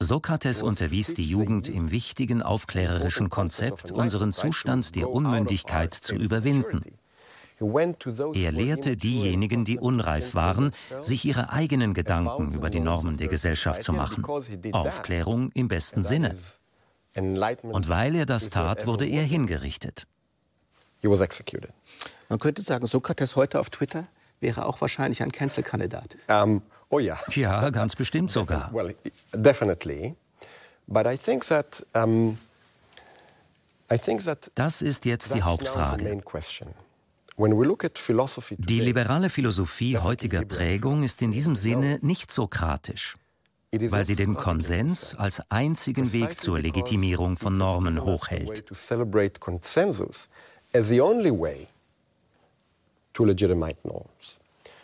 Sokrates 0.00 0.62
unterwies 0.62 1.14
die 1.14 1.26
Jugend 1.26 1.68
im 1.68 1.90
wichtigen 1.90 2.42
aufklärerischen 2.42 3.28
Konzept, 3.28 3.92
unseren 3.92 4.32
Zustand 4.32 4.94
der 4.96 5.10
Unmündigkeit 5.10 5.94
zu 5.94 6.16
überwinden. 6.16 6.82
Er 8.32 8.52
lehrte 8.52 8.96
diejenigen, 8.96 9.66
die 9.66 9.78
unreif 9.78 10.34
waren, 10.34 10.72
sich 11.02 11.26
ihre 11.26 11.50
eigenen 11.50 11.92
Gedanken 11.92 12.52
über 12.52 12.70
die 12.70 12.80
Normen 12.80 13.18
der 13.18 13.28
Gesellschaft 13.28 13.82
zu 13.82 13.92
machen. 13.92 14.24
Aufklärung 14.72 15.50
im 15.52 15.68
besten 15.68 16.02
Sinne. 16.02 16.36
Und 17.62 17.88
weil 17.88 18.14
er 18.16 18.26
das 18.26 18.50
tat, 18.50 18.86
wurde 18.86 19.06
er 19.06 19.22
hingerichtet. 19.22 20.06
Man 21.02 22.38
könnte 22.38 22.62
sagen, 22.62 22.86
Sokrates 22.86 23.36
heute 23.36 23.58
auf 23.58 23.70
Twitter 23.70 24.06
wäre 24.40 24.66
auch 24.66 24.80
wahrscheinlich 24.80 25.22
ein 25.22 25.32
Cancel-Kandidat. 25.32 26.16
Um, 26.28 26.62
oh 26.88 26.98
ja. 26.98 27.18
Ja, 27.30 27.70
ganz 27.70 27.96
bestimmt 27.96 28.30
sogar. 28.30 28.72
Well, 28.72 28.94
definitely. 29.32 30.14
But 30.86 31.06
I 31.06 31.16
think 31.16 31.46
that, 31.46 31.86
um, 31.94 32.38
I 33.92 33.98
think 33.98 34.24
that 34.24 34.50
das 34.54 34.82
ist 34.82 35.04
jetzt 35.04 35.34
die 35.34 35.42
Hauptfrage. 35.42 36.20
Die 38.58 38.80
liberale 38.80 39.30
Philosophie 39.30 39.96
heutiger 39.96 40.44
Prägung 40.44 41.02
ist 41.02 41.22
in 41.22 41.30
diesem 41.30 41.56
Sinne 41.56 41.98
nicht 42.02 42.30
sokratisch, 42.32 43.14
weil 43.72 44.04
sie 44.04 44.16
den 44.16 44.34
Konsens 44.34 45.14
als 45.14 45.42
einzigen 45.48 46.12
Weg 46.12 46.40
zur 46.40 46.58
Legitimierung 46.58 47.36
von 47.36 47.56
Normen 47.56 48.02
hochhält. 48.02 48.64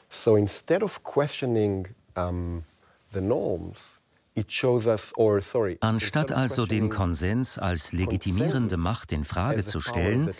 So 0.08 0.36
instead 0.36 0.82
of 0.82 1.02
questioning 1.02 1.88
um, 2.16 2.62
the 3.12 3.20
norms, 3.20 3.98
Anstatt 5.80 6.30
also 6.30 6.66
den 6.66 6.90
Konsens 6.90 7.58
als 7.58 7.92
legitimierende 7.92 8.76
Macht 8.76 9.12
in 9.12 9.24
Frage 9.24 9.64
zu 9.64 9.80
stellen, 9.80 10.30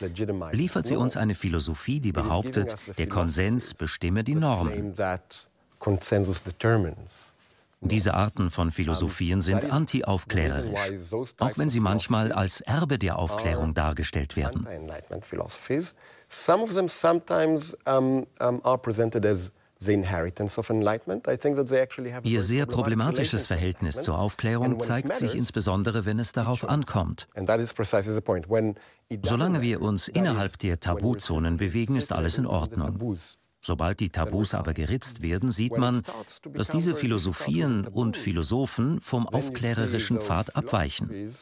liefert 0.52 0.86
sie 0.86 0.96
uns 0.96 1.16
eine 1.16 1.34
Philosophie, 1.34 2.00
die 2.00 2.12
behauptet, 2.12 2.76
der 2.98 3.08
Konsens 3.08 3.72
bestimme 3.72 4.22
die 4.22 4.34
Normen. 4.34 4.94
Diese 7.88 8.14
Arten 8.14 8.50
von 8.50 8.70
Philosophien 8.70 9.40
sind 9.40 9.70
anti-aufklärerisch, 9.70 10.92
auch 11.38 11.58
wenn 11.58 11.70
sie 11.70 11.80
manchmal 11.80 12.32
als 12.32 12.60
Erbe 12.60 12.98
der 12.98 13.18
Aufklärung 13.18 13.74
dargestellt 13.74 14.36
werden. 14.36 14.66
Some 16.28 16.64
of 16.64 16.72
them 16.72 16.88
sometimes 16.88 17.76
um, 17.86 18.26
um, 18.40 18.60
are 18.64 18.78
presented 18.78 19.24
as 19.24 19.52
Ihr 22.22 22.40
sehr 22.40 22.66
problematisches 22.66 23.46
Verhältnis 23.46 24.00
zur 24.00 24.18
Aufklärung 24.18 24.80
zeigt 24.80 25.14
sich 25.14 25.34
insbesondere, 25.34 26.06
wenn 26.06 26.18
es 26.18 26.32
darauf 26.32 26.66
ankommt. 26.66 27.28
Solange 29.22 29.62
wir 29.62 29.82
uns 29.82 30.08
innerhalb 30.08 30.58
der 30.58 30.80
Tabuzonen 30.80 31.58
bewegen, 31.58 31.96
ist 31.96 32.12
alles 32.12 32.38
in 32.38 32.46
Ordnung. 32.46 33.18
Sobald 33.66 33.98
die 33.98 34.10
Tabus 34.10 34.54
aber 34.54 34.74
geritzt 34.74 35.22
werden, 35.22 35.50
sieht 35.50 35.76
man, 35.76 36.04
dass 36.54 36.68
diese 36.68 36.94
Philosophien 36.94 37.84
und 37.88 38.16
Philosophen 38.16 39.00
vom 39.00 39.26
aufklärerischen 39.28 40.20
Pfad 40.20 40.54
abweichen. 40.54 41.34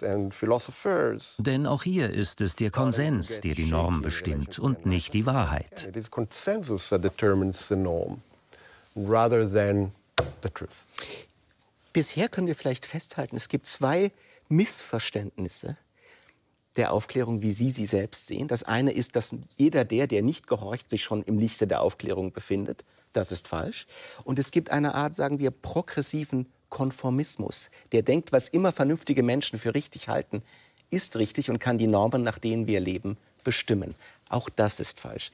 Denn 1.38 1.66
auch 1.66 1.82
hier 1.82 2.10
ist 2.10 2.40
es 2.40 2.56
der 2.56 2.70
Konsens, 2.70 3.42
der 3.42 3.54
die 3.54 3.66
Norm 3.66 4.00
bestimmt 4.00 4.58
und 4.58 4.86
nicht 4.86 5.12
die 5.12 5.26
Wahrheit. 5.26 5.92
Bisher 11.92 12.28
können 12.30 12.46
wir 12.46 12.56
vielleicht 12.56 12.86
festhalten, 12.86 13.36
es 13.36 13.48
gibt 13.50 13.66
zwei 13.66 14.12
Missverständnisse 14.48 15.76
der 16.76 16.92
Aufklärung, 16.92 17.42
wie 17.42 17.52
Sie 17.52 17.70
sie 17.70 17.86
selbst 17.86 18.26
sehen. 18.26 18.48
Das 18.48 18.62
eine 18.64 18.92
ist, 18.92 19.16
dass 19.16 19.34
jeder 19.56 19.84
der, 19.84 20.06
der 20.06 20.22
nicht 20.22 20.46
gehorcht, 20.46 20.90
sich 20.90 21.04
schon 21.04 21.22
im 21.22 21.38
Lichte 21.38 21.66
der 21.66 21.82
Aufklärung 21.82 22.32
befindet. 22.32 22.84
Das 23.12 23.30
ist 23.30 23.48
falsch. 23.48 23.86
Und 24.24 24.38
es 24.38 24.50
gibt 24.50 24.70
eine 24.70 24.94
Art, 24.94 25.14
sagen 25.14 25.38
wir, 25.38 25.50
progressiven 25.50 26.46
Konformismus, 26.68 27.70
der 27.92 28.02
denkt, 28.02 28.32
was 28.32 28.48
immer 28.48 28.72
vernünftige 28.72 29.22
Menschen 29.22 29.58
für 29.58 29.74
richtig 29.74 30.08
halten, 30.08 30.42
ist 30.90 31.16
richtig 31.16 31.48
und 31.48 31.60
kann 31.60 31.78
die 31.78 31.86
Normen, 31.86 32.24
nach 32.24 32.38
denen 32.38 32.66
wir 32.66 32.80
leben, 32.80 33.16
bestimmen. 33.44 33.94
Auch 34.28 34.48
das 34.48 34.80
ist 34.80 34.98
falsch. 34.98 35.30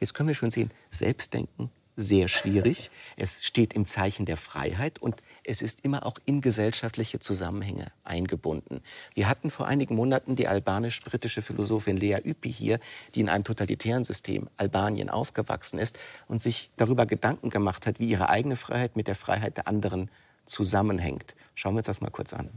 Jetzt 0.00 0.12
können 0.12 0.28
wir 0.28 0.34
schon 0.34 0.50
sehen, 0.50 0.70
Selbstdenken, 0.90 1.70
sehr 1.96 2.28
schwierig. 2.28 2.90
Es 3.16 3.44
steht 3.44 3.72
im 3.72 3.86
Zeichen 3.86 4.26
der 4.26 4.36
Freiheit 4.36 5.00
und 5.00 5.16
es 5.44 5.62
ist 5.62 5.84
immer 5.84 6.06
auch 6.06 6.18
in 6.24 6.40
gesellschaftliche 6.40 7.20
Zusammenhänge 7.20 7.86
eingebunden. 8.02 8.80
Wir 9.14 9.28
hatten 9.28 9.50
vor 9.50 9.66
einigen 9.66 9.94
Monaten 9.94 10.36
die 10.36 10.48
albanisch-britische 10.48 11.42
Philosophin 11.42 11.96
Lea 11.96 12.18
Ypi 12.24 12.52
hier, 12.52 12.78
die 13.14 13.20
in 13.20 13.28
einem 13.28 13.44
totalitären 13.44 14.04
System 14.04 14.48
Albanien 14.56 15.10
aufgewachsen 15.10 15.78
ist 15.78 15.98
und 16.28 16.42
sich 16.42 16.70
darüber 16.76 17.06
Gedanken 17.06 17.50
gemacht 17.50 17.86
hat, 17.86 18.00
wie 18.00 18.06
ihre 18.06 18.28
eigene 18.28 18.56
Freiheit 18.56 18.96
mit 18.96 19.06
der 19.06 19.14
Freiheit 19.14 19.56
der 19.56 19.68
anderen 19.68 20.10
zusammenhängt. 20.46 21.34
Schauen 21.54 21.74
wir 21.74 21.78
uns 21.78 21.86
das 21.86 22.00
mal 22.00 22.10
kurz 22.10 22.32
an. 22.32 22.50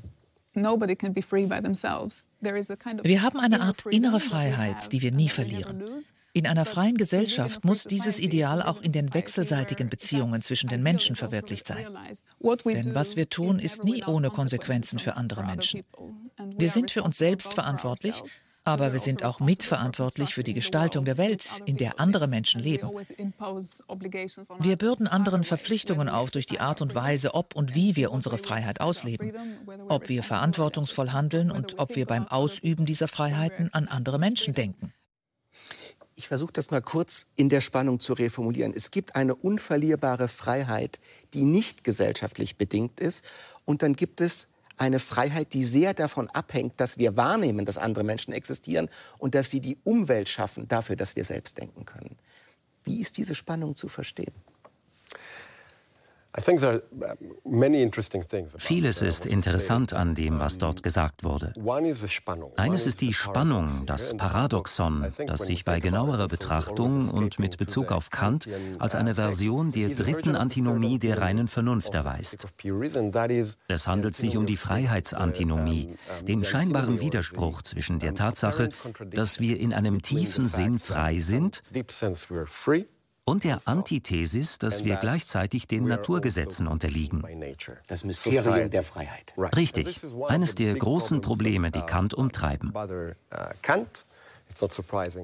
Wir 3.04 3.22
haben 3.22 3.40
eine 3.40 3.62
Art 3.62 3.86
innere 3.86 4.20
Freiheit, 4.20 4.92
die 4.92 5.02
wir 5.02 5.12
nie 5.12 5.30
verlieren. 5.30 5.84
In 6.34 6.48
einer 6.48 6.66
freien 6.66 6.98
Gesellschaft 6.98 7.64
muss 7.66 7.84
dieses 7.84 8.20
Ideal 8.20 8.62
auch 8.62 8.82
in 8.82 8.92
den 8.92 9.14
wechselseitigen 9.14 9.90
Beziehungen 9.90 10.42
zwischen 10.42 10.68
den 10.70 10.84
Menschen 10.84 11.16
verwirklicht 11.16 11.68
sein. 11.68 11.88
Denn 12.66 12.96
was 12.96 13.16
wir 13.16 13.30
tun, 13.30 13.60
ist 13.60 13.84
nie 13.84 14.04
ohne 14.04 14.30
Konsequenzen 14.30 15.00
für 15.00 15.16
andere 15.16 15.44
Menschen. 15.44 15.84
Wir 16.58 16.70
sind 16.70 16.92
für 16.92 17.04
uns 17.04 17.18
selbst 17.18 17.54
verantwortlich 17.54 18.24
aber 18.68 18.92
wir 18.92 19.00
sind 19.00 19.24
auch 19.24 19.40
mitverantwortlich 19.40 20.34
für 20.34 20.44
die 20.44 20.54
Gestaltung 20.54 21.06
der 21.06 21.18
Welt, 21.18 21.62
in 21.66 21.78
der 21.78 22.02
andere 22.02 22.28
Menschen 22.28 22.62
leben. 22.62 22.90
Wir 24.60 24.76
bürden 24.76 25.08
anderen 25.08 25.46
Verpflichtungen 25.46 26.10
auf 26.10 26.32
durch 26.32 26.48
die 26.48 26.60
Art 26.60 26.82
und 26.82 26.94
Weise, 26.94 27.34
ob 27.34 27.56
und 27.56 27.76
wie 27.76 27.96
wir 27.96 28.12
unsere 28.12 28.38
Freiheit 28.38 28.82
ausleben, 28.82 29.32
ob 29.88 30.10
wir 30.10 30.22
verantwortungsvoll 30.22 31.12
handeln 31.12 31.50
und 31.50 31.80
ob 31.80 31.96
wir 31.96 32.06
beim 32.06 32.28
Ausüben 32.28 32.86
dieser 32.86 33.08
Freiheiten 33.08 33.74
an 33.74 33.88
andere 33.88 34.20
Menschen 34.20 34.54
denken. 34.54 34.92
Ich 36.16 36.28
versuche 36.28 36.52
das 36.52 36.70
mal 36.70 36.82
kurz 36.82 37.28
in 37.38 37.48
der 37.48 37.62
Spannung 37.62 38.02
zu 38.02 38.14
reformulieren. 38.14 38.74
Es 38.76 38.92
gibt 38.92 39.16
eine 39.16 39.34
unverlierbare 39.34 40.28
Freiheit, 40.28 41.00
die 41.34 41.44
nicht 41.44 41.86
gesellschaftlich 41.86 42.58
bedingt 42.58 43.00
ist. 43.00 43.24
Und 43.64 43.82
dann 43.82 43.94
gibt 43.94 44.20
es 44.20 44.50
eine 44.78 45.00
Freiheit, 45.00 45.54
die 45.54 45.64
sehr 45.64 45.94
davon 45.94 46.30
abhängt, 46.30 46.80
dass 46.80 46.98
wir 46.98 47.18
wahrnehmen, 47.18 47.66
dass 47.66 47.78
andere 47.78 48.04
Menschen 48.04 48.34
existieren 48.34 48.90
und 49.18 49.36
dass 49.36 49.50
sie 49.50 49.60
die 49.60 49.78
Umwelt 49.84 50.30
schaffen 50.30 50.68
dafür, 50.68 50.96
dass 50.96 51.16
wir 51.16 51.24
selbst 51.24 51.58
denken 51.58 51.86
können. 51.86 52.16
Wie 52.84 53.02
ist 53.02 53.18
diese 53.18 53.36
Spannung 53.36 53.76
zu 53.76 53.88
verstehen? 53.88 54.34
Vieles 58.58 59.02
ist 59.02 59.26
interessant 59.26 59.94
an 59.94 60.14
dem, 60.14 60.40
was 60.40 60.60
dort 60.60 60.84
gesagt 60.84 61.24
wurde. 61.24 61.54
Eines 62.58 62.86
ist 62.86 63.02
die 63.02 63.14
Spannung, 63.14 63.86
das 63.88 64.16
Paradoxon, 64.16 65.08
das 65.26 65.48
sich 65.48 65.66
bei 65.66 65.80
genauerer 65.80 66.28
Betrachtung 66.28 67.10
und 67.10 67.40
mit 67.40 67.58
Bezug 67.58 67.92
auf 67.92 68.12
Kant 68.12 68.48
als 68.78 68.94
eine 68.94 69.16
Version 69.16 69.72
der 69.72 69.90
dritten 69.90 70.36
Antinomie 70.36 71.00
der 71.00 71.20
reinen 71.20 71.48
Vernunft 71.48 71.96
erweist. 71.96 72.46
Es 73.68 73.88
handelt 73.88 74.16
sich 74.16 74.38
um 74.38 74.46
die 74.46 74.58
Freiheitsantinomie, 74.58 75.96
den 76.28 76.44
scheinbaren 76.44 77.00
Widerspruch 77.00 77.64
zwischen 77.64 77.98
der 77.98 78.14
Tatsache, 78.14 78.70
dass 79.10 79.40
wir 79.40 79.60
in 79.60 79.74
einem 79.74 80.04
tiefen 80.04 80.48
Sinn 80.48 80.78
frei 80.78 81.18
sind 81.18 81.64
und 83.28 83.44
der 83.44 83.60
Antithesis, 83.66 84.58
dass 84.58 84.86
wir 84.86 84.96
gleichzeitig 84.96 85.68
den 85.68 85.84
Naturgesetzen 85.84 86.66
unterliegen. 86.66 87.24
Das 87.88 88.06
Mysterium 88.06 88.70
der 88.70 88.84
Freiheit. 88.84 89.34
Richtig. 89.38 90.00
Eines 90.28 90.56
der 90.56 90.76
großen 90.76 91.20
Probleme, 91.20 91.70
die 91.70 91.82
Kant 91.82 92.14
umtreiben. 92.14 92.74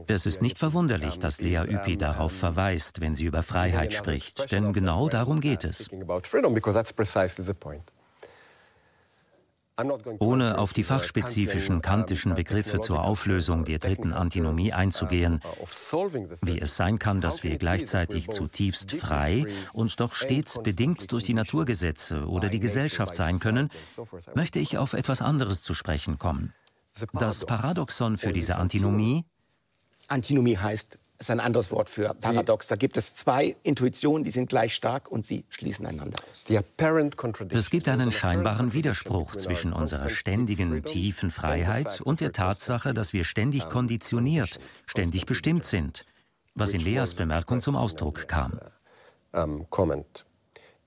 Es 0.08 0.26
ist 0.26 0.42
nicht 0.42 0.60
verwunderlich, 0.60 1.18
dass 1.18 1.40
Lea 1.40 1.64
Ypi 1.66 1.98
darauf 1.98 2.34
verweist, 2.34 3.00
wenn 3.00 3.16
sie 3.16 3.24
über 3.24 3.42
Freiheit 3.42 3.94
spricht, 3.94 4.52
denn 4.52 4.74
genau 4.74 5.08
darum 5.08 5.40
geht 5.40 5.64
es. 5.64 5.90
Ohne 10.20 10.60
auf 10.60 10.74
die 10.74 10.84
fachspezifischen 10.84 11.82
kantischen 11.82 12.36
Begriffe 12.36 12.80
zur 12.80 13.04
Auflösung 13.04 13.66
der 13.66 13.80
dritten 13.80 14.14
Antinomie 14.14 14.72
einzugehen, 14.72 15.40
wie 16.42 16.60
es 16.60 16.78
sein 16.78 17.00
kann, 17.00 17.22
dass 17.22 17.44
wir 17.44 17.58
gleichzeitig 17.58 18.30
zutiefst 18.30 18.92
frei 18.94 19.46
und 19.74 20.00
doch 20.00 20.14
stets 20.14 20.62
bedingt 20.62 21.12
durch 21.12 21.24
die 21.24 21.34
Naturgesetze 21.34 22.28
oder 22.28 22.50
die 22.50 22.60
Gesellschaft 22.60 23.16
sein 23.16 23.40
können, 23.40 23.70
möchte 24.36 24.60
ich 24.60 24.78
auf 24.78 24.94
etwas 24.94 25.22
anderes 25.22 25.64
zu 25.64 25.74
sprechen 25.74 26.20
kommen. 26.20 26.54
Das 27.14 27.46
Paradoxon 27.46 28.18
für 28.18 28.34
diese 28.34 28.58
Antinomie 28.58 29.26
Antinomie 30.08 30.58
heißt 30.58 31.00
ist 31.24 31.32
ein 31.32 31.40
anderes 31.40 31.72
Wort 31.72 31.90
für 31.90 32.14
paradox. 32.14 32.68
Da 32.68 32.76
gibt 32.76 32.98
es 32.98 33.16
zwei 33.16 33.56
Intuitionen, 33.64 34.24
die 34.24 34.30
sind 34.30 34.50
gleich 34.50 34.76
stark 34.76 35.10
und 35.10 35.26
sie 35.26 35.46
schließen 35.50 35.86
einander 35.86 36.20
aus. 36.30 36.46
Es 37.50 37.70
gibt 37.70 37.88
einen 37.88 38.12
scheinbaren 38.12 38.74
Widerspruch 38.74 39.36
zwischen 39.36 39.74
unserer 39.74 40.10
ständigen, 40.10 40.84
tiefen 40.84 41.32
Freiheit 41.32 42.02
und 42.02 42.22
der 42.22 42.32
Tatsache, 42.32 42.94
dass 42.94 43.14
wir 43.14 43.24
ständig 43.24 43.70
konditioniert, 43.70 44.60
ständig 44.86 45.26
bestimmt 45.26 45.66
sind, 45.66 46.06
was 46.56 46.74
in 46.74 46.82
Leas 46.82 47.14
Bemerkung 47.14 47.62
zum 47.62 47.76
Ausdruck 47.76 48.28
kam. 48.28 48.60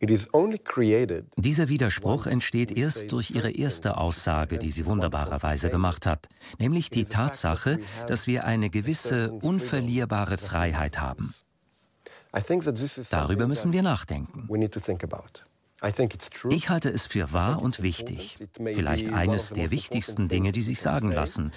Dieser 0.01 1.69
Widerspruch 1.69 2.27
entsteht 2.27 2.71
erst 2.71 3.13
durch 3.13 3.31
ihre 3.31 3.51
erste 3.51 3.97
Aussage, 3.97 4.59
die 4.59 4.71
sie 4.71 4.85
wunderbarerweise 4.85 5.71
gemacht 5.71 6.07
hat, 6.07 6.29
nämlich 6.59 6.91
die 6.91 7.07
Tatsache, 7.07 7.79
dass 8.07 8.27
wir 8.27 8.45
eine 8.45 8.69
gewisse 8.69 9.33
unverlierbare 9.33 10.37
Freiheit 10.37 11.01
haben. 11.01 11.35
Darüber 13.11 13.47
müssen 13.47 13.73
wir 13.73 13.83
nachdenken. 13.83 14.49
Ich 16.51 16.69
halte 16.69 16.89
es 16.89 17.07
für 17.07 17.33
wahr 17.33 17.63
und 17.63 17.83
wichtig, 17.83 18.39
vielleicht 18.57 19.13
eines 19.13 19.53
der 19.53 19.71
wichtigsten 19.71 20.29
Dinge, 20.29 20.53
die 20.53 20.63
sich 20.63 20.81
sagen 20.81 21.11
lassen, 21.11 21.53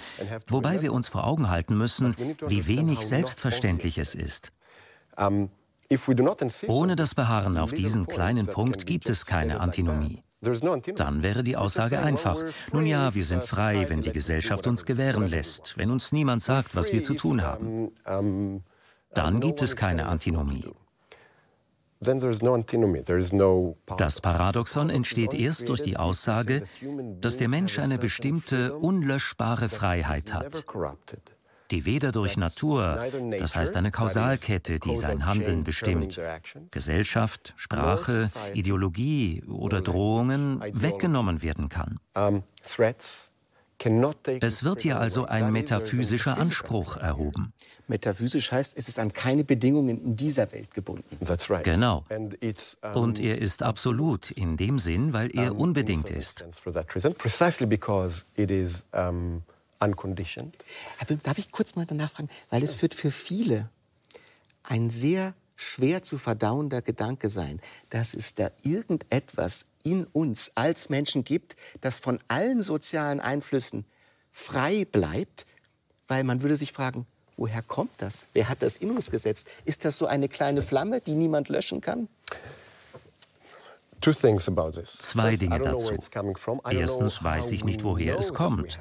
wobei 0.46 0.82
wir 0.82 0.92
uns 0.92 1.08
vor 1.08 1.26
Augen 1.26 1.48
halten 1.48 1.76
müssen, 1.76 2.16
wie 2.46 2.66
wenig 2.66 3.00
selbstverständlich 3.00 3.98
es 3.98 4.14
ist. 4.14 4.52
Ohne 6.68 6.94
das 6.94 7.14
Beharren 7.16 7.58
auf 7.58 7.72
diesen 7.72 8.06
kleinen 8.06 8.46
Punkt 8.46 8.86
gibt 8.86 9.08
es 9.08 9.26
keine 9.26 9.60
Antinomie. 9.60 10.22
Dann 10.96 11.22
wäre 11.22 11.42
die 11.42 11.56
Aussage 11.56 11.98
einfach. 11.98 12.38
Nun 12.72 12.86
ja, 12.86 13.14
wir 13.14 13.24
sind 13.24 13.42
frei, 13.42 13.88
wenn 13.88 14.00
die 14.00 14.12
Gesellschaft 14.12 14.66
uns 14.66 14.84
gewähren 14.84 15.26
lässt, 15.26 15.76
wenn 15.76 15.90
uns 15.90 16.12
niemand 16.12 16.42
sagt, 16.42 16.76
was 16.76 16.92
wir 16.92 17.02
zu 17.02 17.14
tun 17.14 17.42
haben. 17.42 17.90
Dann 19.12 19.40
gibt 19.40 19.62
es 19.62 19.74
keine 19.74 20.06
Antinomie. 20.06 20.64
Das 23.98 24.20
Paradoxon 24.22 24.88
entsteht 24.88 25.34
erst 25.34 25.68
durch 25.68 25.82
die 25.82 25.96
Aussage, 25.98 26.62
dass 27.20 27.36
der 27.36 27.48
Mensch 27.48 27.78
eine 27.78 27.98
bestimmte 27.98 28.74
unlöschbare 28.78 29.68
Freiheit 29.68 30.32
hat 30.32 30.64
die 31.70 31.84
weder 31.84 32.12
durch 32.12 32.36
Natur, 32.36 32.98
das 33.38 33.56
heißt 33.56 33.76
eine 33.76 33.90
Kausalkette, 33.90 34.78
die 34.80 34.96
sein 34.96 35.26
Handeln 35.26 35.64
bestimmt, 35.64 36.20
Gesellschaft, 36.70 37.54
Sprache, 37.56 38.30
Ideologie 38.54 39.42
oder 39.48 39.80
Drohungen 39.80 40.62
weggenommen 40.72 41.42
werden 41.42 41.68
kann. 41.68 42.00
Es 44.40 44.64
wird 44.64 44.82
hier 44.82 45.00
also 45.00 45.24
ein 45.24 45.52
metaphysischer 45.52 46.36
Anspruch 46.36 46.96
erhoben. 46.96 47.54
Metaphysisch 47.88 48.52
heißt, 48.52 48.76
es 48.76 48.88
ist 48.88 48.98
an 48.98 49.12
keine 49.12 49.42
Bedingungen 49.42 50.04
in 50.04 50.16
dieser 50.16 50.52
Welt 50.52 50.74
gebunden. 50.74 51.18
Genau. 51.62 52.04
Und 52.94 53.20
er 53.20 53.38
ist 53.38 53.62
absolut 53.62 54.30
in 54.30 54.56
dem 54.56 54.78
Sinn, 54.78 55.12
weil 55.12 55.30
er 55.34 55.56
unbedingt 55.56 56.10
ist 56.10 56.44
unconditioned. 59.80 60.54
Darf 61.22 61.38
ich 61.38 61.50
kurz 61.50 61.74
mal 61.74 61.86
danach 61.86 62.10
fragen? 62.10 62.28
Weil 62.50 62.62
es 62.62 62.80
wird 62.82 62.94
für 62.94 63.10
viele 63.10 63.68
ein 64.62 64.90
sehr 64.90 65.34
schwer 65.56 66.02
zu 66.02 66.16
verdauender 66.16 66.80
Gedanke 66.82 67.28
sein, 67.28 67.60
dass 67.90 68.14
es 68.14 68.34
da 68.34 68.50
irgendetwas 68.62 69.66
in 69.82 70.04
uns 70.06 70.52
als 70.54 70.88
Menschen 70.88 71.24
gibt, 71.24 71.56
das 71.80 71.98
von 71.98 72.18
allen 72.28 72.62
sozialen 72.62 73.20
Einflüssen 73.20 73.84
frei 74.32 74.84
bleibt, 74.84 75.46
weil 76.08 76.24
man 76.24 76.42
würde 76.42 76.56
sich 76.56 76.72
fragen, 76.72 77.06
woher 77.36 77.62
kommt 77.62 77.92
das? 77.98 78.26
Wer 78.32 78.48
hat 78.48 78.62
das 78.62 78.76
in 78.76 78.90
uns 78.90 79.10
gesetzt? 79.10 79.48
Ist 79.64 79.84
das 79.84 79.98
so 79.98 80.06
eine 80.06 80.28
kleine 80.28 80.62
Flamme, 80.62 81.00
die 81.00 81.14
niemand 81.14 81.48
löschen 81.48 81.80
kann? 81.80 82.08
Zwei 84.00 85.36
Dinge 85.36 85.60
dazu. 85.60 85.94
Erstens 86.70 87.22
weiß 87.22 87.52
ich 87.52 87.64
nicht, 87.64 87.84
woher 87.84 88.18
es 88.18 88.32
kommt. 88.32 88.78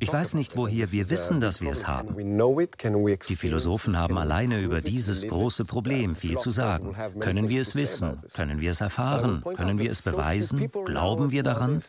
Ich 0.00 0.12
weiß 0.12 0.34
nicht, 0.34 0.56
woher 0.56 0.92
wir 0.92 1.10
wissen, 1.10 1.40
dass 1.40 1.60
wir 1.60 1.70
es 1.70 1.86
haben. 1.86 2.16
Die 2.16 3.36
Philosophen 3.36 3.98
haben 3.98 4.18
alleine 4.18 4.60
über 4.60 4.80
dieses 4.80 5.26
große 5.26 5.64
Problem 5.64 6.14
viel 6.14 6.36
zu 6.38 6.50
sagen. 6.50 6.94
Können 7.18 7.48
wir 7.48 7.60
es 7.62 7.74
wissen? 7.74 8.22
Können 8.34 8.60
wir 8.60 8.70
es 8.70 8.80
erfahren? 8.80 9.42
Können 9.56 9.78
wir 9.78 9.90
es 9.90 10.02
beweisen? 10.02 10.70
Glauben 10.84 11.30
wir 11.30 11.42
daran? 11.42 11.82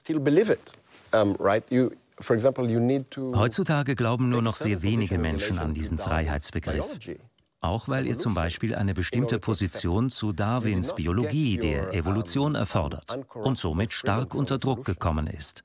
Heutzutage 3.36 3.96
glauben 3.96 4.30
nur 4.30 4.42
noch 4.42 4.56
sehr 4.56 4.82
wenige 4.82 5.18
Menschen 5.18 5.58
an 5.60 5.74
diesen 5.74 5.98
Freiheitsbegriff. 5.98 7.00
Auch 7.62 7.90
weil 7.90 8.08
er 8.08 8.18
zum 8.18 8.34
Beispiel 8.34 8.74
eine 8.74 8.94
bestimmte 8.94 9.38
Position 9.38 10.10
zu 10.10 10.32
Darwins 10.32 10.96
Biologie 10.96 11.58
der 11.58 11.94
Evolution 11.94 12.56
erfordert 12.56 13.20
und 13.34 13.58
somit 13.58 13.92
stark 13.92 14.34
unter 14.34 14.58
Druck 14.58 14.86
gekommen 14.86 15.28
ist. 15.28 15.64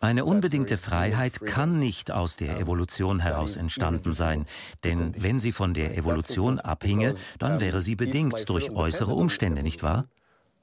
Eine 0.00 0.24
unbedingte 0.24 0.76
Freiheit 0.76 1.40
kann 1.46 1.78
nicht 1.78 2.10
aus 2.10 2.36
der 2.36 2.58
Evolution 2.58 3.20
heraus 3.20 3.56
entstanden 3.56 4.14
sein, 4.14 4.46
denn 4.82 5.14
wenn 5.18 5.38
sie 5.38 5.52
von 5.52 5.74
der 5.74 5.96
Evolution 5.96 6.58
abhinge, 6.58 7.14
dann 7.38 7.60
wäre 7.60 7.80
sie 7.80 7.96
bedingt 7.96 8.48
durch 8.48 8.70
äußere 8.70 9.14
Umstände, 9.14 9.62
nicht 9.62 9.82
wahr? 9.82 10.06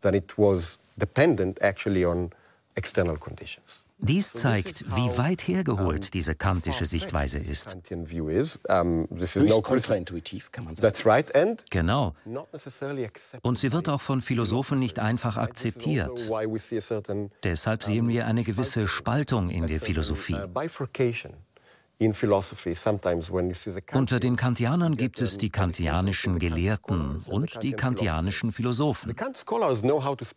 Then 0.02 0.16
it 0.16 0.38
was 0.38 0.80
dependent 0.96 1.62
actually 1.62 2.06
on 2.06 2.32
external 2.76 3.18
conditions. 3.18 3.81
Dies 4.02 4.34
zeigt, 4.34 4.86
wie 4.96 5.18
weit 5.18 5.48
hergeholt 5.48 6.14
diese 6.14 6.34
kantische 6.36 6.86
Sichtweise 6.86 7.38
ist. 7.40 7.78
Höchst 7.86 9.64
kontraintuitiv, 9.64 10.52
kann 10.52 10.66
man 10.66 10.76
sagen. 10.76 11.58
Genau. 11.70 12.16
Und 13.42 13.58
sie 13.60 13.72
wird 13.72 13.90
auch 13.90 14.02
von 14.02 14.22
Philosophen 14.22 14.80
nicht 14.80 15.00
einfach 15.00 15.38
akzeptiert. 15.38 16.30
Deshalb 17.44 17.84
sehen 17.84 18.08
wir 18.08 18.26
eine 18.26 18.44
gewisse 18.44 18.88
Spaltung 18.88 19.50
in 19.50 19.68
der 19.68 19.80
Philosophie. 19.80 20.38
Unter 23.94 24.20
den 24.20 24.36
Kantianern 24.36 24.98
gibt 24.98 25.22
es 25.22 25.38
die 25.38 25.52
kantianischen 25.52 26.40
Gelehrten 26.40 27.18
und 27.28 27.62
die 27.62 27.74
kantianischen 27.74 28.52
Philosophen. 28.52 29.16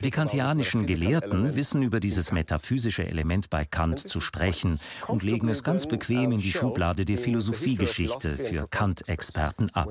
Die 0.03 0.11
kantianischen 0.11 0.85
Gelehrten 0.85 1.55
wissen 1.55 1.83
über 1.83 2.01
dieses 2.01 2.33
metaphysische 2.33 3.07
Element 3.07 3.49
bei 3.49 3.65
Kant 3.65 4.07
zu 4.07 4.21
sprechen 4.21 4.79
und 5.09 5.23
legen 5.23 5.49
es 5.49 5.63
ganz 5.63 5.87
bequem 5.87 6.33
in 6.33 6.41
die 6.41 6.53
Schublade 6.53 7.07
der 7.07 7.17
Philosophiegeschichte 7.17 8.33
für 8.33 8.69
Kant-Experten 8.69 9.71
ab. 9.71 9.89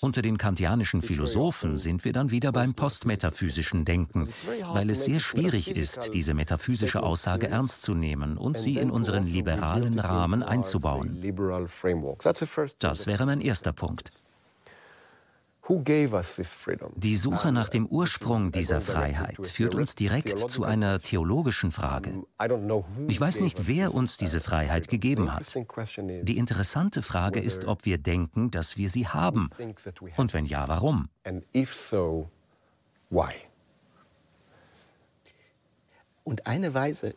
Unter 0.00 0.20
den 0.20 0.36
kantianischen 0.36 1.00
Philosophen 1.00 1.78
sind 1.78 2.04
wir 2.04 2.12
dann 2.12 2.30
wieder 2.30 2.52
beim 2.52 2.74
postmetaphysischen 2.74 3.86
Denken, 3.86 4.28
weil 4.74 4.90
es 4.90 5.06
sehr 5.06 5.20
schwierig 5.20 5.70
ist, 5.70 6.12
diese 6.12 6.34
metaphysische 6.34 7.02
Aussage 7.02 7.48
ernst 7.48 7.80
zu 7.80 7.94
nehmen 7.94 8.36
und 8.36 8.58
sie 8.58 8.76
in 8.76 8.90
unseren 8.90 9.24
liberalen 9.24 10.01
Rahmen 10.04 10.42
einzubauen. 10.42 11.18
Das 12.78 13.06
wäre 13.06 13.26
mein 13.26 13.40
erster 13.40 13.72
Punkt. 13.72 14.10
Die 16.96 17.16
Suche 17.16 17.52
nach 17.52 17.68
dem 17.68 17.86
Ursprung 17.86 18.50
dieser 18.50 18.80
Freiheit 18.80 19.46
führt 19.46 19.76
uns 19.76 19.94
direkt 19.94 20.50
zu 20.50 20.64
einer 20.64 20.98
theologischen 20.98 21.70
Frage. 21.70 22.24
Ich 23.06 23.20
weiß 23.20 23.40
nicht, 23.40 23.68
wer 23.68 23.94
uns 23.94 24.16
diese 24.16 24.40
Freiheit 24.40 24.88
gegeben 24.88 25.32
hat. 25.32 25.54
Die 25.54 26.36
interessante 26.36 27.00
Frage 27.02 27.40
ist, 27.40 27.64
ob 27.66 27.84
wir 27.84 27.98
denken, 27.98 28.50
dass 28.50 28.76
wir 28.76 28.88
sie 28.88 29.06
haben. 29.06 29.50
Und 30.16 30.34
wenn 30.34 30.46
ja, 30.46 30.66
warum? 30.66 31.08
Und 36.24 36.46
eine 36.46 36.74
Weise, 36.74 37.14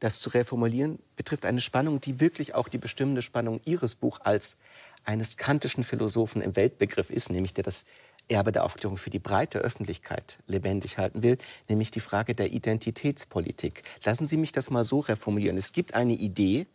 das 0.00 0.20
zu 0.20 0.30
reformulieren, 0.30 0.98
betrifft 1.16 1.44
eine 1.44 1.60
Spannung, 1.60 2.00
die 2.00 2.20
wirklich 2.20 2.54
auch 2.54 2.68
die 2.68 2.78
bestimmende 2.78 3.22
Spannung 3.22 3.60
Ihres 3.64 3.94
Buch 3.94 4.20
als 4.22 4.56
eines 5.04 5.36
kantischen 5.36 5.84
Philosophen 5.84 6.42
im 6.42 6.56
Weltbegriff 6.56 7.10
ist, 7.10 7.30
nämlich 7.30 7.54
der 7.54 7.64
das 7.64 7.84
Erbe 8.28 8.52
der 8.52 8.64
Aufklärung 8.64 8.98
für 8.98 9.10
die 9.10 9.18
breite 9.18 9.58
Öffentlichkeit 9.58 10.38
lebendig 10.46 10.98
halten 10.98 11.22
will, 11.22 11.38
nämlich 11.68 11.90
die 11.90 12.00
Frage 12.00 12.34
der 12.34 12.52
Identitätspolitik. 12.52 13.82
Lassen 14.04 14.26
Sie 14.26 14.36
mich 14.36 14.52
das 14.52 14.70
mal 14.70 14.84
so 14.84 15.00
reformulieren. 15.00 15.56
Es 15.56 15.72
gibt 15.72 15.94
eine 15.94 16.12
Idee, 16.12 16.66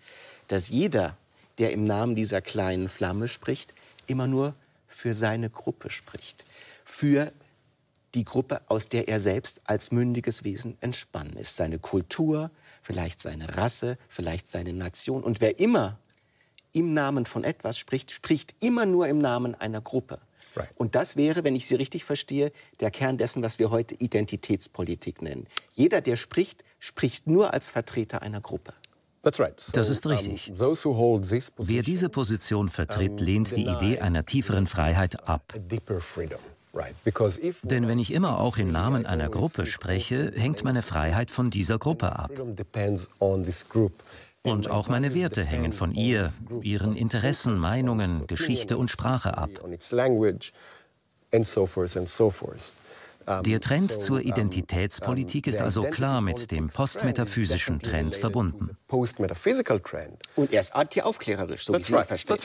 dass 0.47 0.69
jeder, 0.69 1.15
der 1.59 1.71
im 1.71 1.83
Namen 1.83 2.15
dieser 2.15 2.41
kleinen 2.41 2.89
Flamme 2.89 3.27
spricht, 3.27 3.73
immer 4.07 4.25
nur 4.25 4.55
für 4.87 5.13
seine 5.13 5.49
Gruppe 5.49 5.91
spricht. 5.91 6.43
Für 6.85 7.31
die 8.15 8.25
Gruppe, 8.25 8.61
aus 8.67 8.89
der 8.89 9.07
er 9.07 9.19
selbst 9.19 9.61
als 9.65 9.91
mündiges 9.91 10.43
Wesen 10.43 10.77
entspannen 10.81 11.37
ist. 11.37 11.55
Seine 11.55 11.79
Kultur, 11.79 12.51
vielleicht 12.83 13.21
seine 13.21 13.57
Rasse, 13.57 13.97
vielleicht 14.07 14.47
seine 14.47 14.73
Nation. 14.73 15.23
Und 15.23 15.41
wer 15.41 15.59
immer 15.59 15.97
im 16.73 16.93
Namen 16.93 17.25
von 17.25 17.43
etwas 17.43 17.77
spricht, 17.77 18.11
spricht 18.11 18.53
immer 18.59 18.85
nur 18.85 19.07
im 19.07 19.17
Namen 19.17 19.55
einer 19.55 19.81
Gruppe. 19.81 20.19
Right. 20.55 20.69
Und 20.75 20.93
das 20.93 21.15
wäre, 21.15 21.43
wenn 21.43 21.55
ich 21.55 21.65
Sie 21.67 21.75
richtig 21.75 22.03
verstehe, 22.03 22.51
der 22.79 22.91
Kern 22.91 23.17
dessen, 23.17 23.41
was 23.41 23.57
wir 23.57 23.71
heute 23.71 23.95
Identitätspolitik 23.95 25.21
nennen. 25.21 25.47
Jeder, 25.73 26.01
der 26.01 26.15
spricht, 26.15 26.63
spricht 26.79 27.25
nur 27.25 27.53
als 27.53 27.69
Vertreter 27.69 28.21
einer 28.21 28.41
Gruppe. 28.41 28.73
Das 29.71 29.89
ist 29.89 30.05
richtig. 30.05 30.51
Wer 30.57 31.81
diese 31.81 32.09
Position 32.09 32.67
vertritt, 32.67 33.21
lehnt 33.21 33.55
die 33.55 33.65
Idee 33.65 33.99
einer 33.99 34.25
tieferen 34.25 34.67
Freiheit 34.67 35.27
ab. 35.27 35.53
Denn 37.63 37.87
wenn 37.87 37.99
ich 37.99 38.11
immer 38.11 38.39
auch 38.39 38.57
im 38.57 38.67
Namen 38.67 39.05
einer 39.05 39.29
Gruppe 39.29 39.65
spreche, 39.65 40.31
hängt 40.35 40.63
meine 40.63 40.81
Freiheit 40.81 41.29
von 41.29 41.49
dieser 41.51 41.77
Gruppe 41.77 42.17
ab. 42.17 42.31
Und 44.41 44.69
auch 44.69 44.89
meine 44.89 45.13
Werte 45.13 45.45
hängen 45.45 45.71
von 45.71 45.93
ihr, 45.93 46.33
ihren 46.61 46.95
Interessen, 46.95 47.57
Meinungen, 47.57 48.27
Geschichte 48.27 48.77
und 48.77 48.91
Sprache 48.91 49.37
ab. 49.37 49.51
Der 53.45 53.59
Trend 53.59 53.91
zur 53.91 54.21
Identitätspolitik 54.21 55.47
ist 55.47 55.61
also 55.61 55.83
klar 55.83 56.21
mit 56.21 56.51
dem 56.51 56.67
postmetaphysischen 56.67 57.81
Trend 57.81 58.15
verbunden. 58.15 58.77
Und 60.35 60.53
er 60.53 60.59
ist 60.59 60.75
antiaufklärerisch, 60.75 61.65
so 61.65 61.73
wie 61.73 61.83
Sie 61.83 61.95
ihn 61.95 62.03
verstehen. 62.03 62.37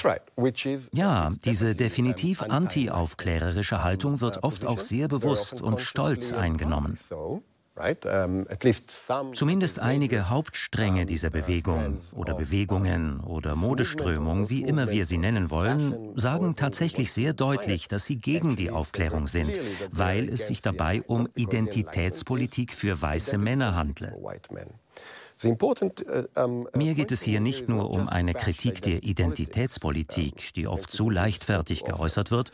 Ja, 0.92 1.30
diese 1.44 1.74
definitiv 1.74 2.42
antiaufklärerische 2.42 3.82
Haltung 3.82 4.20
wird 4.20 4.42
oft 4.42 4.64
auch 4.66 4.80
sehr 4.80 5.08
bewusst 5.08 5.60
und 5.62 5.80
stolz 5.80 6.32
eingenommen. 6.32 6.98
Zumindest 9.34 9.78
einige 9.78 10.28
Hauptstränge 10.28 11.06
dieser 11.06 11.30
Bewegung 11.30 11.98
oder 12.14 12.34
Bewegungen 12.34 13.20
oder 13.20 13.56
Modeströmung, 13.56 14.50
wie 14.50 14.62
immer 14.62 14.90
wir 14.90 15.04
sie 15.04 15.18
nennen 15.18 15.50
wollen, 15.50 16.12
sagen 16.16 16.56
tatsächlich 16.56 17.12
sehr 17.12 17.32
deutlich, 17.32 17.88
dass 17.88 18.06
sie 18.06 18.16
gegen 18.16 18.56
die 18.56 18.70
Aufklärung 18.70 19.26
sind, 19.26 19.58
weil 19.90 20.28
es 20.28 20.46
sich 20.46 20.62
dabei 20.62 21.02
um 21.02 21.28
Identitätspolitik 21.34 22.72
für 22.72 23.00
weiße 23.00 23.38
Männer 23.38 23.74
handle. 23.74 24.14
Uh, 25.44 25.52
Mir 26.74 26.94
geht 26.94 27.12
es 27.12 27.22
hier 27.22 27.38
nicht 27.40 27.68
nur 27.68 27.90
um 27.90 28.08
eine 28.08 28.34
Kritik 28.34 28.82
der 28.82 29.04
Identitätspolitik, 29.04 30.52
die 30.54 30.66
oft 30.66 30.90
zu 30.90 31.10
leichtfertig 31.10 31.84
geäußert 31.84 32.32
wird, 32.32 32.50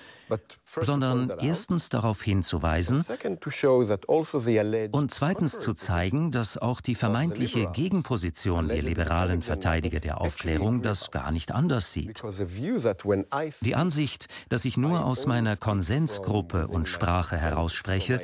sondern 0.81 1.33
erstens 1.41 1.89
darauf 1.89 2.23
hinzuweisen 2.23 2.99
also 2.99 3.15
und 4.93 5.15
zweitens 5.15 5.61
zu 5.61 5.75
zeigen, 5.75 6.33
dass 6.33 6.59
auch 6.59 6.81
die 6.81 6.95
vermeintliche 6.95 7.71
Gegenposition 7.73 8.69
der 8.69 8.83
liberalen 8.83 9.43
Verteidiger 9.43 10.01
der 10.01 10.21
Aufklärung 10.21 10.83
das 10.83 11.11
gar 11.11 11.31
nicht 11.31 11.53
anders 11.53 11.93
sieht. 11.93 12.23
Die 13.61 13.75
Ansicht, 13.75 14.27
dass 14.49 14.65
ich 14.65 14.77
nur 14.77 15.05
aus 15.05 15.27
meiner 15.27 15.57
Konsensgruppe 15.57 16.69
und 16.69 16.89
Sprache 16.89 17.37
herausspreche, 17.37 18.21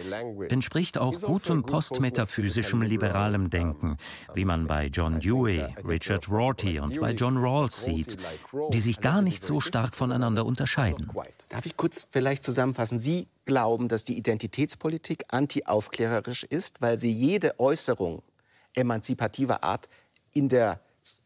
entspricht 0.48 0.98
auch 0.98 1.20
gutem 1.20 1.62
postmetaphysischem 1.62 2.82
liberalem 2.82 3.50
Denken, 3.50 3.96
wie 4.34 4.44
man 4.44 4.66
bei 4.66 4.86
John 4.86 5.20
Dewey, 5.20 5.64
Richard 5.86 6.28
Rorty 6.28 6.80
und 6.80 7.00
bei 7.00 7.12
John 7.12 7.36
Rawls 7.36 7.84
sieht, 7.84 8.16
die 8.72 8.80
sich 8.80 9.00
gar 9.00 9.22
nicht 9.22 9.42
so 9.44 9.60
stark 9.60 9.94
voneinander 9.94 10.44
unterscheiden. 10.46 11.10
Darf 11.48 11.66
ich 11.66 11.76
kurz 11.76 12.06
vielleicht 12.10 12.39
zusammenfassen? 12.40 12.98
Sie 12.98 13.28
glauben, 13.44 13.88
dass 13.88 14.04
die 14.04 14.16
Identitätspolitik 14.16 15.24
antiaufklärerisch 15.28 16.44
ist, 16.44 16.80
weil 16.80 16.96
sie 16.96 17.10
jede 17.10 17.58
Äußerung 17.58 18.22
emanzipativer 18.74 19.64
Art 19.64 19.88
in 20.32 20.48
der 20.48 20.80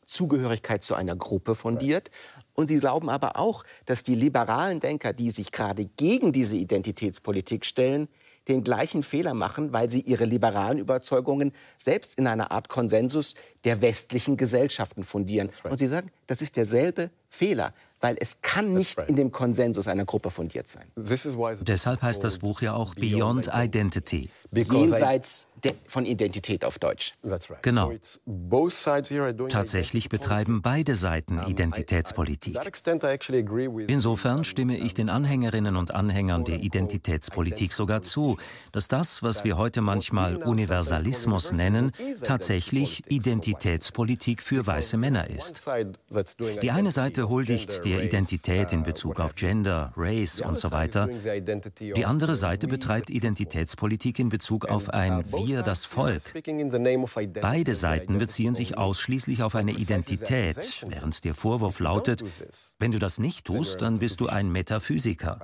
Zugehörigkeit 0.06 0.84
zu 0.84 0.94
einer 0.94 1.16
Gruppe 1.16 1.54
fundiert. 1.54 2.10
Und 2.54 2.68
sie 2.68 2.78
glauben 2.78 3.10
aber 3.10 3.36
auch, 3.36 3.64
dass 3.86 4.04
die 4.04 4.14
liberalen 4.14 4.80
Denker, 4.80 5.12
die 5.12 5.30
sich 5.30 5.50
gerade 5.50 5.86
gegen 5.86 6.32
diese 6.32 6.56
Identitätspolitik 6.56 7.64
stellen, 7.66 8.08
den 8.48 8.62
gleichen 8.62 9.02
Fehler 9.02 9.34
machen, 9.34 9.72
weil 9.72 9.88
sie 9.90 10.00
ihre 10.00 10.26
liberalen 10.26 10.78
Überzeugungen 10.78 11.52
selbst 11.78 12.16
in 12.16 12.26
einer 12.26 12.50
Art 12.50 12.68
Konsensus 12.68 13.34
der 13.64 13.80
westlichen 13.80 14.36
Gesellschaften 14.36 15.02
fundieren. 15.02 15.50
Und 15.64 15.78
sie 15.78 15.86
sagen, 15.86 16.10
das 16.26 16.42
ist 16.42 16.56
derselbe 16.56 17.10
Fehler 17.28 17.72
weil 18.04 18.18
es 18.20 18.42
kann 18.42 18.74
nicht 18.74 19.02
in 19.04 19.16
dem 19.16 19.32
Konsensus 19.32 19.88
einer 19.88 20.04
Gruppe 20.04 20.30
fundiert 20.30 20.68
sein. 20.68 20.84
Deshalb 21.62 22.02
heißt 22.02 22.22
das 22.22 22.36
Buch 22.36 22.60
ja 22.60 22.74
auch 22.74 22.94
Beyond 22.94 23.50
Identity. 23.50 24.28
Jenseits 24.52 25.48
von 25.86 26.04
Identität 26.04 26.64
auf 26.66 26.78
Deutsch. 26.78 27.14
Genau. 27.62 27.92
Tatsächlich 29.48 30.10
betreiben 30.10 30.60
beide 30.60 30.94
Seiten 30.94 31.40
Identitätspolitik. 31.46 32.58
Insofern 33.86 34.44
stimme 34.44 34.76
ich 34.76 34.92
den 34.92 35.08
Anhängerinnen 35.08 35.76
und 35.76 35.94
Anhängern 35.94 36.44
der 36.44 36.60
Identitätspolitik 36.60 37.72
sogar 37.72 38.02
zu, 38.02 38.36
dass 38.72 38.88
das, 38.88 39.22
was 39.22 39.44
wir 39.44 39.56
heute 39.56 39.80
manchmal 39.80 40.36
Universalismus 40.36 41.52
nennen, 41.52 41.92
tatsächlich 42.22 43.02
Identitätspolitik 43.10 44.42
für 44.42 44.66
weiße 44.66 44.98
Männer 44.98 45.30
ist. 45.30 45.62
Die 46.62 46.70
eine 46.70 46.90
Seite 46.90 47.28
huldigt 47.28 47.84
der 47.94 48.04
Identität 48.04 48.72
in 48.72 48.82
Bezug 48.82 49.20
auf 49.20 49.34
Gender, 49.34 49.92
Race 49.96 50.40
und 50.40 50.58
so 50.58 50.72
weiter. 50.72 51.08
Die 51.78 52.04
andere 52.04 52.34
Seite 52.34 52.66
betreibt 52.66 53.10
Identitätspolitik 53.10 54.18
in 54.18 54.28
Bezug 54.28 54.66
auf 54.66 54.90
ein 54.90 55.24
Wir, 55.32 55.62
das 55.62 55.84
Volk. 55.84 56.22
Beide 57.40 57.74
Seiten 57.74 58.18
beziehen 58.18 58.54
sich 58.54 58.76
ausschließlich 58.76 59.42
auf 59.42 59.54
eine 59.54 59.72
Identität, 59.72 60.84
während 60.88 61.24
der 61.24 61.34
Vorwurf 61.34 61.80
lautet, 61.80 62.24
wenn 62.78 62.92
du 62.92 62.98
das 62.98 63.18
nicht 63.18 63.46
tust, 63.46 63.82
dann 63.82 63.98
bist 63.98 64.20
du 64.20 64.26
ein 64.26 64.50
Metaphysiker. 64.50 65.38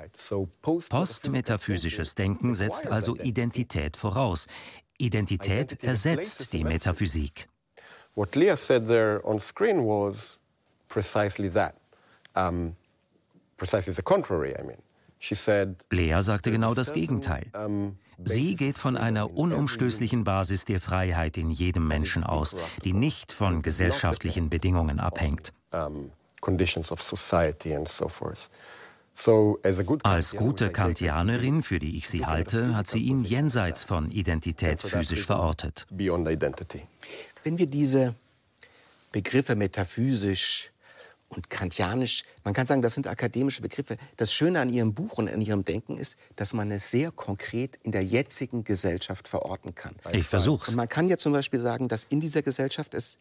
Postmetaphysisches 0.63 2.15
Denken 2.15 2.55
setzt 2.55 2.87
also 2.87 3.17
Identität 3.17 3.97
voraus. 3.97 4.47
Identität 4.99 5.83
ersetzt 5.83 6.53
die 6.53 6.65
Metaphysik. 6.65 7.49
What 8.17 8.35
Leah 8.35 8.57
said 8.57 8.87
there 8.87 9.21
on 9.25 9.39
screen 9.41 9.87
was 9.87 10.39
precisely 10.89 11.49
that. 11.51 11.80
Um, 12.49 12.77
precisely 13.57 13.93
the 13.93 14.03
contrary, 14.03 14.55
I 14.59 14.63
mean. 14.63 14.79
Lea 15.91 16.23
sagte 16.23 16.51
genau 16.51 16.75
das 16.75 16.93
Gegenteil. 16.93 17.47
Sie 18.25 18.55
geht 18.55 18.79
von 18.79 18.97
einer 18.97 19.37
unumstößlichen 19.37 20.25
Basis 20.25 20.65
der 20.65 20.81
Freiheit 20.81 21.37
in 21.39 21.51
jedem 21.51 21.87
Menschen 21.87 22.25
aus, 22.25 22.57
die 22.85 22.93
nicht 22.93 23.33
von 23.33 23.63
gesellschaftlichen 23.63 24.49
Bedingungen 24.51 24.99
abhängt. 25.01 25.53
Als 30.03 30.37
gute 30.37 30.71
Kantianerin, 30.71 31.63
für 31.63 31.79
die 31.79 31.97
ich 31.97 32.09
sie 32.09 32.25
halte, 32.25 32.75
hat 32.75 32.87
sie 32.87 33.01
ihn 33.01 33.25
jenseits 33.25 33.85
von 33.85 34.11
Identität 34.11 34.81
physisch 34.81 35.27
verortet. 35.27 35.87
Wenn 35.91 37.59
wir 37.59 37.67
diese 37.67 38.15
Begriffe 39.13 39.57
metaphysisch 39.57 40.71
und 41.31 41.49
kantianisch, 41.49 42.25
man 42.45 42.55
kann 42.55 42.67
sagen, 42.67 42.83
das 42.83 42.95
sind 42.95 43.07
akademische 43.07 43.63
Begriffe. 43.63 43.97
Das 44.17 44.33
Schöne 44.33 44.61
an 44.61 44.69
Ihrem 44.69 44.95
Buch 44.95 45.19
und 45.19 45.33
an 45.33 45.41
Ihrem 45.41 45.65
Denken 45.65 45.97
ist, 45.97 46.17
dass 46.37 46.53
man 46.53 46.71
es 46.73 46.91
sehr 46.91 47.13
konkret 47.13 47.79
in 47.85 47.93
der 47.93 48.05
jetzigen 48.05 48.65
Gesellschaft 48.65 49.29
verorten 49.29 49.75
kann. 49.75 49.95
Ich 50.13 50.27
versuch's. 50.27 50.71
Und 50.71 50.77
man 50.77 50.89
kann 50.89 51.09
ja 51.09 51.17
zum 51.17 51.33
Beispiel 51.33 51.61
sagen, 51.61 51.89
dass 51.89 52.05
in 52.05 52.21
dieser 52.21 52.43
Gesellschaft 52.43 52.95
es 52.95 53.19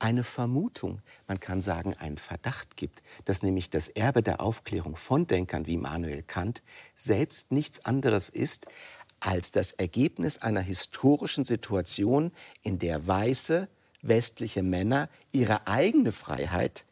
eine 0.00 0.24
Vermutung, 0.24 1.00
man 1.28 1.38
kann 1.38 1.60
sagen 1.60 1.94
einen 1.94 2.18
Verdacht 2.18 2.76
gibt, 2.76 3.00
dass 3.24 3.44
nämlich 3.44 3.70
das 3.70 3.86
Erbe 3.86 4.22
der 4.22 4.40
Aufklärung 4.40 4.96
von 4.96 5.28
Denkern 5.28 5.66
wie 5.66 5.74
Immanuel 5.74 6.24
Kant 6.24 6.62
selbst 6.94 7.52
nichts 7.52 7.84
anderes 7.84 8.28
ist 8.28 8.66
als 9.20 9.52
das 9.52 9.70
Ergebnis 9.70 10.38
einer 10.38 10.60
historischen 10.60 11.44
Situation, 11.44 12.32
in 12.62 12.80
der 12.80 13.06
weiße 13.06 13.68
westliche 14.02 14.64
Männer 14.64 15.08
ihre 15.30 15.68
eigene 15.68 16.10
Freiheit 16.10 16.84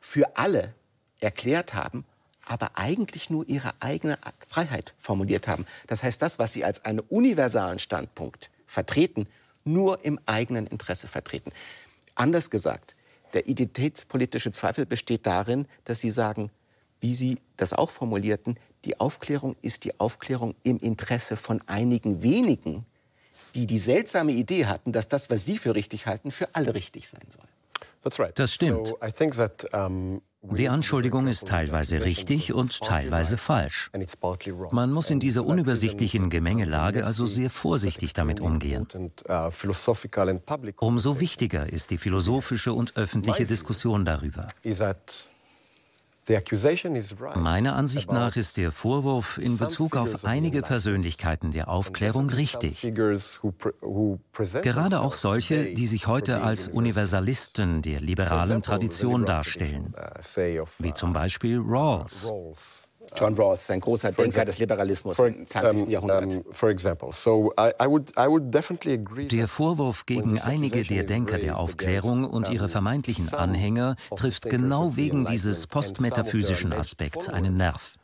für 0.00 0.36
alle 0.36 0.74
erklärt 1.20 1.74
haben, 1.74 2.04
aber 2.44 2.78
eigentlich 2.78 3.30
nur 3.30 3.48
ihre 3.48 3.74
eigene 3.80 4.18
Freiheit 4.46 4.94
formuliert 4.98 5.46
haben. 5.46 5.66
Das 5.86 6.02
heißt, 6.02 6.20
das, 6.20 6.38
was 6.38 6.52
sie 6.52 6.64
als 6.64 6.84
einen 6.84 7.00
universalen 7.00 7.78
Standpunkt 7.78 8.50
vertreten, 8.66 9.26
nur 9.64 10.04
im 10.04 10.18
eigenen 10.26 10.66
Interesse 10.66 11.06
vertreten. 11.06 11.52
Anders 12.14 12.50
gesagt, 12.50 12.94
der 13.32 13.48
identitätspolitische 13.48 14.52
Zweifel 14.52 14.86
besteht 14.86 15.26
darin, 15.26 15.66
dass 15.84 16.00
Sie 16.00 16.10
sagen, 16.10 16.50
wie 17.00 17.14
Sie 17.14 17.38
das 17.56 17.72
auch 17.72 17.90
formulierten, 17.90 18.58
die 18.84 18.98
Aufklärung 18.98 19.56
ist 19.62 19.84
die 19.84 20.00
Aufklärung 20.00 20.54
im 20.62 20.78
Interesse 20.78 21.36
von 21.36 21.60
einigen 21.66 22.22
wenigen, 22.22 22.86
die 23.54 23.66
die 23.66 23.78
seltsame 23.78 24.32
Idee 24.32 24.66
hatten, 24.66 24.92
dass 24.92 25.08
das, 25.08 25.30
was 25.30 25.44
Sie 25.44 25.58
für 25.58 25.74
richtig 25.74 26.06
halten, 26.06 26.30
für 26.30 26.54
alle 26.54 26.74
richtig 26.74 27.08
sein 27.08 27.26
soll. 27.30 27.46
Das 28.34 28.54
stimmt. 28.54 28.94
Die 30.42 30.70
Anschuldigung 30.70 31.26
ist 31.26 31.46
teilweise 31.46 32.02
richtig 32.02 32.54
und 32.54 32.80
teilweise 32.80 33.36
falsch. 33.36 33.90
Man 34.70 34.90
muss 34.90 35.10
in 35.10 35.20
dieser 35.20 35.44
unübersichtlichen 35.44 36.30
Gemengelage 36.30 37.04
also 37.04 37.26
sehr 37.26 37.50
vorsichtig 37.50 38.14
damit 38.14 38.40
umgehen. 38.40 38.86
Uh, 39.28 39.50
Umso 40.78 41.20
wichtiger 41.20 41.70
ist 41.70 41.90
die 41.90 41.98
philosophische 41.98 42.72
und 42.72 42.96
öffentliche 42.96 43.44
Diskussion 43.44 44.06
darüber. 44.06 44.48
Meiner 47.36 47.76
Ansicht 47.76 48.12
nach 48.12 48.36
ist 48.36 48.56
der 48.56 48.70
Vorwurf 48.70 49.38
in 49.38 49.58
Bezug 49.58 49.96
auf 49.96 50.24
einige 50.24 50.62
Persönlichkeiten 50.62 51.50
der 51.50 51.68
Aufklärung 51.68 52.30
richtig. 52.30 52.82
Gerade 54.62 55.00
auch 55.00 55.14
solche, 55.14 55.74
die 55.74 55.86
sich 55.86 56.06
heute 56.06 56.42
als 56.42 56.68
Universalisten 56.68 57.82
der 57.82 58.00
liberalen 58.00 58.62
Tradition 58.62 59.24
darstellen, 59.24 59.94
uh, 59.96 60.64
wie 60.78 60.94
zum 60.94 61.12
Beispiel 61.12 61.58
Rawls. 61.58 62.30
John 63.16 63.34
Rawls, 63.34 63.70
ein 63.70 63.80
großer 63.80 64.12
Denker 64.12 64.44
des 64.44 64.58
Liberalismus 64.58 65.18
im 65.18 65.46
20. 65.46 65.88
Jahrhundert. 65.88 66.44
Der 69.32 69.48
Vorwurf 69.48 70.06
gegen 70.06 70.40
einige 70.40 70.82
der 70.82 71.04
Denker 71.04 71.38
der 71.38 71.58
Aufklärung 71.58 72.24
und 72.24 72.48
ihre 72.48 72.68
vermeintlichen 72.68 73.32
Anhänger 73.34 73.96
trifft 74.16 74.48
genau 74.48 74.96
wegen 74.96 75.26
dieses 75.26 75.66
postmetaphysischen 75.66 76.72
Aspekts 76.72 77.28
einen 77.28 77.56
Nerv. 77.56 77.96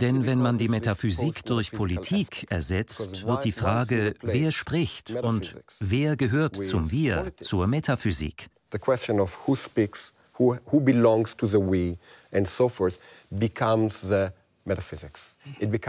Denn 0.00 0.26
wenn 0.26 0.38
man 0.38 0.58
die 0.58 0.68
Metaphysik 0.68 1.44
durch 1.44 1.72
Politik 1.72 2.46
ersetzt, 2.50 3.26
wird 3.26 3.44
die 3.44 3.52
Frage, 3.52 4.14
wer 4.20 4.52
spricht 4.52 5.10
und 5.12 5.56
wer 5.80 6.16
gehört 6.16 6.56
zum 6.56 6.90
Wir, 6.90 7.32
zur 7.40 7.66
Metaphysik. 7.66 8.48
The 8.72 8.78
question 8.78 9.20
of 9.20 9.38
who 9.46 9.54
speaks 9.54 10.12
who, 10.38 10.56
who 10.70 10.80
belongs 10.80 11.36
to 11.36 11.48
the 11.48 11.58
we 11.58 11.98
and 12.32 12.48
so 12.48 12.68
forth, 12.68 12.98
becomes 13.30 14.00
the 14.00 14.32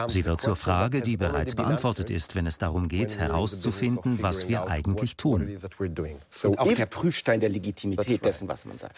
Sie 0.07 0.25
wird 0.25 0.39
zur 0.39 0.55
Frage, 0.55 1.01
die 1.01 1.17
bereits 1.17 1.55
beantwortet 1.55 2.11
ist, 2.11 2.35
wenn 2.35 2.45
es 2.45 2.59
darum 2.59 2.87
geht, 2.87 3.17
herauszufinden, 3.17 4.21
was 4.21 4.47
wir 4.47 4.67
eigentlich 4.67 5.17
tun. 5.17 5.57
Und 6.43 6.59
auch 6.59 6.71
der 6.71 6.85
Prüfstein 6.85 7.39
der 7.39 7.49
Legitimität 7.49 8.23
dessen, 8.23 8.47
was 8.47 8.65
man 8.65 8.77
sagt. 8.77 8.95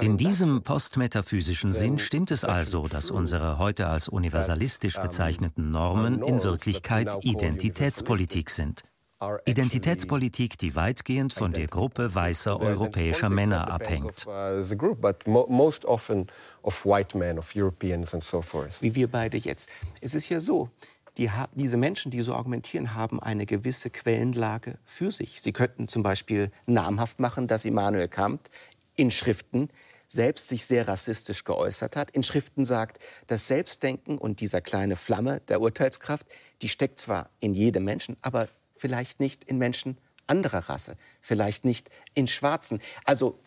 In 0.00 0.16
diesem 0.16 0.62
postmetaphysischen 0.62 1.72
Sinn 1.72 1.98
stimmt 1.98 2.32
es 2.32 2.44
also, 2.44 2.88
dass 2.88 3.12
unsere 3.12 3.58
heute 3.58 3.86
als 3.86 4.08
universalistisch 4.08 4.98
bezeichneten 5.00 5.70
Normen 5.70 6.20
in 6.22 6.42
Wirklichkeit 6.42 7.16
Identitätspolitik 7.22 8.50
sind. 8.50 8.82
Identitätspolitik, 9.46 10.58
die 10.58 10.74
weitgehend 10.74 11.32
von 11.32 11.52
der 11.52 11.66
Gruppe 11.66 12.14
weißer 12.14 12.60
europäischer 12.60 13.28
Männer 13.28 13.70
abhängt. 13.70 14.26
Wie 18.80 18.94
wir 18.94 19.08
beide 19.08 19.36
jetzt. 19.36 19.68
Es 20.00 20.14
ist 20.14 20.28
ja 20.28 20.40
so, 20.40 20.70
die, 21.16 21.30
diese 21.54 21.76
Menschen, 21.76 22.10
die 22.10 22.22
so 22.22 22.34
argumentieren, 22.34 22.94
haben 22.94 23.20
eine 23.20 23.46
gewisse 23.46 23.90
Quellenlage 23.90 24.78
für 24.84 25.12
sich. 25.12 25.40
Sie 25.40 25.52
könnten 25.52 25.86
zum 25.88 26.02
Beispiel 26.02 26.50
namhaft 26.66 27.20
machen, 27.20 27.46
dass 27.46 27.64
Immanuel 27.64 28.08
Kant 28.08 28.50
in 28.96 29.10
Schriften 29.10 29.68
selbst 30.08 30.48
sich 30.48 30.66
sehr 30.66 30.86
rassistisch 30.86 31.44
geäußert 31.44 31.96
hat, 31.96 32.10
in 32.10 32.22
Schriften 32.22 32.64
sagt, 32.64 32.98
das 33.26 33.48
Selbstdenken 33.48 34.18
und 34.18 34.40
dieser 34.40 34.60
kleine 34.60 34.96
Flamme 34.96 35.40
der 35.48 35.60
Urteilskraft, 35.60 36.26
die 36.62 36.68
steckt 36.68 36.98
zwar 36.98 37.30
in 37.40 37.54
jedem 37.54 37.84
Menschen, 37.84 38.16
aber 38.22 38.48
vielleicht 38.84 39.18
nicht 39.18 39.44
in 39.44 39.56
Menschen 39.56 39.96
anderer 40.26 40.68
Rasse, 40.68 40.98
vielleicht 41.22 41.64
nicht 41.64 41.88
in 42.12 42.26
Schwarzen. 42.26 42.82
Also 43.06 43.38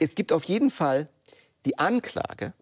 es 0.00 0.16
gibt 0.16 0.32
auf 0.32 0.42
jeden 0.42 0.72
Fall 0.72 1.08
die 1.66 1.78
Anklage, 1.78 2.52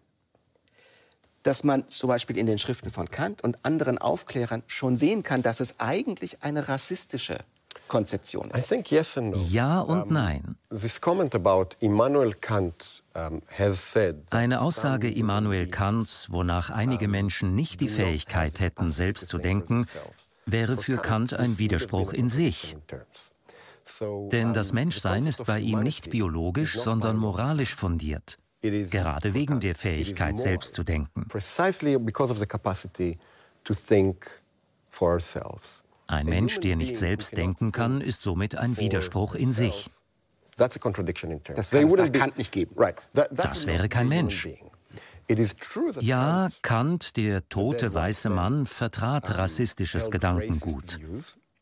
dass 1.41 1.63
man 1.63 1.89
zum 1.89 2.09
Beispiel 2.09 2.37
in 2.37 2.45
den 2.45 2.59
Schriften 2.59 2.91
von 2.91 3.09
Kant 3.09 3.43
und 3.43 3.65
anderen 3.65 3.97
Aufklärern 3.97 4.61
schon 4.67 4.97
sehen 4.97 5.23
kann, 5.23 5.41
dass 5.41 5.61
es 5.61 5.79
eigentlich 5.79 6.43
eine 6.43 6.67
rassistische 6.67 7.39
Konzeption 7.87 8.51
ist. 8.51 8.69
Yes 8.91 9.15
no. 9.15 9.35
Ja 9.35 9.79
und 9.79 10.11
nein. 10.11 10.55
Eine 14.29 14.61
Aussage 14.61 15.09
Immanuel 15.09 15.67
Kants, 15.67 16.27
wonach 16.29 16.69
einige 16.69 17.07
Menschen 17.07 17.55
nicht 17.55 17.81
die 17.81 17.87
Fähigkeit 17.87 18.59
hätten, 18.59 18.91
selbst 18.91 19.27
zu 19.27 19.39
denken, 19.39 19.87
wäre 20.51 20.77
für 20.77 20.97
Kant 20.97 21.33
ein 21.33 21.57
Widerspruch 21.57 22.13
in 22.13 22.29
sich. 22.29 22.75
Denn 24.31 24.53
das 24.53 24.73
Menschsein 24.73 25.25
ist 25.25 25.45
bei 25.45 25.59
ihm 25.59 25.79
nicht 25.79 26.09
biologisch, 26.09 26.79
sondern 26.79 27.17
moralisch 27.17 27.75
fundiert, 27.75 28.37
gerade 28.61 29.33
wegen 29.33 29.59
der 29.59 29.75
Fähigkeit, 29.75 30.39
selbst 30.39 30.75
zu 30.75 30.83
denken. 30.83 31.27
Ein 36.07 36.25
Mensch, 36.25 36.59
der 36.59 36.75
nicht 36.75 36.97
selbst 36.97 37.37
denken 37.37 37.71
kann, 37.71 38.01
ist 38.01 38.21
somit 38.21 38.55
ein 38.55 38.77
Widerspruch 38.77 39.35
in 39.35 39.51
sich. 39.51 39.89
Das 40.57 40.79
kann 40.79 40.93
es 40.93 41.95
nach 41.95 42.11
Kant 42.11 42.37
nicht 42.37 42.51
geben. 42.51 42.75
Das 43.13 43.65
wäre 43.65 43.89
kein 43.89 44.07
Mensch. 44.09 44.47
Ja, 45.99 46.49
Kant, 46.61 47.17
der 47.17 47.47
tote 47.49 47.93
weiße 47.93 48.29
Mann, 48.29 48.65
vertrat 48.65 49.37
rassistisches 49.37 50.11
Gedankengut, 50.11 50.99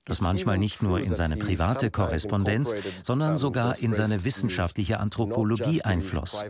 das 0.05 0.21
manchmal 0.21 0.57
nicht 0.57 0.81
nur 0.81 0.99
in 0.99 1.15
seine 1.15 1.37
private 1.37 1.91
Korrespondenz, 1.91 2.73
sondern 3.03 3.37
sogar 3.37 3.79
in 3.79 3.93
seine 3.93 4.23
wissenschaftliche 4.23 4.99
Anthropologie 4.99 5.81
einfloss. 5.83 6.43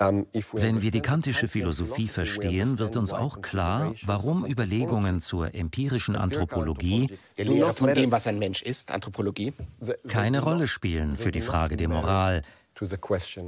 Wenn 0.00 0.82
wir 0.82 0.90
die 0.92 1.00
kantische 1.00 1.48
Philosophie 1.48 2.06
verstehen, 2.06 2.78
wird 2.78 2.96
uns 2.96 3.12
auch 3.12 3.42
klar, 3.42 3.94
warum 4.04 4.46
Überlegungen 4.46 5.20
zur 5.20 5.54
empirischen 5.54 6.14
Anthropologie, 6.14 7.08
der 7.36 7.44
Lehre 7.44 7.74
von 7.74 7.92
dem, 7.92 8.12
was 8.12 8.26
ein 8.28 8.38
Mensch 8.38 8.62
ist, 8.62 8.92
Anthropologie, 8.92 9.52
keine 10.06 10.40
Rolle 10.40 10.68
spielen 10.68 11.16
für 11.16 11.32
die 11.32 11.40
Frage 11.40 11.76
der 11.76 11.88
Moral. 11.88 12.42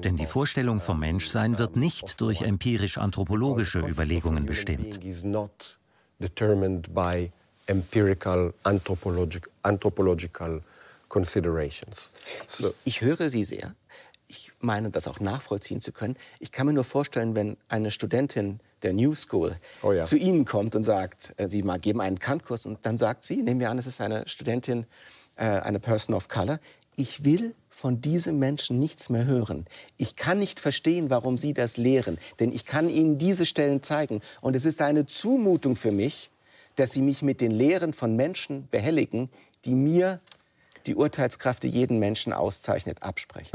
Denn 0.02 0.16
die 0.16 0.26
Vorstellung 0.26 0.80
vom 0.80 0.98
Menschsein 0.98 1.56
wird 1.56 1.76
nicht 1.76 2.20
durch 2.20 2.42
empirisch-anthropologische 2.42 3.78
Überlegungen 3.78 4.44
bestimmt. 4.44 4.98
Ich, 12.48 12.64
ich 12.84 13.00
höre 13.02 13.28
Sie 13.28 13.44
sehr. 13.44 13.74
Meine, 14.60 14.90
das 14.90 15.08
auch 15.08 15.20
nachvollziehen 15.20 15.80
zu 15.80 15.92
können. 15.92 16.16
Ich 16.38 16.52
kann 16.52 16.66
mir 16.66 16.72
nur 16.72 16.84
vorstellen, 16.84 17.34
wenn 17.34 17.56
eine 17.68 17.90
Studentin 17.90 18.60
der 18.82 18.92
New 18.92 19.14
School 19.14 19.56
oh 19.82 19.92
ja. 19.92 20.04
zu 20.04 20.16
Ihnen 20.16 20.44
kommt 20.44 20.74
und 20.74 20.82
sagt, 20.82 21.34
äh, 21.36 21.48
Sie 21.48 21.62
mal 21.62 21.78
geben 21.78 22.00
einen 22.00 22.18
Kantkurs 22.18 22.66
und 22.66 22.78
dann 22.82 22.98
sagt 22.98 23.24
sie, 23.24 23.42
nehmen 23.42 23.60
wir 23.60 23.70
an, 23.70 23.78
es 23.78 23.86
ist 23.86 24.00
eine 24.00 24.26
Studentin, 24.28 24.86
äh, 25.36 25.44
eine 25.44 25.80
Person 25.80 26.14
of 26.14 26.28
Color, 26.28 26.60
ich 26.96 27.24
will 27.24 27.54
von 27.70 28.00
diesem 28.00 28.38
Menschen 28.38 28.78
nichts 28.78 29.08
mehr 29.08 29.24
hören. 29.24 29.66
Ich 29.96 30.16
kann 30.16 30.38
nicht 30.38 30.60
verstehen, 30.60 31.08
warum 31.08 31.38
Sie 31.38 31.54
das 31.54 31.76
lehren, 31.76 32.18
denn 32.38 32.52
ich 32.52 32.66
kann 32.66 32.90
Ihnen 32.90 33.16
diese 33.16 33.46
Stellen 33.46 33.82
zeigen. 33.82 34.20
Und 34.40 34.54
es 34.54 34.66
ist 34.66 34.82
eine 34.82 35.06
Zumutung 35.06 35.76
für 35.76 35.92
mich, 35.92 36.30
dass 36.76 36.92
Sie 36.92 37.00
mich 37.00 37.22
mit 37.22 37.40
den 37.40 37.52
Lehren 37.52 37.94
von 37.94 38.16
Menschen 38.16 38.68
behelligen, 38.70 39.30
die 39.64 39.74
mir 39.74 40.20
die 40.86 40.94
Urteilskraft, 40.94 41.62
die 41.62 41.68
jeden 41.68 41.98
Menschen 41.98 42.32
auszeichnet, 42.32 43.02
absprechen. 43.02 43.50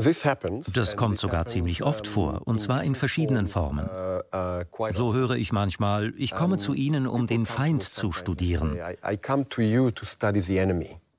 Das 0.73 0.95
kommt 0.95 1.19
sogar 1.19 1.45
ziemlich 1.45 1.84
oft 1.84 2.07
vor, 2.07 2.41
und 2.45 2.59
zwar 2.59 2.84
in 2.84 2.95
verschiedenen 2.95 3.47
Formen. 3.47 3.88
Uh, 3.88 4.63
uh, 4.80 4.91
so 4.91 5.13
höre 5.13 5.32
ich 5.32 5.51
manchmal, 5.51 6.13
ich 6.17 6.34
komme 6.36 6.57
zu 6.57 6.73
Ihnen, 6.73 7.07
um 7.07 7.28
den 7.28 7.45
Feind 7.45 7.84
zu 7.84 8.11
studieren. 8.11 8.80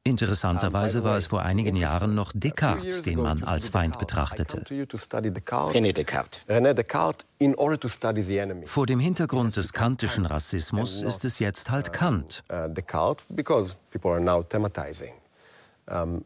Interessanterweise 0.06 1.02
war 1.02 1.16
es 1.16 1.26
vor 1.26 1.42
einigen 1.42 1.74
Jahren 1.74 2.14
noch 2.14 2.30
Descartes, 2.32 3.02
den 3.02 3.20
man 3.20 3.42
als 3.42 3.66
Feind 3.68 3.98
betrachtete. 3.98 4.62
René 4.62 5.92
Descartes. 5.92 6.42
Vor 8.66 8.86
dem 8.86 9.00
Hintergrund 9.00 9.56
des 9.56 9.72
kantischen 9.72 10.26
Rassismus 10.26 11.02
ist 11.02 11.24
es 11.24 11.40
jetzt 11.40 11.72
halt 11.72 11.92
Kant. 11.92 12.44
Uh, 15.88 16.20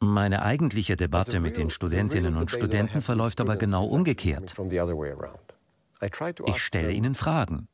Meine 0.00 0.42
eigentliche 0.42 0.96
Debatte 0.96 1.40
mit 1.40 1.56
den 1.56 1.70
Studentinnen 1.70 2.36
und 2.36 2.50
Studenten 2.50 3.00
verläuft 3.00 3.40
aber 3.40 3.56
genau 3.56 3.86
umgekehrt. 3.86 4.54
Ich 6.46 6.62
stelle 6.62 6.92
ihnen 6.92 7.14
Fragen. 7.14 7.68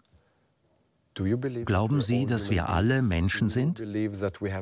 Glauben 1.64 2.00
Sie, 2.00 2.26
dass 2.26 2.50
wir 2.50 2.68
alle 2.68 3.02
Menschen 3.02 3.48
sind? 3.48 3.82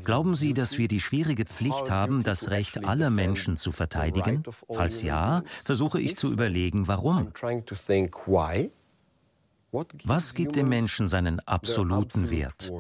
Glauben 0.05 0.35
Sie, 0.35 0.55
dass 0.55 0.79
wir 0.79 0.89
die 0.89 1.01
schwierige 1.01 1.45
Pflicht 1.45 1.91
haben, 1.91 2.23
das 2.23 2.51
Recht 2.51 2.85
aller 2.85 3.11
Menschen 3.11 3.57
zu 3.57 3.71
verteidigen? 3.71 4.43
Falls 4.71 5.03
ja, 5.03 5.43
versuche 5.63 6.01
ich 6.01 6.17
zu 6.17 6.33
überlegen, 6.33 6.89
warum. 6.89 7.33
Was 10.05 10.35
gibt 10.35 10.57
dem 10.57 10.69
Menschen 10.71 11.09
seinen 11.09 11.41
absoluten 11.41 12.31
Wert? 12.31 12.73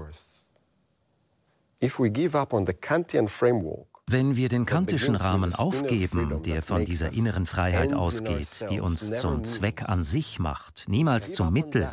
Wenn 4.10 4.36
wir 4.36 4.48
den 4.48 4.66
kantischen 4.66 5.14
Rahmen 5.14 5.54
aufgeben, 5.54 6.42
der 6.42 6.62
von 6.62 6.84
dieser 6.84 7.12
inneren 7.12 7.46
Freiheit 7.46 7.92
ausgeht, 7.92 8.66
die 8.70 8.80
uns 8.80 9.14
zum 9.14 9.44
Zweck 9.44 9.88
an 9.88 10.02
sich 10.02 10.38
macht, 10.38 10.86
niemals 10.88 11.32
zum 11.32 11.52
Mittel, 11.52 11.90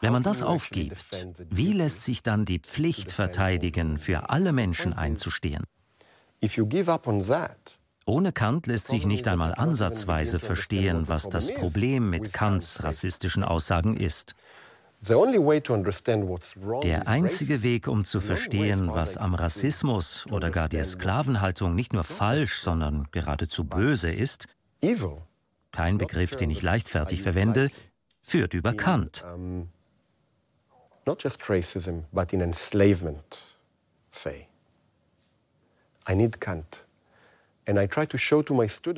wenn 0.00 0.12
man 0.12 0.22
das 0.22 0.42
aufgibt, 0.42 1.28
wie 1.50 1.72
lässt 1.72 2.02
sich 2.02 2.22
dann 2.22 2.44
die 2.44 2.58
Pflicht 2.58 3.12
verteidigen, 3.12 3.96
für 3.96 4.30
alle 4.30 4.52
Menschen 4.52 4.92
einzustehen? 4.92 5.64
Ohne 8.06 8.32
Kant 8.32 8.66
lässt 8.66 8.88
sich 8.88 9.06
nicht 9.06 9.26
einmal 9.28 9.54
ansatzweise 9.54 10.38
verstehen, 10.38 11.08
was 11.08 11.30
das 11.30 11.54
Problem 11.54 12.10
mit 12.10 12.34
Kants 12.34 12.82
rassistischen 12.82 13.42
Aussagen 13.44 13.96
ist. 13.96 14.34
Der 16.82 17.08
einzige 17.08 17.62
Weg, 17.62 17.88
um 17.88 18.04
zu 18.04 18.20
verstehen, 18.20 18.88
was 18.92 19.16
am 19.16 19.34
Rassismus 19.34 20.26
oder 20.30 20.50
gar 20.50 20.68
der 20.68 20.84
Sklavenhaltung 20.84 21.74
nicht 21.74 21.92
nur 21.92 22.04
falsch, 22.04 22.58
sondern 22.58 23.08
geradezu 23.10 23.64
böse 23.64 24.12
ist, 24.12 24.46
kein 25.72 25.98
Begriff, 25.98 26.36
den 26.36 26.50
ich 26.50 26.62
leichtfertig 26.62 27.22
verwende, 27.22 27.70
führt 28.20 28.54
über 28.54 28.74
Kant 28.74 29.24
not 31.06 31.22
just 31.22 31.48
racism, 31.48 32.04
but 32.12 32.32
in 32.32 32.40
enslavement, 32.40 33.54
say. 34.10 34.48
I 36.06 36.14
need 36.14 36.40
Kant. 36.40 36.83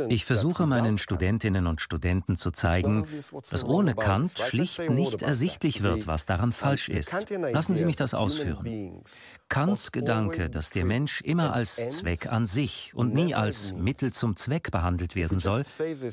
Ich 0.09 0.25
versuche 0.25 0.67
meinen 0.67 0.99
Studentinnen 0.99 1.67
und 1.67 1.81
Studenten 1.81 2.37
zu 2.37 2.51
zeigen, 2.51 3.07
dass 3.51 3.65
ohne 3.65 3.95
Kant 3.95 4.39
schlicht 4.39 4.91
nicht 4.91 5.23
ersichtlich 5.23 5.83
wird, 5.83 6.07
was 6.07 6.27
daran 6.27 6.53
falsch 6.53 6.89
ist. 6.89 7.17
Lassen 7.31 7.77
Sie 7.77 7.85
mich 7.85 7.97
das 7.97 8.15
ausführen. 8.15 9.03
Kants 9.49 9.93
Gedanke, 9.93 10.51
dass 10.51 10.71
der 10.71 10.85
Mensch 10.85 11.21
immer 11.21 11.55
als 11.55 11.77
Zweck 11.77 12.33
an 12.33 12.47
sich 12.47 12.93
und 12.95 13.15
nie 13.15 13.35
als 13.35 13.73
Mittel 13.75 14.13
zum 14.13 14.35
Zweck 14.35 14.73
behandelt 14.73 15.15
werden 15.15 15.39
soll, 15.39 15.63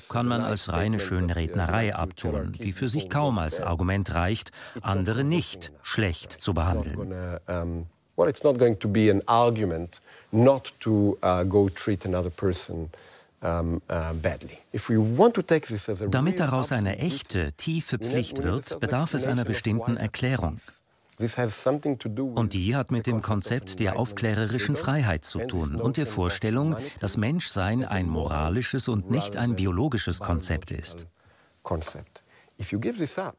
kann 0.10 0.28
man 0.28 0.41
als 0.41 0.72
reine 0.72 0.99
Schönrednerei 0.99 1.95
abtun, 1.95 2.54
die 2.54 2.72
für 2.72 2.89
sich 2.89 3.10
kaum 3.10 3.39
als 3.39 3.60
Argument 3.60 4.14
reicht, 4.14 4.51
andere 4.82 5.24
nicht 5.24 5.72
schlecht 5.82 6.32
zu 6.32 6.54
behandeln. 6.54 7.89
Well, 8.16 8.30
it's 8.30 8.43
not 8.43 8.60
going 8.60 8.78
to 8.78 8.88
be 8.88 9.10
an 9.10 9.24
argument 9.26 9.99
not 10.34 10.73
to 10.79 11.17
uh, 11.23 11.43
go 11.43 11.69
treat 11.69 12.05
another 12.05 12.29
person 12.29 12.89
Damit 16.09 16.39
daraus 16.39 16.71
eine 16.71 16.97
echte, 16.97 17.51
tiefe 17.53 17.99
Pflicht 17.99 18.41
wird, 18.41 18.79
bedarf 18.79 19.13
es 19.13 19.27
einer 19.27 19.43
bestimmten 19.43 19.97
Erklärung. 19.97 20.61
Und 22.36 22.53
die 22.53 22.75
hat 22.75 22.89
mit 22.91 23.05
dem 23.05 23.21
Konzept 23.21 23.79
der 23.79 23.99
aufklärerischen 23.99 24.77
Freiheit 24.77 25.25
zu 25.25 25.39
tun 25.39 25.75
und 25.75 25.97
der 25.97 26.07
Vorstellung, 26.07 26.77
dass 27.01 27.17
Menschsein 27.17 27.84
ein 27.86 28.07
moralisches 28.07 28.88
und 28.88 29.11
nicht 29.11 29.36
ein 29.36 29.55
biologisches 29.55 30.19
Konzept 30.19 30.71
ist. 30.71 31.05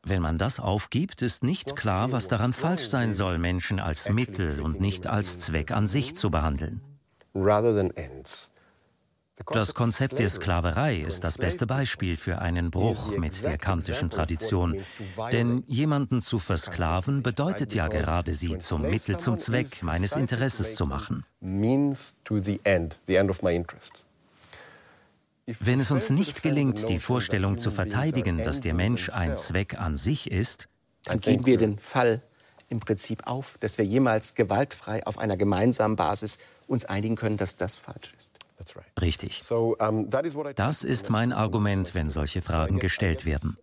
Wenn 0.02 0.22
man 0.22 0.38
das 0.38 0.60
aufgibt, 0.60 1.22
ist 1.22 1.42
nicht 1.42 1.76
klar, 1.76 2.12
was 2.12 2.28
daran 2.28 2.52
falsch 2.52 2.86
sein 2.88 3.12
soll, 3.12 3.38
Menschen 3.38 3.80
als 3.80 4.08
Mittel 4.08 4.60
und 4.60 4.80
nicht 4.80 5.06
als 5.06 5.38
Zweck 5.38 5.70
an 5.70 5.86
sich 5.86 6.14
zu 6.14 6.30
behandeln. 6.30 6.80
Das 9.52 9.74
Konzept 9.74 10.20
der 10.20 10.28
Sklaverei 10.28 10.98
ist 10.98 11.24
das 11.24 11.38
beste 11.38 11.66
Beispiel 11.66 12.16
für 12.16 12.38
einen 12.40 12.70
Bruch 12.70 13.16
mit 13.18 13.42
der 13.44 13.58
kantischen 13.58 14.08
Tradition. 14.08 14.80
Denn 15.32 15.64
jemanden 15.66 16.20
zu 16.20 16.38
versklaven 16.38 17.22
bedeutet 17.22 17.74
ja 17.74 17.88
gerade, 17.88 18.32
sie 18.34 18.58
zum 18.58 18.82
Mittel 18.82 19.16
zum 19.16 19.36
Zweck 19.36 19.82
meines 19.82 20.12
Interesses 20.12 20.74
zu 20.74 20.86
machen. 20.86 21.24
Wenn 25.46 25.80
es 25.80 25.90
uns 25.90 26.10
nicht 26.10 26.42
gelingt, 26.42 26.88
die 26.88 26.98
Vorstellung 26.98 27.58
zu 27.58 27.70
verteidigen, 27.70 28.42
dass 28.42 28.60
der 28.60 28.74
Mensch 28.74 29.10
ein 29.10 29.36
Zweck 29.36 29.78
an 29.78 29.96
sich 29.96 30.30
ist, 30.30 30.68
dann 31.04 31.20
geben 31.20 31.44
wir 31.44 31.58
den 31.58 31.78
Fall 31.78 32.22
im 32.70 32.80
Prinzip 32.80 33.26
auf, 33.26 33.58
dass 33.60 33.76
wir 33.76 33.84
jemals 33.84 34.34
gewaltfrei 34.34 35.06
auf 35.06 35.18
einer 35.18 35.36
gemeinsamen 35.36 35.96
Basis 35.96 36.38
uns 36.66 36.86
einigen 36.86 37.16
können, 37.16 37.36
dass 37.36 37.56
das 37.56 37.76
falsch 37.78 38.14
ist. 38.16 38.38
Richtig. 39.00 39.44
Das 40.54 40.82
ist 40.82 41.10
mein 41.10 41.32
Argument, 41.32 41.94
wenn 41.94 42.08
solche 42.08 42.40
Fragen 42.40 42.78
gestellt 42.78 43.26
werden. 43.26 43.58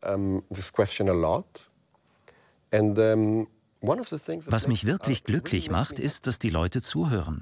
Was 3.81 4.67
mich 4.67 4.85
wirklich 4.85 5.23
glücklich 5.23 5.71
macht, 5.71 5.97
ist, 5.97 6.27
dass 6.27 6.37
die 6.37 6.51
Leute 6.51 6.81
zuhören. 6.81 7.41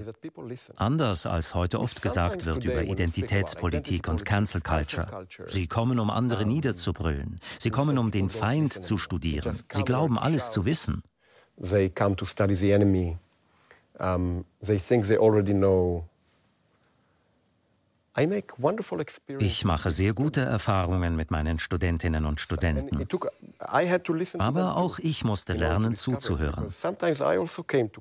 Anders 0.77 1.25
als 1.25 1.53
heute 1.53 1.81
oft 1.81 2.01
gesagt 2.01 2.45
wird 2.45 2.63
über 2.63 2.83
Identitätspolitik 2.83 4.07
und 4.07 4.23
Cancel 4.23 4.61
Culture. 4.61 5.27
Sie 5.47 5.67
kommen, 5.67 5.99
um 5.99 6.09
andere 6.09 6.45
niederzubrüllen. 6.45 7.39
Sie 7.59 7.71
kommen, 7.71 7.97
um 7.97 8.11
den 8.11 8.29
Feind 8.29 8.71
zu 8.71 8.97
studieren. 8.97 9.59
Sie 9.73 9.83
glauben, 9.83 10.17
alles 10.17 10.51
zu 10.51 10.63
wissen. 10.63 11.03
They 11.61 11.89
come 11.89 12.15
to 12.15 12.25
study 12.25 12.55
the 12.55 12.71
enemy. 12.71 13.17
Um, 13.99 14.45
they 14.65 14.79
think 14.79 15.07
they 15.07 15.17
already 15.17 15.51
know 15.53 16.05
ich 19.39 19.65
mache 19.65 19.91
sehr 19.91 20.13
gute 20.13 20.41
Erfahrungen 20.41 21.15
mit 21.15 21.31
meinen 21.31 21.59
Studentinnen 21.59 22.25
und 22.25 22.41
Studenten. 22.41 23.07
Aber 24.39 24.77
auch 24.77 24.99
ich 24.99 25.23
musste 25.23 25.53
lernen 25.53 25.95
zuzuhören. 25.95 26.65
Also 26.65 26.97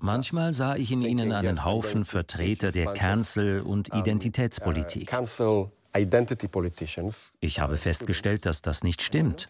Manchmal 0.00 0.52
sah 0.52 0.76
ich 0.76 0.92
in 0.92 1.02
ihnen 1.02 1.32
einen 1.32 1.64
Haufen 1.64 2.04
Vertreter 2.04 2.72
der 2.72 2.92
Cancel- 2.92 3.60
und 3.60 3.92
uh, 3.92 3.98
Identitätspolitik. 3.98 5.10
Ich 7.40 7.60
habe 7.60 7.76
festgestellt, 7.76 8.46
dass 8.46 8.62
das 8.62 8.84
nicht 8.84 9.02
stimmt. 9.02 9.48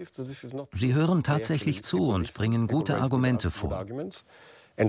Sie 0.73 0.95
hören 0.95 1.23
tatsächlich 1.23 1.83
zu 1.83 2.09
und 2.09 2.33
bringen 2.35 2.67
gute 2.69 2.99
Argumente 2.99 3.51
vor. 3.51 3.85
Uh, 4.81 4.87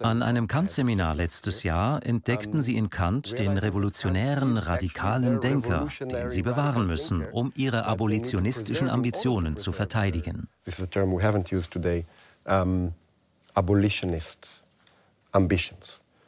An 0.00 0.22
einem 0.22 0.46
Kant-Seminar 0.46 1.16
letztes 1.16 1.64
Jahr 1.64 2.06
entdeckten 2.06 2.62
sie 2.62 2.76
in 2.76 2.88
Kant 2.88 3.36
den 3.36 3.58
revolutionären, 3.58 4.58
radikalen 4.58 5.40
Denker, 5.40 5.88
den 6.00 6.30
sie 6.30 6.42
bewahren 6.42 6.86
müssen, 6.86 7.26
um 7.32 7.52
ihre 7.56 7.86
abolitionistischen 7.86 8.88
Ambitionen 8.88 9.56
zu 9.56 9.72
verteidigen. 9.72 10.46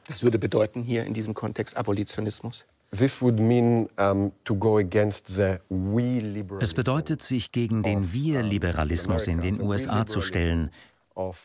Das 0.08 0.22
würde 0.22 0.38
bedeuten 0.38 0.82
hier 0.82 1.04
in 1.04 1.14
diesem 1.14 1.34
Kontext 1.34 1.76
Abolitionismus? 1.76 2.64
Es 2.90 3.16
bedeutet, 6.74 7.22
sich 7.22 7.52
gegen 7.52 7.82
den 7.82 8.12
Wir-Liberalismus 8.12 9.26
in 9.28 9.40
den 9.40 9.60
USA 9.60 10.06
zu 10.06 10.20
stellen, 10.20 10.70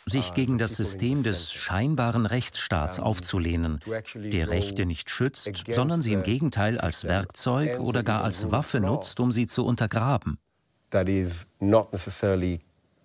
sich 0.05 0.33
gegen 0.33 0.57
das 0.57 0.75
System 0.75 1.23
des 1.23 1.53
scheinbaren 1.53 2.25
Rechtsstaats 2.25 2.99
aufzulehnen, 2.99 3.79
der 4.15 4.49
Rechte 4.49 4.85
nicht 4.85 5.09
schützt, 5.09 5.63
sondern 5.69 6.01
sie 6.01 6.13
im 6.13 6.23
Gegenteil 6.23 6.79
als 6.79 7.05
Werkzeug 7.05 7.79
oder 7.79 8.03
gar 8.03 8.23
als 8.23 8.51
Waffe 8.51 8.79
nutzt, 8.79 9.19
um 9.19 9.31
sie 9.31 9.47
zu 9.47 9.65
untergraben. 9.65 10.37
That 10.89 11.07
is 11.07 11.47
not 11.59 11.93
necessarily 11.93 12.59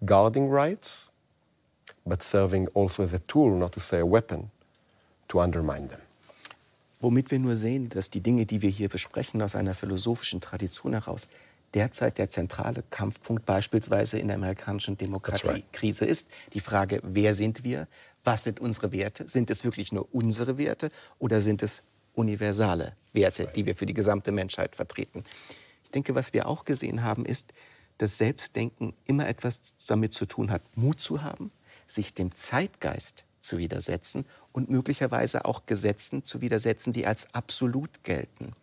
guarding 0.04 0.50
rights, 0.52 1.12
but 2.04 2.22
serving 2.22 2.68
also 2.74 3.04
as 3.04 3.14
a 3.14 3.20
tool, 3.28 3.56
not 3.56 3.72
to 3.72 3.80
say 3.80 4.00
a 4.00 4.04
weapon, 4.04 4.50
to 5.28 5.40
undermine 5.40 5.88
them. 5.88 6.00
Womit 7.00 7.30
wir 7.30 7.38
nur 7.38 7.56
sehen, 7.56 7.88
dass 7.90 8.10
die 8.10 8.22
Dinge, 8.22 8.46
die 8.46 8.62
wir 8.62 8.70
hier 8.70 8.88
besprechen, 8.88 9.42
aus 9.42 9.54
einer 9.54 9.74
philosophischen 9.74 10.40
Tradition 10.40 10.94
heraus 10.94 11.28
derzeit 11.76 12.16
der 12.16 12.30
zentrale 12.30 12.82
Kampfpunkt 12.90 13.44
beispielsweise 13.44 14.18
in 14.18 14.28
der 14.28 14.36
amerikanischen 14.36 14.96
Demokratiekrise 14.96 16.00
right. 16.00 16.10
ist. 16.10 16.28
Die 16.54 16.60
Frage, 16.60 17.00
wer 17.04 17.34
sind 17.34 17.64
wir? 17.64 17.86
Was 18.24 18.44
sind 18.44 18.60
unsere 18.60 18.92
Werte? 18.92 19.28
Sind 19.28 19.50
es 19.50 19.62
wirklich 19.62 19.92
nur 19.92 20.08
unsere 20.12 20.56
Werte 20.56 20.90
oder 21.18 21.42
sind 21.42 21.62
es 21.62 21.82
universale 22.14 22.94
Werte, 23.12 23.44
right. 23.44 23.56
die 23.56 23.66
wir 23.66 23.76
für 23.76 23.84
die 23.84 23.92
gesamte 23.92 24.32
Menschheit 24.32 24.74
vertreten? 24.74 25.22
Ich 25.84 25.90
denke, 25.90 26.14
was 26.14 26.32
wir 26.32 26.48
auch 26.48 26.64
gesehen 26.64 27.04
haben, 27.04 27.26
ist, 27.26 27.52
dass 27.98 28.16
Selbstdenken 28.16 28.94
immer 29.04 29.28
etwas 29.28 29.74
damit 29.86 30.14
zu 30.14 30.24
tun 30.24 30.50
hat, 30.50 30.62
Mut 30.76 30.98
zu 30.98 31.22
haben, 31.22 31.52
sich 31.86 32.14
dem 32.14 32.34
Zeitgeist 32.34 33.26
zu 33.42 33.58
widersetzen 33.58 34.24
und 34.52 34.70
möglicherweise 34.70 35.44
auch 35.44 35.66
Gesetzen 35.66 36.24
zu 36.24 36.40
widersetzen, 36.40 36.94
die 36.94 37.06
als 37.06 37.34
absolut 37.34 38.02
gelten. 38.02 38.54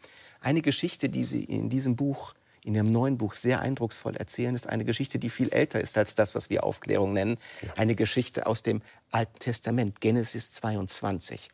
Eine 0.41 0.63
Geschichte, 0.63 1.09
die 1.09 1.23
Sie 1.23 1.43
in 1.43 1.69
diesem 1.69 1.95
Buch, 1.95 2.33
in 2.63 2.75
Ihrem 2.75 2.87
neuen 2.87 3.17
Buch 3.17 3.33
sehr 3.33 3.59
eindrucksvoll 3.59 4.15
erzählen, 4.15 4.55
ist 4.55 4.67
eine 4.67 4.85
Geschichte, 4.85 5.19
die 5.19 5.29
viel 5.29 5.49
älter 5.49 5.81
ist 5.81 5.97
als 5.97 6.15
das, 6.15 6.33
was 6.33 6.49
wir 6.49 6.63
Aufklärung 6.63 7.13
nennen. 7.13 7.37
Ja. 7.61 7.73
Eine 7.75 7.95
Geschichte 7.95 8.47
aus 8.47 8.63
dem 8.63 8.81
Alten 9.11 9.39
Testament, 9.39 9.99
Genesis 9.99 10.51
22. 10.51 11.49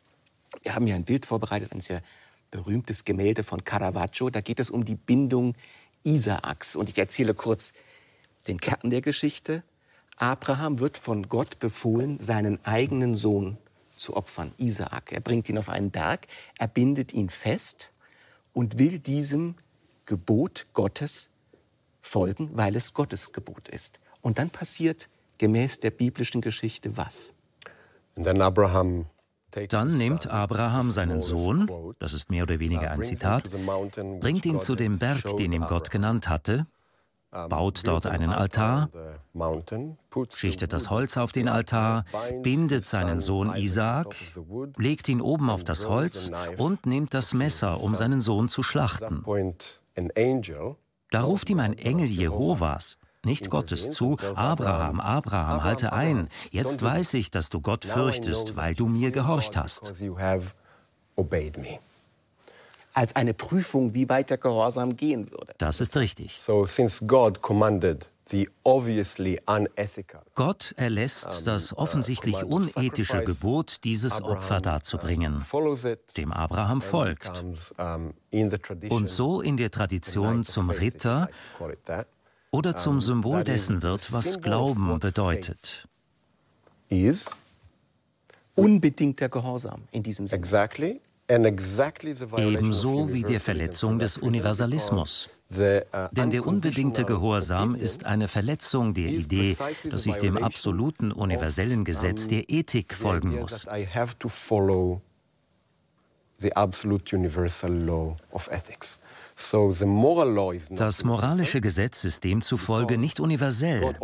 Wir 0.62 0.74
haben 0.74 0.86
hier 0.86 0.94
ein 0.94 1.04
Bild 1.04 1.26
vorbereitet, 1.26 1.72
ein 1.72 1.80
sehr 1.80 2.02
berühmtes 2.50 3.04
Gemälde 3.04 3.44
von 3.44 3.64
Caravaggio. 3.64 4.30
Da 4.30 4.40
geht 4.40 4.60
es 4.60 4.70
um 4.70 4.84
die 4.84 4.94
Bindung 4.94 5.54
Isaaks. 6.04 6.76
Und 6.76 6.88
ich 6.88 6.98
erzähle 6.98 7.34
kurz 7.34 7.72
den 8.46 8.60
Kern 8.60 8.90
der 8.90 9.00
Geschichte. 9.00 9.62
Abraham 10.16 10.80
wird 10.80 10.98
von 10.98 11.28
Gott 11.28 11.58
befohlen, 11.60 12.20
seinen 12.20 12.64
eigenen 12.64 13.14
Sohn 13.14 13.58
zu 13.96 14.16
opfern, 14.16 14.52
Isaak. 14.58 15.12
Er 15.12 15.20
bringt 15.20 15.48
ihn 15.48 15.58
auf 15.58 15.68
einen 15.68 15.90
Berg, 15.90 16.26
er 16.58 16.68
bindet 16.68 17.12
ihn 17.12 17.30
fest 17.30 17.92
und 18.52 18.78
will 18.78 18.98
diesem 18.98 19.54
Gebot 20.06 20.66
Gottes 20.72 21.30
folgen, 22.00 22.50
weil 22.54 22.76
es 22.76 22.94
Gottes 22.94 23.32
Gebot 23.32 23.68
ist. 23.68 24.00
Und 24.22 24.38
dann 24.38 24.50
passiert 24.50 25.08
gemäß 25.38 25.80
der 25.80 25.90
biblischen 25.90 26.40
Geschichte 26.40 26.96
was? 26.96 27.34
Dann 29.68 29.98
nimmt 29.98 30.28
Abraham 30.28 30.90
seinen 30.90 31.22
Sohn, 31.22 31.94
das 31.98 32.12
ist 32.12 32.30
mehr 32.30 32.44
oder 32.44 32.60
weniger 32.60 32.90
ein 32.90 33.02
Zitat, 33.02 33.50
bringt 34.20 34.46
ihn 34.46 34.60
zu 34.60 34.76
dem 34.76 34.98
Berg, 34.98 35.36
den 35.36 35.52
ihm 35.52 35.66
Gott 35.66 35.90
genannt 35.90 36.28
hatte, 36.28 36.66
baut 37.30 37.86
dort 37.86 38.06
einen 38.06 38.30
Altar, 38.30 38.90
schichtet 40.34 40.72
das 40.72 40.90
Holz 40.90 41.16
auf 41.16 41.32
den 41.32 41.48
Altar, 41.48 42.04
bindet 42.42 42.86
seinen 42.86 43.18
Sohn 43.18 43.54
Isaak, 43.56 44.14
legt 44.76 45.08
ihn 45.08 45.20
oben 45.20 45.50
auf 45.50 45.64
das 45.64 45.88
Holz 45.88 46.30
und 46.56 46.86
nimmt 46.86 47.14
das 47.14 47.34
Messer, 47.34 47.80
um 47.80 47.94
seinen 47.94 48.20
Sohn 48.20 48.48
zu 48.48 48.62
schlachten. 48.62 49.24
Da 51.10 51.22
ruft 51.22 51.50
ihm 51.50 51.60
ein 51.60 51.76
Engel 51.76 52.06
Jehovas, 52.06 52.98
nicht 53.24 53.50
Gottes 53.50 53.90
zu, 53.90 54.16
Abraham, 54.34 55.00
Abraham, 55.00 55.62
halte 55.64 55.92
ein, 55.92 56.28
jetzt 56.50 56.82
weiß 56.82 57.14
ich, 57.14 57.30
dass 57.30 57.50
du 57.50 57.60
Gott 57.60 57.84
fürchtest, 57.84 58.56
weil 58.56 58.74
du 58.74 58.86
mir 58.86 59.10
gehorcht 59.10 59.56
hast. 59.56 59.92
Als 62.92 63.14
eine 63.14 63.34
Prüfung, 63.34 63.94
wie 63.94 64.08
weit 64.08 64.30
der 64.30 64.38
Gehorsam 64.38 64.96
gehen 64.96 65.30
würde. 65.30 65.54
Das 65.58 65.80
ist 65.80 65.96
richtig. 65.96 66.40
So, 66.40 66.66
since 66.66 67.06
God 67.06 67.40
commanded 67.40 68.09
Gott 70.34 70.74
erlässt 70.76 71.46
das 71.46 71.72
uh, 71.72 71.76
offensichtlich 71.76 72.44
unethische 72.44 73.24
Gebot, 73.24 73.84
dieses 73.84 74.22
Opfer 74.22 74.60
darzubringen, 74.60 75.44
dem 76.16 76.32
Abraham 76.32 76.80
folgt. 76.80 77.44
und 78.88 79.10
so 79.10 79.40
in 79.40 79.56
der 79.56 79.70
Tradition 79.70 80.44
zum 80.44 80.70
Ritter 80.70 81.28
oder 82.50 82.76
zum 82.76 83.00
Symbol 83.00 83.44
dessen 83.44 83.82
wird, 83.82 84.12
was 84.12 84.40
Glauben 84.40 84.98
bedeutet. 84.98 85.88
Unbedingter 88.54 89.28
Gehorsam 89.28 89.82
in 89.92 90.02
diesem 90.02 90.26
Sinne. 90.26 90.42
Ebenso 92.36 93.12
wie 93.12 93.22
der 93.22 93.40
Verletzung 93.40 93.98
des 93.98 94.18
Universalismus. 94.18 95.28
Uh, 95.52 95.80
Denn 96.12 96.30
der 96.30 96.46
unbedingte 96.46 97.04
Gehorsam 97.04 97.74
ist 97.74 98.04
eine 98.06 98.28
Verletzung 98.28 98.94
der 98.94 99.06
Idee, 99.06 99.56
dass 99.88 100.06
ich 100.06 100.16
dem 100.16 100.36
absoluten 100.36 101.12
universellen 101.12 101.84
Gesetz 101.84 102.28
der 102.28 102.50
Ethik 102.50 102.94
folgen 102.94 103.40
muss. 103.40 103.66
Das 110.70 111.04
moralische 111.04 111.60
Gesetz 111.60 112.04
ist 112.04 112.24
demzufolge 112.24 112.98
nicht 112.98 113.20
universell, 113.20 113.94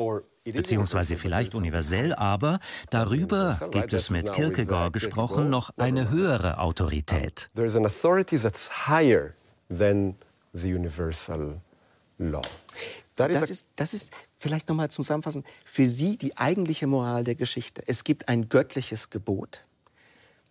beziehungsweise 0.53 1.16
vielleicht 1.16 1.55
universell, 1.55 2.14
aber 2.14 2.61
darüber 2.90 3.61
gibt 3.70 3.92
es 3.92 4.11
mit 4.11 4.32
Kierkegaard 4.32 4.92
gesprochen 4.92 5.51
noch 5.51 5.70
eine 5.76 6.11
höhere 6.11 6.59
Autorität. 6.59 7.51
Das 13.16 13.51
ist, 13.51 13.70
das 13.76 13.94
ist 13.94 14.12
vielleicht 14.36 14.68
nochmal 14.68 14.90
zum 14.90 15.05
Zusammenfassen 15.05 15.44
für 15.64 15.86
Sie 15.86 16.18
die 16.18 16.36
eigentliche 16.36 16.86
Moral 16.86 17.24
der 17.24 17.34
Geschichte. 17.34 17.82
Es 17.86 18.05
gibt 18.05 18.28
ein 18.28 18.49
göttliches 18.49 19.11
Gebot 19.11 19.62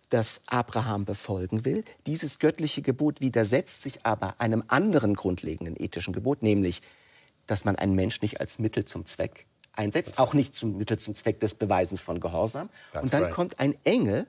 das 0.08 0.42
Abraham 0.46 1.04
befolgen 1.04 1.64
will. 1.64 1.84
Dieses 2.06 2.38
göttliche 2.38 2.82
Gebot 2.82 3.20
widersetzt 3.20 3.82
sich 3.82 4.06
aber 4.06 4.40
einem 4.40 4.62
anderen 4.68 5.14
grundlegenden 5.14 5.74
ethischen 5.76 6.12
Gebot, 6.12 6.42
nämlich, 6.42 6.80
dass 7.46 7.64
man 7.64 7.76
einen 7.76 7.94
Mensch 7.94 8.22
nicht 8.22 8.40
als 8.40 8.58
Mittel 8.58 8.84
zum 8.84 9.04
Zweck 9.04 9.46
einsetzt, 9.76 10.18
auch 10.18 10.34
nicht 10.34 10.54
zum 10.54 10.76
Mittel 10.76 10.98
zum 10.98 11.14
Zweck 11.14 11.40
des 11.40 11.54
Beweisens 11.54 12.02
von 12.02 12.20
Gehorsam. 12.20 12.68
That's 12.92 13.04
und 13.04 13.12
dann 13.12 13.24
right. 13.24 13.32
kommt 13.32 13.58
ein 13.60 13.76
Engel 13.84 14.26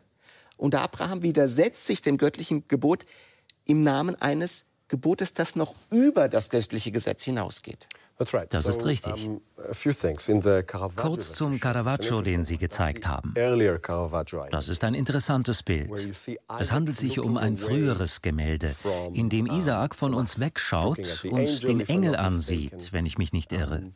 und 0.57 0.75
Abraham 0.75 1.21
widersetzt 1.23 1.85
sich 1.85 2.01
dem 2.01 2.17
göttlichen 2.17 2.67
Gebot 2.67 3.05
im 3.65 3.81
Namen 3.81 4.15
eines 4.21 4.65
Gebotes, 4.87 5.33
das 5.33 5.55
noch 5.55 5.75
über 5.91 6.29
das 6.29 6.49
göttliche 6.49 6.91
Gesetz 6.91 7.23
hinausgeht. 7.23 7.87
Das 8.49 8.65
ist 8.65 8.83
richtig. 8.85 9.29
Kurz 10.95 11.33
zum 11.33 11.59
Caravaggio, 11.59 12.21
den 12.21 12.45
Sie 12.45 12.57
gezeigt 12.57 13.05
haben. 13.05 13.33
Das 14.49 14.69
ist 14.69 14.83
ein 14.83 14.93
interessantes 14.95 15.61
Bild. 15.61 16.09
Es 16.57 16.71
handelt 16.71 16.97
sich 16.97 17.19
um 17.19 17.37
ein 17.37 17.57
früheres 17.57 18.23
Gemälde, 18.23 18.73
in 19.13 19.29
dem 19.29 19.45
Isaak 19.45 19.93
von 19.93 20.15
uns 20.15 20.39
wegschaut 20.39 21.25
und 21.29 21.63
den 21.63 21.81
Engel 21.81 22.15
ansieht, 22.15 22.91
wenn 22.91 23.05
ich 23.05 23.19
mich 23.19 23.33
nicht 23.33 23.51
irre. 23.53 23.91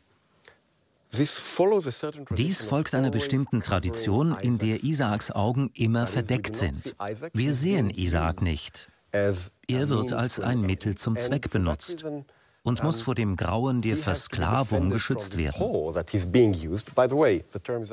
Dies 1.14 2.64
folgt 2.64 2.94
einer 2.94 3.10
bestimmten 3.10 3.60
Tradition, 3.60 4.36
in 4.40 4.58
der 4.58 4.82
Isaaks 4.82 5.30
Augen 5.30 5.70
immer 5.74 6.06
verdeckt 6.06 6.56
sind. 6.56 6.96
Wir 7.34 7.52
sehen 7.52 7.90
Isaak 7.90 8.40
nicht. 8.40 8.90
Er 9.12 9.88
wird 9.88 10.12
als 10.14 10.40
ein 10.40 10.62
Mittel 10.62 10.94
zum 10.94 11.18
Zweck 11.18 11.50
benutzt 11.50 12.06
und 12.62 12.82
muss 12.82 13.02
vor 13.02 13.14
dem 13.14 13.36
Grauen 13.36 13.82
der 13.82 13.96
Versklavung 13.96 14.88
geschützt 14.88 15.36
werden. 15.36 15.94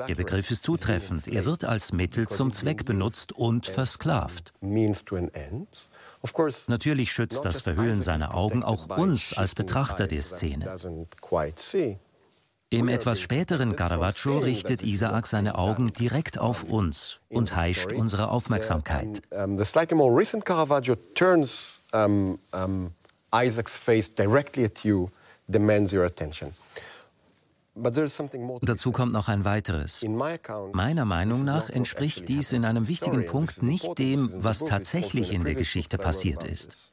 Der 0.08 0.14
Begriff 0.14 0.50
ist 0.50 0.62
zutreffend. 0.62 1.28
Er 1.28 1.44
wird 1.44 1.64
als 1.64 1.92
Mittel 1.92 2.28
zum 2.28 2.52
Zweck 2.52 2.84
benutzt 2.84 3.32
und 3.32 3.66
versklavt. 3.66 4.54
Natürlich 6.68 7.12
schützt 7.12 7.44
das 7.44 7.60
Verhüllen 7.60 8.00
seiner 8.00 8.34
Augen 8.34 8.62
auch 8.62 8.88
uns 8.96 9.36
als 9.36 9.54
Betrachter 9.54 10.06
der 10.06 10.22
Szene. 10.22 10.74
Im 12.72 12.88
etwas 12.88 13.20
späteren 13.20 13.74
Caravaggio 13.74 14.38
richtet 14.38 14.84
Isaac 14.84 15.26
seine 15.26 15.58
Augen 15.58 15.92
direkt 15.92 16.38
auf 16.38 16.62
uns 16.62 17.18
und 17.28 17.56
heischt 17.56 17.92
unsere 17.92 18.30
Aufmerksamkeit. 18.30 19.22
The 19.32 19.64
slightly 19.64 19.96
more 19.96 20.16
recent 20.16 20.44
Caravaggio 20.44 20.94
turns 21.16 21.82
um, 21.92 22.38
um, 22.52 22.92
Isaac's 23.34 23.76
face 23.76 24.08
directly 24.14 24.64
at 24.66 24.84
you 24.84 25.08
demands 25.48 25.92
your 25.92 26.04
attention. 26.04 26.52
Dazu 28.62 28.92
kommt 28.92 29.12
noch 29.12 29.28
ein 29.28 29.44
weiteres. 29.44 30.04
Meiner 30.72 31.04
Meinung 31.04 31.44
nach 31.44 31.70
entspricht 31.70 32.28
dies 32.28 32.52
in 32.52 32.64
einem 32.64 32.86
wichtigen 32.86 33.26
Punkt 33.26 33.64
nicht 33.64 33.98
dem, 33.98 34.30
was 34.36 34.60
tatsächlich 34.60 35.32
in 35.32 35.44
der 35.44 35.54
Geschichte 35.56 35.98
passiert 35.98 36.44
ist. 36.44 36.92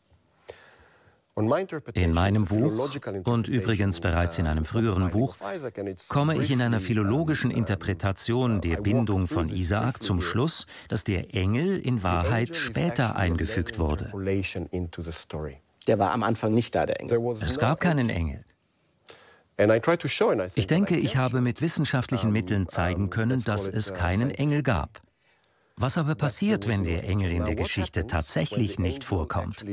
In 1.94 2.14
meinem 2.14 2.46
Buch 2.46 2.90
und 3.26 3.48
übrigens 3.48 4.00
bereits 4.00 4.40
in 4.40 4.48
einem 4.48 4.66
früheren 4.66 5.12
Buch 5.12 5.38
komme 6.08 6.36
ich 6.42 6.50
in 6.50 6.64
einer 6.64 6.80
philologischen 6.80 7.52
Interpretation 7.52 8.60
der 8.60 8.78
Bindung 8.78 9.28
von 9.28 9.48
Isaak 9.50 10.02
zum 10.02 10.20
Schluss, 10.20 10.66
dass 10.90 11.04
der 11.04 11.36
Engel 11.36 11.78
in 11.78 12.02
Wahrheit 12.02 12.56
später 12.56 13.16
eingefügt 13.16 13.78
wurde. 13.78 14.12
Der 15.86 16.00
war 16.00 16.12
am 16.12 16.24
Anfang 16.24 16.56
nicht 16.56 16.74
da, 16.74 16.88
der 16.88 17.00
Engel. 17.00 17.36
Es 17.42 17.60
gab 17.60 17.82
keinen 17.82 18.10
Engel. 18.10 18.44
Ich 20.56 20.68
denke, 20.68 20.98
ich 20.98 21.18
habe 21.18 21.42
mit 21.42 21.62
wissenschaftlichen 21.62 22.32
Mitteln 22.32 22.68
zeigen 22.68 23.12
können, 23.12 23.44
dass 23.44 23.68
es 23.68 23.94
keinen 23.94 24.32
Engel 24.32 24.64
gab. 24.64 25.02
Was 25.80 26.00
aber 26.00 26.16
passiert, 26.16 26.68
wenn 26.68 26.84
der 26.84 27.04
Engel 27.04 27.32
in 27.32 27.46
der 27.46 27.54
Geschichte 27.54 28.08
tatsächlich 28.08 28.80
nicht 28.80 29.04
vorkommt? 29.04 29.64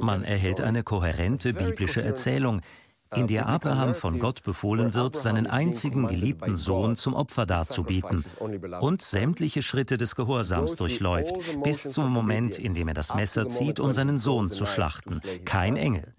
Man 0.00 0.24
erhält 0.24 0.60
eine 0.60 0.82
kohärente 0.82 1.54
biblische 1.54 2.02
Erzählung, 2.02 2.60
in 3.14 3.28
der 3.28 3.46
Abraham 3.46 3.94
von 3.94 4.18
Gott 4.18 4.42
befohlen 4.42 4.94
wird, 4.94 5.14
seinen 5.14 5.46
einzigen 5.46 6.08
geliebten 6.08 6.56
Sohn 6.56 6.96
zum 6.96 7.14
Opfer 7.14 7.46
darzubieten 7.46 8.24
und 8.80 9.00
sämtliche 9.00 9.62
Schritte 9.62 9.96
des 9.96 10.16
Gehorsams 10.16 10.74
durchläuft, 10.74 11.36
bis 11.62 11.84
zum 11.84 12.10
Moment, 12.12 12.58
in 12.58 12.74
dem 12.74 12.88
er 12.88 12.94
das 12.94 13.14
Messer 13.14 13.48
zieht, 13.48 13.78
um 13.78 13.92
seinen 13.92 14.18
Sohn 14.18 14.50
zu 14.50 14.64
schlachten. 14.64 15.20
Kein 15.44 15.76
Engel. 15.76 16.14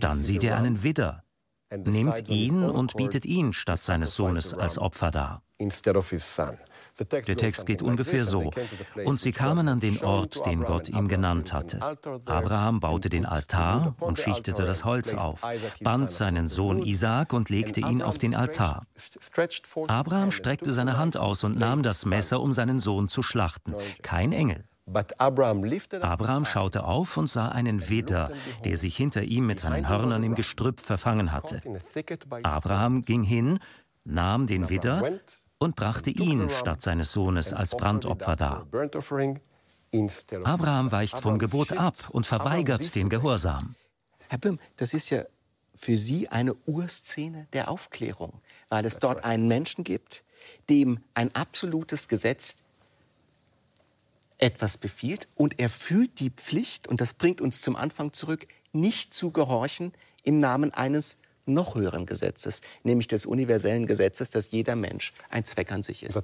Dann 0.00 0.22
sieht 0.22 0.42
er 0.42 0.56
einen 0.56 0.82
Widder, 0.82 1.22
nimmt 1.84 2.28
ihn 2.28 2.64
und 2.64 2.96
bietet 2.96 3.24
ihn 3.26 3.52
statt 3.52 3.82
seines 3.82 4.14
Sohnes 4.14 4.54
als 4.54 4.78
Opfer 4.78 5.10
dar. 5.10 5.42
Der 7.00 7.36
Text 7.36 7.66
geht 7.66 7.82
ungefähr 7.82 8.24
so. 8.24 8.50
Und 9.04 9.20
sie 9.20 9.32
kamen 9.32 9.68
an 9.68 9.80
den 9.80 10.02
Ort, 10.02 10.44
den 10.44 10.62
Gott 10.64 10.88
ihm 10.88 11.08
genannt 11.08 11.52
hatte. 11.52 11.80
Abraham 12.26 12.80
baute 12.80 13.08
den 13.08 13.24
Altar 13.24 13.94
und 14.00 14.18
schichtete 14.18 14.64
das 14.64 14.84
Holz 14.84 15.14
auf, 15.14 15.42
band 15.80 16.10
seinen 16.10 16.48
Sohn 16.48 16.82
Isaak 16.82 17.32
und 17.32 17.48
legte 17.48 17.80
ihn 17.80 18.02
auf 18.02 18.18
den 18.18 18.34
Altar. 18.34 18.86
Abraham 19.86 20.30
streckte 20.30 20.72
seine 20.72 20.96
Hand 20.96 21.16
aus 21.16 21.44
und 21.44 21.58
nahm 21.58 21.82
das 21.82 22.04
Messer, 22.04 22.40
um 22.40 22.52
seinen 22.52 22.78
Sohn 22.78 23.08
zu 23.08 23.22
schlachten. 23.22 23.74
Kein 24.02 24.32
Engel. 24.32 24.64
Abraham 24.86 26.44
schaute 26.44 26.84
auf 26.84 27.16
und 27.16 27.28
sah 27.28 27.48
einen 27.48 27.88
Widder, 27.88 28.32
der 28.64 28.76
sich 28.76 28.96
hinter 28.96 29.22
ihm 29.22 29.46
mit 29.46 29.60
seinen 29.60 29.88
Hörnern 29.88 30.22
im 30.22 30.34
Gestrüpp 30.34 30.80
verfangen 30.80 31.32
hatte. 31.32 31.62
Abraham 32.42 33.02
ging 33.02 33.22
hin, 33.22 33.60
nahm 34.04 34.46
den 34.46 34.68
Widder 34.68 35.20
und 35.58 35.76
brachte 35.76 36.10
ihn 36.10 36.48
statt 36.50 36.82
seines 36.82 37.12
Sohnes 37.12 37.52
als 37.52 37.76
Brandopfer 37.76 38.36
dar. 38.36 38.66
Abraham 40.44 40.90
weicht 40.90 41.18
vom 41.18 41.38
Gebot 41.38 41.72
ab 41.72 41.94
und 42.10 42.26
verweigert 42.26 42.94
den 42.94 43.08
Gehorsam. 43.08 43.76
Herr 44.28 44.38
Böhm, 44.38 44.58
das 44.76 44.94
ist 44.94 45.10
ja 45.10 45.24
für 45.74 45.96
Sie 45.96 46.28
eine 46.28 46.54
Urszene 46.66 47.46
der 47.52 47.70
Aufklärung, 47.70 48.40
weil 48.68 48.84
es 48.84 48.98
dort 48.98 49.24
einen 49.24 49.46
Menschen 49.46 49.84
gibt, 49.84 50.24
dem 50.68 51.00
ein 51.14 51.34
absolutes 51.34 52.08
Gesetz 52.08 52.61
etwas 54.42 54.76
befiehlt 54.76 55.28
und 55.36 55.58
er 55.60 55.70
fühlt 55.70 56.18
die 56.18 56.30
Pflicht, 56.30 56.88
und 56.88 57.00
das 57.00 57.14
bringt 57.14 57.40
uns 57.40 57.60
zum 57.60 57.76
Anfang 57.76 58.12
zurück, 58.12 58.46
nicht 58.72 59.14
zu 59.14 59.30
gehorchen 59.30 59.92
im 60.24 60.38
Namen 60.38 60.72
eines 60.72 61.18
noch 61.46 61.74
höheren 61.74 62.06
Gesetzes, 62.06 62.60
nämlich 62.82 63.08
des 63.08 63.26
universellen 63.26 63.86
Gesetzes, 63.86 64.30
dass 64.30 64.50
jeder 64.50 64.76
Mensch 64.76 65.12
ein 65.28 65.44
Zweck 65.44 65.72
an 65.72 65.82
sich 65.82 66.02
ist. 66.02 66.14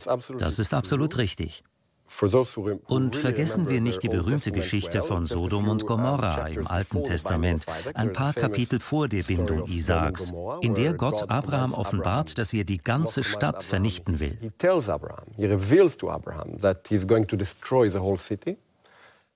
Das 0.42 0.58
ist 0.58 0.74
absolut 0.74 1.16
richtig. 1.16 1.64
Und 2.86 3.16
vergessen 3.16 3.68
wir 3.68 3.80
nicht 3.80 4.02
die 4.02 4.08
berühmte 4.08 4.50
Geschichte 4.50 5.02
von 5.02 5.26
Sodom 5.26 5.68
und 5.68 5.86
Gomorra 5.86 6.48
im 6.48 6.66
Alten 6.66 7.04
Testament, 7.04 7.64
ein 7.94 8.12
paar 8.12 8.32
Kapitel 8.32 8.80
vor 8.80 9.08
der 9.08 9.22
Bindung 9.22 9.64
Isaaks, 9.64 10.32
in 10.60 10.74
der 10.74 10.94
Gott 10.94 11.30
Abraham 11.30 11.74
offenbart, 11.74 12.38
dass 12.38 12.52
er 12.54 12.64
die 12.64 12.78
ganze 12.78 13.22
Stadt 13.22 13.62
vernichten 13.62 14.20
will. 14.20 14.38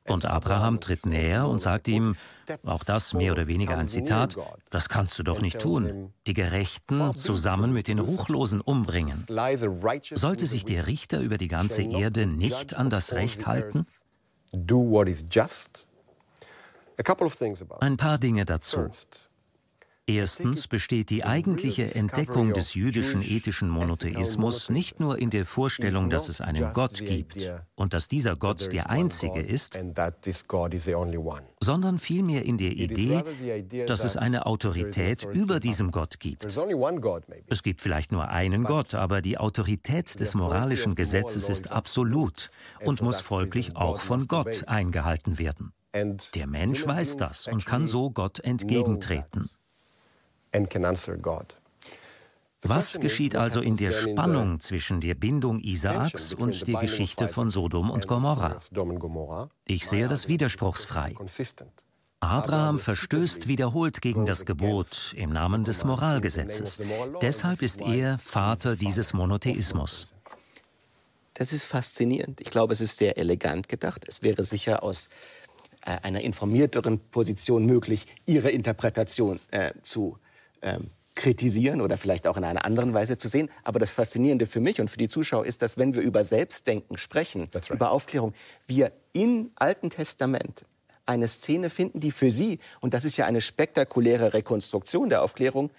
Und 0.04 0.26
Abraham 0.26 0.80
tritt 0.80 1.06
näher 1.06 1.46
und 1.48 1.60
sagt 1.60 1.86
ihm, 1.88 2.16
auch 2.64 2.82
das 2.82 3.14
mehr 3.14 3.32
oder 3.32 3.46
weniger 3.46 3.78
ein 3.78 3.86
Zitat, 3.88 4.36
das 4.70 4.88
kannst 4.88 5.18
du 5.18 5.22
doch 5.22 5.40
nicht 5.40 5.60
tun, 5.60 6.12
die 6.26 6.34
Gerechten 6.34 7.14
zusammen 7.16 7.72
mit 7.72 7.86
den 7.88 7.98
Ruchlosen 8.00 8.60
umbringen. 8.60 9.26
Sollte 10.12 10.46
sich 10.46 10.64
der 10.64 10.86
Richter 10.86 11.20
über 11.20 11.38
die 11.38 11.48
ganze 11.48 11.82
Erde 11.82 12.26
nicht 12.26 12.74
an 12.74 12.90
das 12.90 13.12
Recht 13.14 13.46
halten? 13.46 13.86
Ein 17.80 17.96
paar 17.96 18.18
Dinge 18.18 18.44
dazu. 18.44 18.90
Erstens 20.08 20.66
besteht 20.66 21.10
die 21.10 21.24
eigentliche 21.24 21.94
Entdeckung 21.94 22.52
des 22.52 22.74
jüdischen 22.74 23.22
ethischen 23.22 23.68
Monotheismus 23.68 24.68
nicht 24.68 24.98
nur 24.98 25.16
in 25.16 25.30
der 25.30 25.46
Vorstellung, 25.46 26.10
dass 26.10 26.28
es 26.28 26.40
einen 26.40 26.72
Gott 26.72 27.04
gibt 27.06 27.52
und 27.76 27.94
dass 27.94 28.08
dieser 28.08 28.34
Gott 28.34 28.72
der 28.72 28.90
einzige 28.90 29.40
ist, 29.40 29.78
sondern 31.60 31.98
vielmehr 32.00 32.44
in 32.44 32.58
der 32.58 32.72
Idee, 32.72 33.84
dass 33.86 34.02
es 34.02 34.16
eine 34.16 34.46
Autorität 34.46 35.24
über 35.32 35.60
diesem 35.60 35.92
Gott 35.92 36.18
gibt. 36.18 36.46
Es 37.46 37.62
gibt 37.62 37.80
vielleicht 37.80 38.10
nur 38.10 38.28
einen 38.28 38.64
Gott, 38.64 38.94
aber 38.94 39.22
die 39.22 39.38
Autorität 39.38 40.18
des 40.18 40.34
moralischen 40.34 40.96
Gesetzes 40.96 41.48
ist 41.48 41.70
absolut 41.70 42.50
und 42.84 43.02
muss 43.02 43.20
folglich 43.20 43.76
auch 43.76 44.00
von 44.00 44.26
Gott 44.26 44.66
eingehalten 44.66 45.38
werden. 45.38 45.72
Der 46.34 46.46
Mensch 46.48 46.84
weiß 46.84 47.18
das 47.18 47.46
und 47.46 47.66
kann 47.66 47.84
so 47.84 48.10
Gott 48.10 48.40
entgegentreten. 48.40 49.48
Was 52.64 53.00
geschieht 53.00 53.34
also 53.34 53.60
in 53.60 53.76
der 53.76 53.90
Spannung 53.90 54.60
zwischen 54.60 55.00
der 55.00 55.14
Bindung 55.14 55.58
Isaaks 55.60 56.32
und 56.32 56.68
der 56.68 56.78
Geschichte 56.80 57.26
von 57.26 57.48
Sodom 57.48 57.90
und 57.90 58.06
Gomorra? 58.06 58.60
Ich 59.66 59.88
sehe 59.88 60.06
das 60.06 60.28
widerspruchsfrei. 60.28 61.14
Abraham 62.20 62.78
verstößt 62.78 63.48
wiederholt 63.48 64.00
gegen 64.00 64.26
das 64.26 64.46
Gebot 64.46 65.12
im 65.16 65.30
Namen 65.30 65.64
des 65.64 65.84
Moralgesetzes. 65.84 66.80
Deshalb 67.20 67.62
ist 67.62 67.80
er 67.80 68.16
Vater 68.18 68.76
dieses 68.76 69.12
Monotheismus. 69.12 70.12
Das 71.34 71.52
ist 71.52 71.64
faszinierend. 71.64 72.40
Ich 72.40 72.50
glaube, 72.50 72.74
es 72.74 72.80
ist 72.80 72.96
sehr 72.96 73.18
elegant 73.18 73.68
gedacht. 73.68 74.04
Es 74.06 74.22
wäre 74.22 74.44
sicher 74.44 74.84
aus 74.84 75.08
äh, 75.84 75.98
einer 76.02 76.20
informierteren 76.20 77.00
Position 77.00 77.66
möglich, 77.66 78.06
Ihre 78.26 78.50
Interpretation 78.50 79.40
äh, 79.50 79.72
zu 79.82 80.18
ähm, 80.62 80.90
kritisieren 81.14 81.80
oder 81.80 81.98
vielleicht 81.98 82.26
auch 82.26 82.36
in 82.36 82.44
einer 82.44 82.64
anderen 82.64 82.94
Weise 82.94 83.18
zu 83.18 83.28
sehen. 83.28 83.50
Aber 83.64 83.78
das 83.78 83.92
Faszinierende 83.92 84.46
für 84.46 84.60
mich 84.60 84.80
und 84.80 84.88
für 84.88 84.96
die 84.96 85.08
Zuschauer 85.08 85.44
ist, 85.44 85.62
dass 85.62 85.76
wenn 85.76 85.94
wir 85.94 86.02
über 86.02 86.24
Selbstdenken 86.24 86.96
sprechen, 86.96 87.48
right. 87.54 87.70
über 87.70 87.90
Aufklärung, 87.90 88.32
wir 88.66 88.92
im 89.12 89.50
Alten 89.56 89.90
Testament 89.90 90.64
eine 91.04 91.28
Szene 91.28 91.68
finden, 91.68 92.00
die 92.00 92.12
für 92.12 92.30
Sie, 92.30 92.58
und 92.80 92.94
das 92.94 93.04
ist 93.04 93.16
ja 93.16 93.26
eine 93.26 93.40
spektakuläre 93.40 94.34
Rekonstruktion 94.34 95.10
der 95.10 95.22
Aufklärung, 95.22 95.70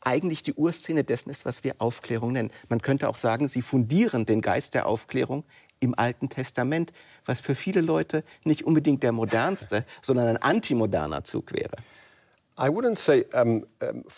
eigentlich 0.00 0.42
die 0.42 0.52
Urszene 0.52 1.02
dessen 1.02 1.30
ist, 1.30 1.46
was 1.46 1.64
wir 1.64 1.76
Aufklärung 1.78 2.32
nennen. 2.32 2.50
Man 2.68 2.82
könnte 2.82 3.08
auch 3.08 3.14
sagen, 3.14 3.48
sie 3.48 3.62
fundieren 3.62 4.26
den 4.26 4.42
Geist 4.42 4.74
der 4.74 4.86
Aufklärung 4.86 5.44
im 5.80 5.98
Alten 5.98 6.28
Testament, 6.28 6.92
was 7.24 7.40
für 7.40 7.54
viele 7.54 7.80
Leute 7.80 8.22
nicht 8.44 8.64
unbedingt 8.64 9.02
der 9.02 9.12
modernste, 9.12 9.86
sondern 10.02 10.28
ein 10.28 10.36
antimoderner 10.36 11.24
Zug 11.24 11.52
wäre. 11.52 11.76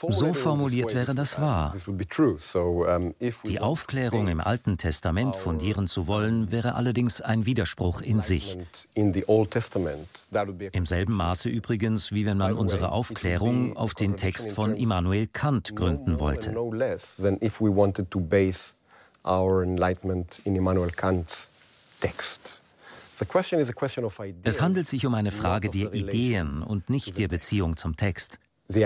So 0.09 0.35
formuliert 0.35 0.95
wäre 0.95 1.15
das 1.15 1.41
wahr. 1.41 1.75
Die 3.45 3.61
Aufklärung 3.61 4.29
im 4.29 4.41
Alten 4.41 4.77
Testament 4.77 5.37
fundieren 5.37 5.87
zu 5.87 6.07
wollen, 6.07 6.51
wäre 6.51 6.75
allerdings 6.75 7.23
ein 7.23 7.47
Widerspruch 7.47 8.03
in 8.03 8.21
sich. 8.21 8.59
Im 8.95 10.87
selben 10.87 11.15
Maße 11.15 11.49
übrigens, 11.49 12.13
wie 12.13 12.27
wenn 12.27 12.37
man 12.37 12.53
unsere 12.53 12.93
Aufklärung 12.93 13.75
auf 13.77 13.95
den 13.95 14.17
Text 14.17 14.53
von 14.53 14.77
Immanuel 14.77 15.29
Kant 15.29 15.75
gründen 15.75 16.21
wollte. 16.21 16.55
Text. 22.01 22.63
Es 24.43 24.61
handelt 24.61 24.87
sich 24.87 25.07
um 25.07 25.15
eine 25.15 25.31
Frage 25.31 25.71
der 25.71 25.95
Ideen 25.95 26.63
und 26.63 26.91
nicht 26.91 27.19
der 27.19 27.29
Beziehung 27.29 27.77
zum 27.77 27.97
Text. 27.97 28.39
Die 28.69 28.83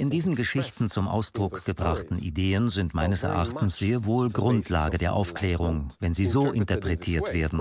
in 0.00 0.10
diesen 0.10 0.34
Geschichten 0.34 0.88
zum 0.88 1.06
Ausdruck 1.06 1.64
gebrachten 1.66 2.16
Ideen 2.16 2.70
sind 2.70 2.94
meines 2.94 3.22
Erachtens 3.22 3.76
sehr 3.76 4.06
wohl 4.06 4.30
Grundlage 4.30 4.96
der 4.96 5.12
Aufklärung, 5.12 5.92
wenn 6.00 6.14
sie 6.14 6.24
so 6.24 6.50
interpretiert 6.50 7.34
werden, 7.34 7.60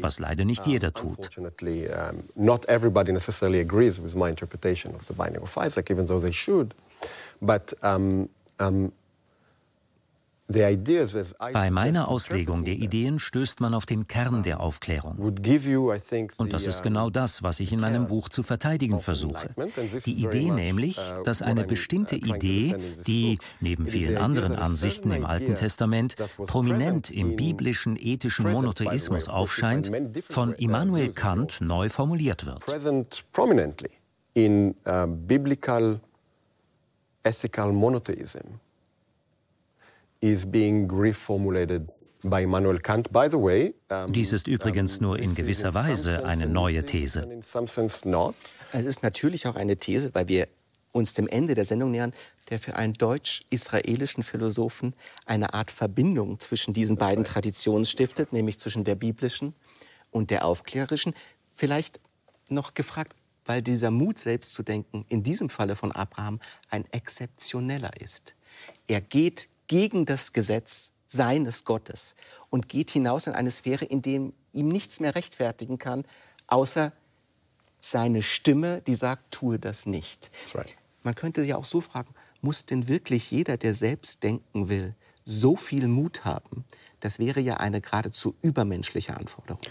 was 0.00 0.18
leider 0.18 0.44
nicht 0.44 0.66
jeder 0.66 0.92
tut. 0.92 1.30
But 7.40 7.76
um, 7.82 8.28
um, 8.60 8.92
bei 10.52 11.70
meiner 11.70 12.08
Auslegung 12.08 12.64
der 12.64 12.74
Ideen 12.74 13.18
stößt 13.18 13.60
man 13.60 13.74
auf 13.74 13.86
den 13.86 14.06
Kern 14.06 14.42
der 14.42 14.60
Aufklärung. 14.60 15.16
Und 15.18 16.52
das 16.52 16.66
ist 16.66 16.82
genau 16.82 17.10
das, 17.10 17.42
was 17.42 17.60
ich 17.60 17.72
in 17.72 17.80
meinem 17.80 18.06
Buch 18.06 18.28
zu 18.28 18.42
verteidigen 18.42 18.98
versuche. 18.98 19.54
Die 20.06 20.24
Idee 20.24 20.50
nämlich, 20.50 20.98
uh, 20.98 21.22
dass 21.22 21.42
eine 21.42 21.64
bestimmte 21.64 22.16
Idee, 22.16 22.76
die 23.06 23.38
neben 23.60 23.86
vielen 23.86 24.16
anderen 24.16 24.54
Ansichten 24.54 25.10
im 25.10 25.24
Alten 25.24 25.54
Testament 25.54 26.16
prominent 26.46 27.10
im 27.10 27.36
biblischen 27.36 27.96
ethischen 27.96 28.50
Monotheismus 28.50 29.28
aufscheint, 29.28 29.90
von 30.22 30.52
Immanuel 30.54 31.12
Kant 31.12 31.60
neu 31.60 31.88
formuliert 31.88 32.46
wird. 32.46 32.64
In 34.34 34.74
uh, 34.86 35.06
biblical 35.06 36.00
ethical 37.22 37.70
monotheism 37.72 38.61
is 40.22 40.46
being 40.46 40.88
reformulated 40.88 41.88
by 42.22 42.42
Immanuel 42.42 42.78
Kant. 42.78 43.12
By 43.12 43.28
the 43.28 43.36
way, 43.36 43.74
Dies 44.08 44.32
ist 44.32 44.46
übrigens 44.46 45.00
nur 45.00 45.18
in 45.18 45.34
gewisser 45.34 45.74
Weise 45.74 46.24
eine 46.24 46.46
neue 46.46 46.86
These. 46.86 47.28
Es 48.72 48.86
ist 48.86 49.02
natürlich 49.02 49.46
auch 49.46 49.56
eine 49.56 49.76
These, 49.76 50.14
weil 50.14 50.28
wir 50.28 50.48
uns 50.92 51.14
dem 51.14 51.26
Ende 51.26 51.54
der 51.54 51.64
Sendung 51.64 51.90
nähern, 51.90 52.12
der 52.50 52.58
für 52.58 52.76
einen 52.76 52.92
deutsch-israelischen 52.92 54.22
Philosophen 54.22 54.94
eine 55.26 55.54
Art 55.54 55.70
Verbindung 55.70 56.38
zwischen 56.38 56.72
diesen 56.72 56.96
beiden 56.96 57.24
Traditionen 57.24 57.84
stiftet, 57.84 58.32
nämlich 58.32 58.58
zwischen 58.58 58.84
der 58.84 58.94
biblischen 58.94 59.54
und 60.10 60.30
der 60.30 60.44
aufklärerischen. 60.44 61.14
Vielleicht 61.50 61.98
noch 62.48 62.74
gefragt, 62.74 63.16
weil 63.44 63.62
dieser 63.62 63.90
Mut, 63.90 64.18
selbst 64.18 64.52
zu 64.52 64.62
denken, 64.62 65.04
in 65.08 65.22
diesem 65.22 65.48
Falle 65.48 65.74
von 65.74 65.90
Abraham 65.90 66.38
ein 66.70 66.84
exzeptioneller 66.92 67.90
ist. 68.00 68.34
Er 68.86 69.00
geht 69.00 69.48
gegen 69.72 70.04
das 70.04 70.34
Gesetz 70.34 70.92
seines 71.06 71.64
Gottes 71.64 72.14
und 72.50 72.68
geht 72.68 72.90
hinaus 72.90 73.26
in 73.26 73.32
eine 73.32 73.50
Sphäre, 73.50 73.86
in 73.86 74.02
der 74.02 74.30
ihm 74.52 74.68
nichts 74.68 75.00
mehr 75.00 75.14
rechtfertigen 75.14 75.78
kann, 75.78 76.04
außer 76.46 76.92
seine 77.80 78.22
Stimme, 78.22 78.82
die 78.82 78.94
sagt, 78.94 79.30
tue 79.30 79.58
das 79.58 79.86
nicht. 79.86 80.30
Right. 80.54 80.76
Man 81.04 81.14
könnte 81.14 81.42
ja 81.42 81.56
auch 81.56 81.64
so 81.64 81.80
fragen, 81.80 82.12
muss 82.42 82.66
denn 82.66 82.86
wirklich 82.86 83.30
jeder, 83.30 83.56
der 83.56 83.72
selbst 83.72 84.22
denken 84.22 84.68
will, 84.68 84.94
so 85.24 85.56
viel 85.56 85.88
Mut 85.88 86.26
haben? 86.26 86.66
Das 87.00 87.18
wäre 87.18 87.40
ja 87.40 87.54
eine 87.54 87.80
geradezu 87.80 88.34
übermenschliche 88.42 89.16
Anforderung. 89.16 89.62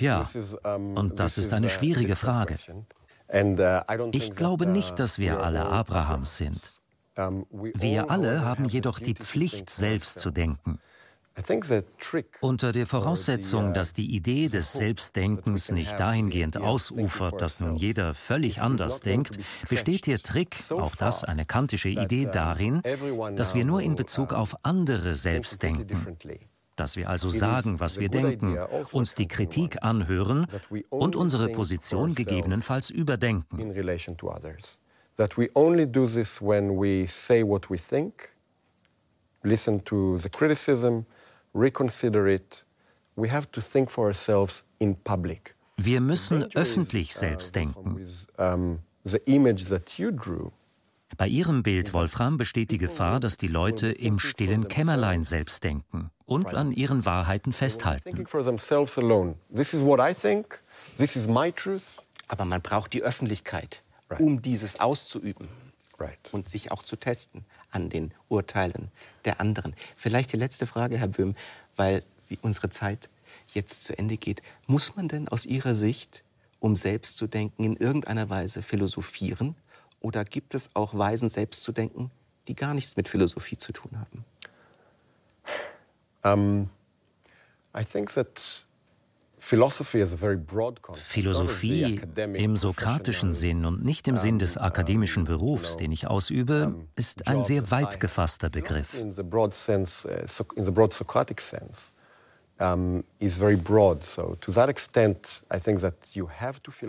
Ja, 0.00 0.28
und 0.74 1.20
das 1.20 1.38
ist 1.38 1.52
eine 1.52 1.68
schwierige 1.68 2.16
Frage. 2.16 2.58
Uh, 3.32 4.10
ich 4.10 4.32
glaube 4.32 4.66
nicht, 4.66 4.98
dass 4.98 5.20
wir 5.20 5.38
alle 5.38 5.66
Abrahams 5.66 6.36
sind. 6.36 6.80
Wir 7.16 8.10
alle 8.10 8.44
haben 8.44 8.66
jedoch 8.66 8.98
die 8.98 9.14
Pflicht, 9.14 9.70
selbst 9.70 10.18
zu 10.18 10.30
denken. 10.30 10.78
Unter 12.40 12.72
der 12.72 12.86
Voraussetzung, 12.86 13.74
dass 13.74 13.92
die 13.92 14.14
Idee 14.14 14.48
des 14.48 14.72
Selbstdenkens 14.72 15.70
nicht 15.70 16.00
dahingehend 16.00 16.56
ausufert, 16.56 17.42
dass 17.42 17.60
nun 17.60 17.76
jeder 17.76 18.14
völlig 18.14 18.62
anders 18.62 19.00
denkt, 19.00 19.38
besteht 19.68 20.06
der 20.06 20.22
Trick, 20.22 20.56
auch 20.70 20.96
das 20.96 21.24
eine 21.24 21.44
kantische 21.44 21.90
Idee, 21.90 22.26
darin, 22.32 22.82
dass 23.34 23.54
wir 23.54 23.66
nur 23.66 23.82
in 23.82 23.96
Bezug 23.96 24.32
auf 24.32 24.56
andere 24.62 25.14
selbst 25.14 25.62
denken. 25.62 26.16
Dass 26.74 26.96
wir 26.96 27.08
also 27.08 27.28
sagen, 27.28 27.80
was 27.80 27.98
wir 27.98 28.08
denken, 28.08 28.58
uns 28.92 29.14
die 29.14 29.28
Kritik 29.28 29.82
anhören 29.82 30.46
und 30.90 31.16
unsere 31.16 31.48
Position 31.48 32.14
gegebenenfalls 32.14 32.90
überdenken 32.90 33.74
that 35.16 35.36
we 35.36 35.48
only 35.54 35.86
do 35.86 36.06
this 36.06 36.40
when 36.40 36.76
we 36.76 37.06
say 37.06 37.42
what 37.42 37.70
we 37.70 37.78
think, 37.78 38.34
listen 39.42 39.82
to 39.84 40.18
the 40.18 40.28
criticism, 40.28 41.06
reconsider 41.54 42.28
it. 42.28 42.64
We 43.16 43.28
have 43.30 43.50
to 43.52 43.60
think 43.60 43.90
for 43.90 44.06
ourselves 44.06 44.64
in 44.78 44.96
public. 44.96 45.54
Wir 45.78 46.00
müssen 46.00 46.44
öffentlich 46.54 47.14
selbst 47.14 47.54
denken. 47.54 48.00
Bei 51.16 51.28
Ihrem 51.28 51.62
Bild, 51.62 51.94
Wolfram, 51.94 52.36
besteht 52.36 52.70
die 52.70 52.78
Gefahr, 52.78 53.20
dass 53.20 53.36
die 53.38 53.46
Leute 53.46 53.88
im 53.88 54.18
stillen 54.18 54.68
Kämmerlein 54.68 55.22
selbst 55.22 55.62
denken 55.64 56.10
und 56.24 56.54
an 56.54 56.72
ihren 56.72 57.04
Wahrheiten 57.04 57.52
festhalten. 57.52 58.26
Aber 62.28 62.44
man 62.44 62.60
braucht 62.60 62.92
die 62.92 63.02
Öffentlichkeit 63.02 63.82
right. 64.08 64.20
um 64.20 64.42
dieses 64.42 64.80
auszuüben 64.80 65.48
right. 65.98 66.18
und 66.32 66.48
sich 66.48 66.70
auch 66.72 66.82
zu 66.82 66.96
testen 66.96 67.44
an 67.70 67.88
den 67.90 68.12
Urteilen 68.28 68.90
der 69.24 69.40
anderen. 69.40 69.74
Vielleicht 69.96 70.32
die 70.32 70.36
letzte 70.36 70.66
Frage, 70.66 70.98
Herr 70.98 71.08
Böhm, 71.08 71.34
weil 71.76 72.02
unsere 72.42 72.70
Zeit 72.70 73.08
jetzt 73.48 73.84
zu 73.84 73.96
Ende 73.96 74.16
geht. 74.16 74.42
Muss 74.66 74.96
man 74.96 75.08
denn 75.08 75.28
aus 75.28 75.46
Ihrer 75.46 75.74
Sicht, 75.74 76.24
um 76.58 76.76
selbst 76.76 77.16
zu 77.16 77.26
denken, 77.26 77.64
in 77.64 77.76
irgendeiner 77.76 78.28
Weise 78.28 78.62
philosophieren? 78.62 79.54
Oder 80.00 80.24
gibt 80.24 80.54
es 80.54 80.70
auch 80.74 80.96
Weisen, 80.96 81.28
selbst 81.28 81.62
zu 81.62 81.72
denken, 81.72 82.10
die 82.48 82.54
gar 82.54 82.74
nichts 82.74 82.96
mit 82.96 83.08
Philosophie 83.08 83.58
zu 83.58 83.72
tun 83.72 83.98
haben? 83.98 84.24
Um, 86.24 86.70
I 87.76 87.84
think 87.84 88.12
that 88.14 88.65
Philosophie 90.94 92.00
im 92.34 92.56
sokratischen 92.56 93.32
Sinn 93.32 93.64
und 93.64 93.84
nicht 93.84 94.08
im 94.08 94.16
Sinn 94.16 94.38
des 94.38 94.56
akademischen 94.56 95.24
Berufs, 95.24 95.76
den 95.76 95.92
ich 95.92 96.06
ausübe, 96.06 96.86
ist 96.96 97.28
ein 97.28 97.42
sehr 97.42 97.70
weit 97.70 98.00
gefasster 98.00 98.48
Begriff. 98.48 99.02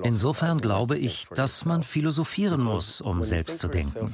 Insofern 0.03 0.61
glaube 0.61 0.97
ich, 0.97 1.27
dass 1.29 1.65
man 1.65 1.83
philosophieren 1.83 2.61
muss, 2.61 3.01
um 3.01 3.21
selbst 3.23 3.59
zu 3.59 3.67
denken. 3.67 4.13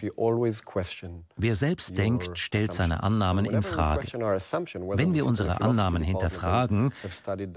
Wer 1.35 1.55
selbst 1.55 1.97
denkt, 1.97 2.39
stellt 2.39 2.73
seine 2.73 3.03
Annahmen 3.03 3.45
in 3.45 3.61
Frage. 3.61 4.07
Wenn 4.13 5.13
wir 5.13 5.25
unsere 5.25 5.61
Annahmen 5.61 6.01
hinterfragen, 6.01 6.91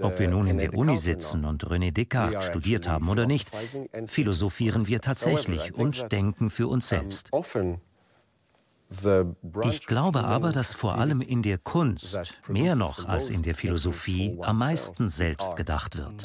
ob 0.01 0.19
wir 0.19 0.29
nun 0.29 0.47
in 0.47 0.59
der 0.59 0.75
Uni 0.75 0.97
sitzen 0.97 1.45
und 1.45 1.65
René 1.65 1.91
Descartes 1.91 2.45
studiert 2.45 2.87
haben 2.87 3.09
oder 3.09 3.25
nicht, 3.25 3.49
philosophieren 4.05 4.87
wir 4.87 5.01
tatsächlich 5.01 5.75
und 5.75 6.11
denken 6.11 6.49
für 6.51 6.67
uns 6.67 6.89
selbst. 6.89 7.31
Ich 9.63 9.85
glaube 9.85 10.23
aber, 10.23 10.51
dass 10.51 10.73
vor 10.73 10.95
allem 10.95 11.21
in 11.21 11.41
der 11.41 11.57
Kunst, 11.57 12.35
mehr 12.47 12.75
noch 12.75 13.05
als 13.05 13.29
in 13.29 13.41
der 13.41 13.53
Philosophie, 13.53 14.37
am 14.41 14.59
meisten 14.59 15.09
selbst 15.09 15.55
gedacht 15.55 15.97
wird. 15.97 16.23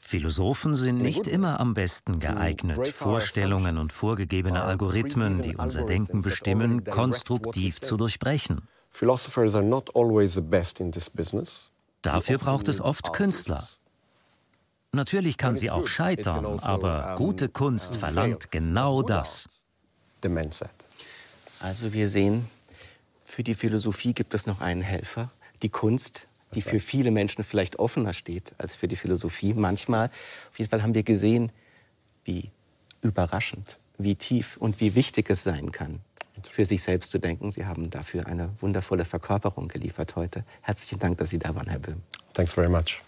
Philosophen 0.00 0.76
sind 0.76 1.02
nicht 1.02 1.26
immer 1.26 1.60
am 1.60 1.74
besten 1.74 2.20
geeignet, 2.20 2.88
Vorstellungen 2.88 3.78
und 3.78 3.92
vorgegebene 3.92 4.62
Algorithmen, 4.62 5.42
die 5.42 5.56
unser 5.56 5.84
Denken 5.84 6.20
bestimmen, 6.22 6.84
konstruktiv 6.84 7.80
zu 7.80 7.96
durchbrechen. 7.96 8.68
Dafür 12.02 12.38
braucht 12.38 12.68
es 12.68 12.80
oft 12.80 13.12
Künstler. 13.12 13.66
Natürlich 14.94 15.38
kann 15.38 15.56
sie 15.56 15.70
auch 15.70 15.86
scheitern, 15.86 16.44
aber 16.60 17.14
gute 17.16 17.48
Kunst 17.48 17.96
verlangt 17.96 18.50
genau 18.50 19.02
das. 19.02 19.48
Also 21.60 21.94
wir 21.94 22.08
sehen, 22.08 22.46
für 23.24 23.42
die 23.42 23.54
Philosophie 23.54 24.12
gibt 24.12 24.34
es 24.34 24.44
noch 24.44 24.60
einen 24.60 24.82
Helfer, 24.82 25.30
die 25.62 25.70
Kunst, 25.70 26.26
die 26.54 26.60
für 26.60 26.78
viele 26.78 27.10
Menschen 27.10 27.42
vielleicht 27.42 27.78
offener 27.78 28.12
steht 28.12 28.52
als 28.58 28.74
für 28.74 28.86
die 28.86 28.96
Philosophie. 28.96 29.54
Manchmal, 29.54 30.10
auf 30.50 30.58
jeden 30.58 30.70
Fall 30.70 30.82
haben 30.82 30.94
wir 30.94 31.04
gesehen, 31.04 31.50
wie 32.24 32.50
überraschend, 33.00 33.78
wie 33.96 34.16
tief 34.16 34.58
und 34.58 34.78
wie 34.82 34.94
wichtig 34.94 35.30
es 35.30 35.42
sein 35.42 35.72
kann, 35.72 36.00
für 36.50 36.66
sich 36.66 36.82
selbst 36.82 37.10
zu 37.10 37.18
denken. 37.18 37.50
Sie 37.50 37.64
haben 37.64 37.88
dafür 37.88 38.26
eine 38.26 38.50
wundervolle 38.60 39.06
Verkörperung 39.06 39.68
geliefert 39.68 40.16
heute. 40.16 40.44
Herzlichen 40.60 40.98
Dank, 40.98 41.16
dass 41.16 41.30
Sie 41.30 41.38
da 41.38 41.54
waren, 41.54 41.68
Herr 41.68 41.78
Böhm. 41.78 42.02
Thanks 42.34 42.52
very 42.52 42.68
much. 42.68 43.00